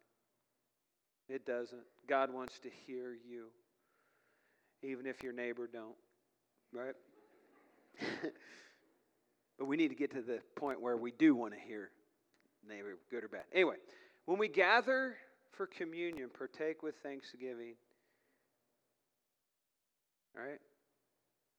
It 1.28 1.45
doesn't. 1.45 1.84
God 2.08 2.34
wants 2.34 2.58
to 2.60 2.70
hear 2.70 3.18
you 3.30 3.47
even 4.88 5.06
if 5.06 5.22
your 5.22 5.34
neighbor 5.34 5.68
don't, 5.72 5.96
right? 6.74 6.96
but 9.60 9.66
we 9.66 9.76
need 9.76 9.90
to 9.90 9.96
get 9.96 10.12
to 10.12 10.22
the 10.22 10.40
point 10.56 10.82
where 10.82 10.96
we 10.96 11.12
do 11.12 11.36
want 11.36 11.54
to 11.54 11.60
hear 11.60 11.92
neighbor, 12.68 12.98
good 13.12 13.24
or 13.24 13.28
bad. 13.28 13.44
Anyway, 13.54 13.76
when 14.26 14.38
we 14.38 14.48
gather 14.48 15.16
for 15.52 15.68
communion, 15.68 16.30
partake 16.36 16.84
with 16.84 16.96
thanksgiving. 17.04 17.76
All 20.38 20.44
right? 20.44 20.60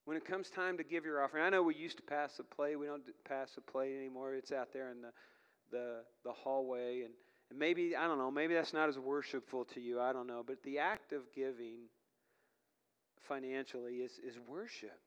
When 0.04 0.16
it 0.16 0.24
comes 0.24 0.48
time 0.48 0.78
to 0.78 0.84
give 0.84 1.04
your 1.04 1.22
offering, 1.22 1.44
I 1.44 1.50
know 1.50 1.62
we 1.62 1.74
used 1.74 1.96
to 1.98 2.02
pass 2.02 2.36
the 2.36 2.44
plate. 2.44 2.78
We 2.78 2.86
don't 2.86 3.02
pass 3.28 3.50
the 3.54 3.60
plate 3.60 3.94
anymore. 3.96 4.34
It's 4.34 4.52
out 4.52 4.72
there 4.72 4.90
in 4.90 5.02
the, 5.02 5.10
the, 5.70 5.96
the 6.24 6.32
hallway. 6.32 7.02
And, 7.02 7.12
and 7.50 7.58
maybe, 7.58 7.94
I 7.94 8.06
don't 8.06 8.18
know, 8.18 8.30
maybe 8.30 8.54
that's 8.54 8.72
not 8.72 8.88
as 8.88 8.98
worshipful 8.98 9.66
to 9.74 9.80
you. 9.80 10.00
I 10.00 10.12
don't 10.12 10.26
know. 10.26 10.42
But 10.46 10.62
the 10.62 10.78
act 10.78 11.12
of 11.12 11.22
giving 11.34 11.88
financially 13.22 13.96
is, 13.96 14.12
is 14.26 14.38
worship. 14.46 14.98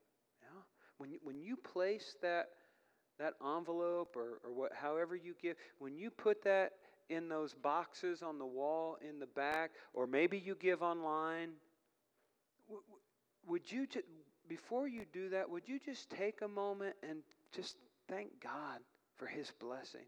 Yeah? 0.42 0.60
When, 0.98 1.10
when 1.22 1.40
you 1.40 1.56
place 1.56 2.16
that, 2.22 2.48
that 3.18 3.34
envelope 3.44 4.16
or, 4.16 4.40
or 4.44 4.52
what, 4.52 4.72
however 4.74 5.16
you 5.16 5.34
give, 5.40 5.56
when 5.78 5.96
you 5.96 6.10
put 6.10 6.42
that 6.44 6.72
in 7.08 7.28
those 7.28 7.54
boxes 7.54 8.22
on 8.22 8.38
the 8.38 8.46
wall 8.46 8.96
in 9.06 9.18
the 9.18 9.26
back, 9.26 9.72
or 9.92 10.06
maybe 10.06 10.38
you 10.38 10.54
give 10.54 10.82
online, 10.82 11.50
would 13.46 13.70
you, 13.70 13.86
before 14.48 14.88
you 14.88 15.02
do 15.12 15.28
that, 15.30 15.48
would 15.48 15.68
you 15.68 15.78
just 15.78 16.10
take 16.10 16.42
a 16.42 16.48
moment 16.48 16.96
and 17.08 17.18
just 17.54 17.76
thank 18.08 18.28
God 18.40 18.80
for 19.16 19.26
His 19.26 19.52
blessings? 19.60 20.06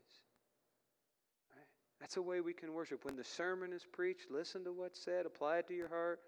That's 2.01 2.17
a 2.17 2.23
way 2.23 2.41
we 2.41 2.53
can 2.53 2.75
worship. 2.75 3.05
When 3.05 3.17
the 3.17 3.25
sermon 3.25 3.73
is 3.73 3.87
preached, 3.91 4.31
listen 4.31 4.65
to 4.65 4.73
what's 4.73 5.01
said, 5.01 5.25
apply 5.25 5.59
it 5.59 5.69
to 5.69 5.75
your 5.75 5.89
heart. 5.89 6.21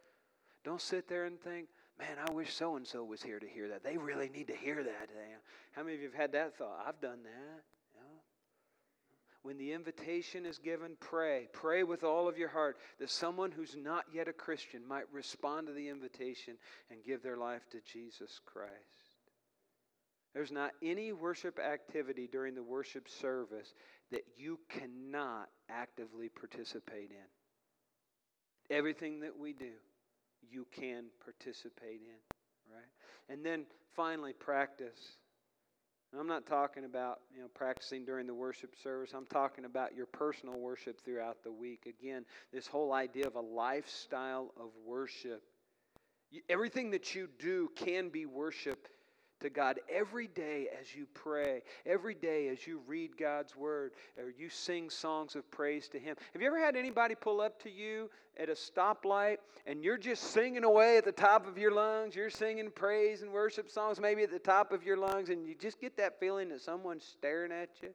Don't 0.67 0.81
sit 0.81 1.09
there 1.09 1.27
and 1.27 1.41
think, 1.41 1.69
man, 1.97 2.17
I 2.29 2.33
wish 2.33 2.53
so 2.53 2.75
and 2.75 2.85
so 2.85 3.05
was 3.05 3.23
here 3.23 3.39
to 3.39 3.47
hear 3.47 3.69
that. 3.69 3.85
They 3.85 3.97
really 3.97 4.29
need 4.29 4.49
to 4.49 4.57
hear 4.57 4.83
that. 4.83 5.09
How 5.71 5.85
many 5.85 5.95
of 5.95 6.03
you 6.03 6.09
have 6.09 6.21
had 6.21 6.33
that 6.33 6.59
thought? 6.59 6.85
I've 6.85 7.01
done 7.01 7.21
that. 7.23 7.63
When 9.43 9.59
the 9.59 9.73
invitation 9.73 10.45
is 10.45 10.59
given, 10.59 10.97
pray. 10.99 11.47
Pray 11.53 11.85
with 11.85 12.03
all 12.03 12.27
of 12.27 12.37
your 12.37 12.49
heart 12.49 12.79
that 12.99 13.11
someone 13.11 13.53
who's 13.53 13.77
not 13.77 14.07
yet 14.13 14.27
a 14.27 14.33
Christian 14.33 14.85
might 14.85 15.05
respond 15.13 15.69
to 15.69 15.73
the 15.73 15.89
invitation 15.89 16.55
and 16.91 17.05
give 17.07 17.23
their 17.23 17.37
life 17.37 17.63
to 17.71 17.79
Jesus 17.81 18.41
Christ. 18.45 18.73
There's 20.35 20.51
not 20.51 20.73
any 20.83 21.13
worship 21.13 21.61
activity 21.61 22.29
during 22.31 22.57
the 22.57 22.63
worship 22.65 23.09
service 23.09 23.73
that 24.11 24.25
you 24.37 24.59
cannot 24.69 25.49
actively 25.71 26.29
participate 26.29 27.13
in. 27.13 28.77
Everything 28.77 29.21
that 29.21 29.39
we 29.39 29.53
do 29.53 29.71
you 30.51 30.67
can 30.71 31.05
participate 31.23 32.01
in, 32.03 32.73
right? 32.73 32.85
And 33.29 33.45
then 33.45 33.67
finally, 33.95 34.33
practice. 34.33 34.99
And 36.13 36.21
I'm 36.21 36.29
not 36.29 36.47
talking 36.47 36.85
about 36.85 37.21
you 37.35 37.41
know 37.41 37.49
practicing 37.55 38.05
during 38.05 38.27
the 38.27 38.35
worship 38.35 38.75
service. 38.83 39.11
I'm 39.15 39.27
talking 39.27 39.65
about 39.65 39.95
your 39.95 40.07
personal 40.07 40.59
worship 40.59 41.05
throughout 41.05 41.43
the 41.43 41.53
week. 41.53 41.87
Again, 41.87 42.25
this 42.53 42.67
whole 42.67 42.93
idea 42.93 43.27
of 43.27 43.35
a 43.35 43.41
lifestyle 43.41 44.53
of 44.59 44.71
worship. 44.87 45.43
Everything 46.49 46.91
that 46.91 47.15
you 47.15 47.29
do 47.39 47.71
can 47.77 48.09
be 48.09 48.27
worship 48.27 48.89
to 49.41 49.51
God 49.51 49.81
every 49.93 50.27
day 50.29 50.69
as 50.81 50.95
you 50.95 51.07
pray, 51.15 51.63
every 51.85 52.15
day 52.15 52.49
as 52.49 52.67
you 52.67 52.81
read 52.87 53.17
God's 53.17 53.57
word, 53.57 53.93
or 54.19 54.33
you 54.37 54.49
sing 54.49 54.91
songs 54.91 55.37
of 55.37 55.51
praise 55.51 55.89
to 55.89 55.99
Him. 55.99 56.17
Have 56.33 56.43
you 56.43 56.49
ever 56.49 56.59
had 56.59 56.77
anybody 56.77 57.15
pull 57.15 57.41
up 57.41 57.63
to 57.63 57.71
you 57.71 58.11
at 58.39 58.49
a 58.49 58.53
stoplight 58.53 59.39
and 59.67 59.83
you're 59.83 59.99
just 59.99 60.23
singing 60.33 60.65
away 60.65 60.99
at 60.99 61.05
the 61.05 61.13
top 61.13 61.47
of 61.47 61.59
your 61.59 61.73
lungs? 61.73 62.15
You're 62.15 62.31
singing 62.31 62.71
praise 62.71 63.23
and 63.23 63.33
worship 63.33 63.71
songs, 63.71 64.01
maybe 64.01 64.23
at 64.23 64.31
the 64.31 64.39
top 64.39 64.73
of 64.73 64.85
your 64.85 64.97
lungs, 64.97 65.29
and 65.29 65.47
you 65.47 65.55
just 65.55 65.81
get 65.81 65.97
that 65.97 66.19
feeling 66.19 66.49
that 66.51 66.61
someone's 66.61 67.05
staring 67.05 67.53
at 67.53 67.71
you? 67.83 67.91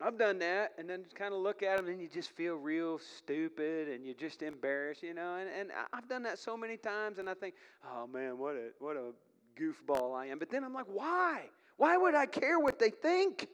I've 0.00 0.16
done 0.16 0.38
that, 0.38 0.74
and 0.78 0.88
then 0.88 1.04
kind 1.16 1.34
of 1.34 1.40
look 1.40 1.64
at 1.64 1.78
them, 1.78 1.88
and 1.88 2.00
you 2.00 2.08
just 2.08 2.30
feel 2.30 2.54
real 2.54 3.00
stupid, 3.00 3.88
and 3.88 4.06
you're 4.06 4.14
just 4.14 4.42
embarrassed, 4.42 5.02
you 5.02 5.12
know. 5.12 5.34
And, 5.34 5.48
and 5.48 5.70
I've 5.92 6.08
done 6.08 6.22
that 6.22 6.38
so 6.38 6.56
many 6.56 6.76
times, 6.76 7.18
and 7.18 7.28
I 7.28 7.34
think, 7.34 7.54
oh 7.84 8.06
man, 8.06 8.38
what 8.38 8.54
a 8.54 8.68
what 8.78 8.96
a 8.96 9.10
goofball 9.58 10.16
I 10.16 10.26
am. 10.26 10.38
But 10.38 10.50
then 10.50 10.64
I'm 10.64 10.74
like, 10.74 10.86
why? 10.86 11.42
Why 11.76 11.96
would 11.96 12.14
I 12.14 12.26
care 12.26 12.58
what 12.58 12.78
they 12.78 12.90
think? 12.90 13.48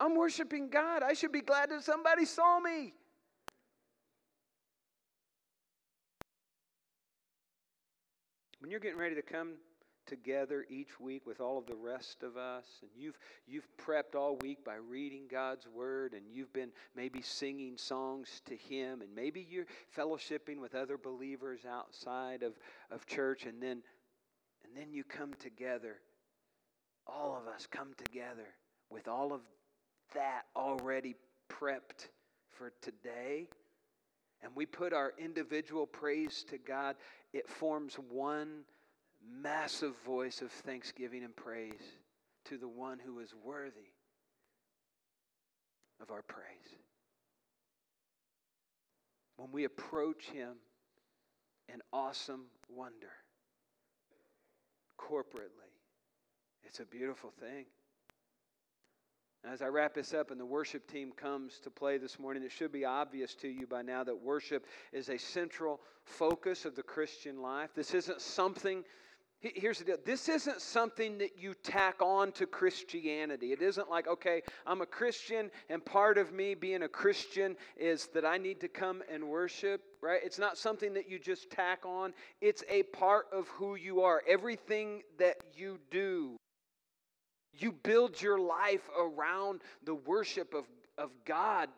I'm 0.00 0.16
worshiping 0.16 0.68
God. 0.68 1.02
I 1.02 1.12
should 1.12 1.32
be 1.32 1.42
glad 1.42 1.70
that 1.70 1.84
somebody 1.84 2.24
saw 2.24 2.58
me. 2.58 2.94
When 8.58 8.70
you're 8.70 8.80
getting 8.80 8.98
ready 8.98 9.14
to 9.16 9.22
come 9.22 9.54
together 10.06 10.66
each 10.68 11.00
week 11.00 11.26
with 11.26 11.40
all 11.40 11.58
of 11.58 11.66
the 11.66 11.74
rest 11.74 12.22
of 12.22 12.36
us 12.36 12.64
and 12.82 12.90
you've 12.96 13.18
you've 13.46 13.68
prepped 13.76 14.14
all 14.14 14.36
week 14.42 14.64
by 14.64 14.74
reading 14.74 15.22
God's 15.30 15.66
word 15.68 16.12
and 16.12 16.22
you've 16.30 16.52
been 16.52 16.70
maybe 16.96 17.22
singing 17.22 17.76
songs 17.76 18.42
to 18.46 18.56
him 18.56 19.00
and 19.00 19.14
maybe 19.14 19.46
you're 19.48 19.66
fellowshipping 19.96 20.60
with 20.60 20.74
other 20.74 20.98
believers 20.98 21.60
outside 21.68 22.42
of, 22.42 22.54
of 22.90 23.06
church 23.06 23.46
and 23.46 23.62
then 23.62 23.82
and 24.72 24.80
then 24.80 24.92
you 24.92 25.04
come 25.04 25.32
together. 25.38 25.96
All 27.06 27.36
of 27.36 27.52
us 27.52 27.66
come 27.70 27.92
together 28.06 28.46
with 28.90 29.08
all 29.08 29.32
of 29.32 29.40
that 30.14 30.42
already 30.56 31.14
prepped 31.50 32.08
for 32.52 32.72
today, 32.80 33.48
and 34.42 34.52
we 34.54 34.66
put 34.66 34.92
our 34.92 35.12
individual 35.18 35.86
praise 35.86 36.44
to 36.50 36.58
God, 36.58 36.96
it 37.32 37.48
forms 37.48 37.94
one 38.10 38.62
massive 39.42 39.94
voice 40.04 40.42
of 40.42 40.50
thanksgiving 40.50 41.24
and 41.24 41.34
praise 41.34 41.82
to 42.46 42.58
the 42.58 42.68
one 42.68 42.98
who 42.98 43.20
is 43.20 43.34
worthy 43.44 43.92
of 46.00 46.10
our 46.10 46.22
praise. 46.22 46.46
When 49.36 49.52
we 49.52 49.64
approach 49.64 50.26
Him 50.26 50.56
in 51.68 51.80
awesome 51.92 52.46
wonder, 52.68 53.12
corporately, 55.10 55.70
it's 56.64 56.80
a 56.80 56.84
beautiful 56.84 57.30
thing. 57.40 57.66
As 59.44 59.60
I 59.60 59.66
wrap 59.66 59.94
this 59.94 60.14
up 60.14 60.30
and 60.30 60.38
the 60.38 60.46
worship 60.46 60.88
team 60.90 61.10
comes 61.10 61.58
to 61.64 61.70
play 61.70 61.98
this 61.98 62.18
morning, 62.18 62.44
it 62.44 62.52
should 62.52 62.70
be 62.70 62.84
obvious 62.84 63.34
to 63.36 63.48
you 63.48 63.66
by 63.66 63.82
now 63.82 64.04
that 64.04 64.22
worship 64.22 64.66
is 64.92 65.08
a 65.08 65.18
central 65.18 65.80
focus 66.04 66.64
of 66.64 66.76
the 66.76 66.82
Christian 66.82 67.42
life. 67.42 67.70
This 67.74 67.92
isn't 67.92 68.20
something 68.20 68.84
Here's 69.42 69.80
the 69.80 69.84
deal. 69.84 69.96
This 70.04 70.28
isn't 70.28 70.60
something 70.60 71.18
that 71.18 71.36
you 71.36 71.54
tack 71.54 71.96
on 72.00 72.30
to 72.32 72.46
Christianity. 72.46 73.50
It 73.50 73.60
isn't 73.60 73.90
like, 73.90 74.06
okay, 74.06 74.42
I'm 74.64 74.82
a 74.82 74.86
Christian, 74.86 75.50
and 75.68 75.84
part 75.84 76.16
of 76.16 76.32
me 76.32 76.54
being 76.54 76.84
a 76.84 76.88
Christian 76.88 77.56
is 77.76 78.06
that 78.14 78.24
I 78.24 78.38
need 78.38 78.60
to 78.60 78.68
come 78.68 79.02
and 79.12 79.24
worship, 79.24 79.82
right? 80.00 80.20
It's 80.22 80.38
not 80.38 80.58
something 80.58 80.94
that 80.94 81.10
you 81.10 81.18
just 81.18 81.50
tack 81.50 81.84
on. 81.84 82.14
It's 82.40 82.62
a 82.70 82.84
part 82.84 83.26
of 83.32 83.48
who 83.48 83.74
you 83.74 84.02
are. 84.02 84.22
Everything 84.28 85.02
that 85.18 85.38
you 85.56 85.80
do, 85.90 86.36
you 87.52 87.72
build 87.72 88.22
your 88.22 88.38
life 88.38 88.88
around 88.96 89.62
the 89.84 89.96
worship 89.96 90.54
of, 90.54 90.66
of 90.96 91.10
God. 91.24 91.68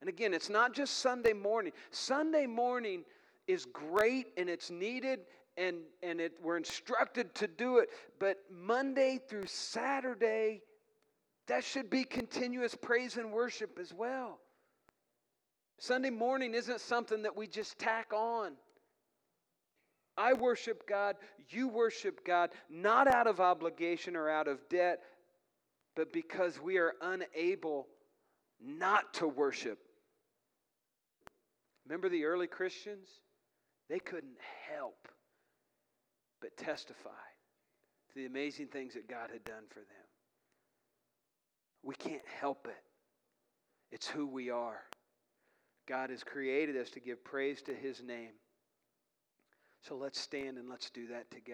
And 0.00 0.08
again, 0.08 0.34
it's 0.34 0.50
not 0.50 0.74
just 0.74 0.98
Sunday 0.98 1.34
morning. 1.34 1.70
Sunday 1.92 2.46
morning 2.46 3.04
is 3.46 3.64
great 3.64 4.26
and 4.36 4.50
it's 4.50 4.70
needed 4.72 5.20
and, 5.56 5.78
and 6.02 6.20
it, 6.20 6.34
we're 6.42 6.56
instructed 6.56 7.34
to 7.36 7.46
do 7.46 7.78
it. 7.78 7.88
But 8.18 8.38
Monday 8.50 9.20
through 9.28 9.46
Saturday, 9.46 10.62
that 11.48 11.64
should 11.64 11.90
be 11.90 12.04
continuous 12.04 12.74
praise 12.74 13.16
and 13.16 13.32
worship 13.32 13.78
as 13.80 13.92
well. 13.92 14.40
Sunday 15.78 16.10
morning 16.10 16.54
isn't 16.54 16.80
something 16.80 17.22
that 17.22 17.36
we 17.36 17.46
just 17.46 17.78
tack 17.78 18.12
on. 18.12 18.52
I 20.16 20.32
worship 20.32 20.88
God, 20.88 21.16
you 21.50 21.68
worship 21.68 22.24
God, 22.24 22.50
not 22.70 23.06
out 23.06 23.26
of 23.26 23.38
obligation 23.38 24.16
or 24.16 24.30
out 24.30 24.48
of 24.48 24.66
debt, 24.70 25.02
but 25.94 26.12
because 26.12 26.58
we 26.60 26.78
are 26.78 26.94
unable 27.02 27.86
not 28.58 29.12
to 29.14 29.28
worship. 29.28 29.78
Remember 31.86 32.08
the 32.08 32.24
early 32.24 32.46
Christians? 32.46 33.08
They 33.90 33.98
couldn't 33.98 34.38
help 34.70 35.08
but 36.46 36.64
testify 36.64 37.10
to 38.08 38.14
the 38.14 38.26
amazing 38.26 38.68
things 38.68 38.94
that 38.94 39.08
God 39.08 39.30
had 39.32 39.44
done 39.44 39.64
for 39.68 39.80
them. 39.80 40.06
We 41.82 41.96
can't 41.96 42.22
help 42.40 42.68
it, 42.68 42.84
it's 43.90 44.06
who 44.06 44.28
we 44.28 44.50
are. 44.50 44.82
God 45.88 46.10
has 46.10 46.22
created 46.22 46.76
us 46.76 46.90
to 46.90 47.00
give 47.00 47.24
praise 47.24 47.62
to 47.62 47.74
His 47.74 48.00
name. 48.00 48.30
So 49.82 49.96
let's 49.96 50.20
stand 50.20 50.56
and 50.56 50.68
let's 50.68 50.90
do 50.90 51.08
that 51.08 51.30
together. 51.32 51.52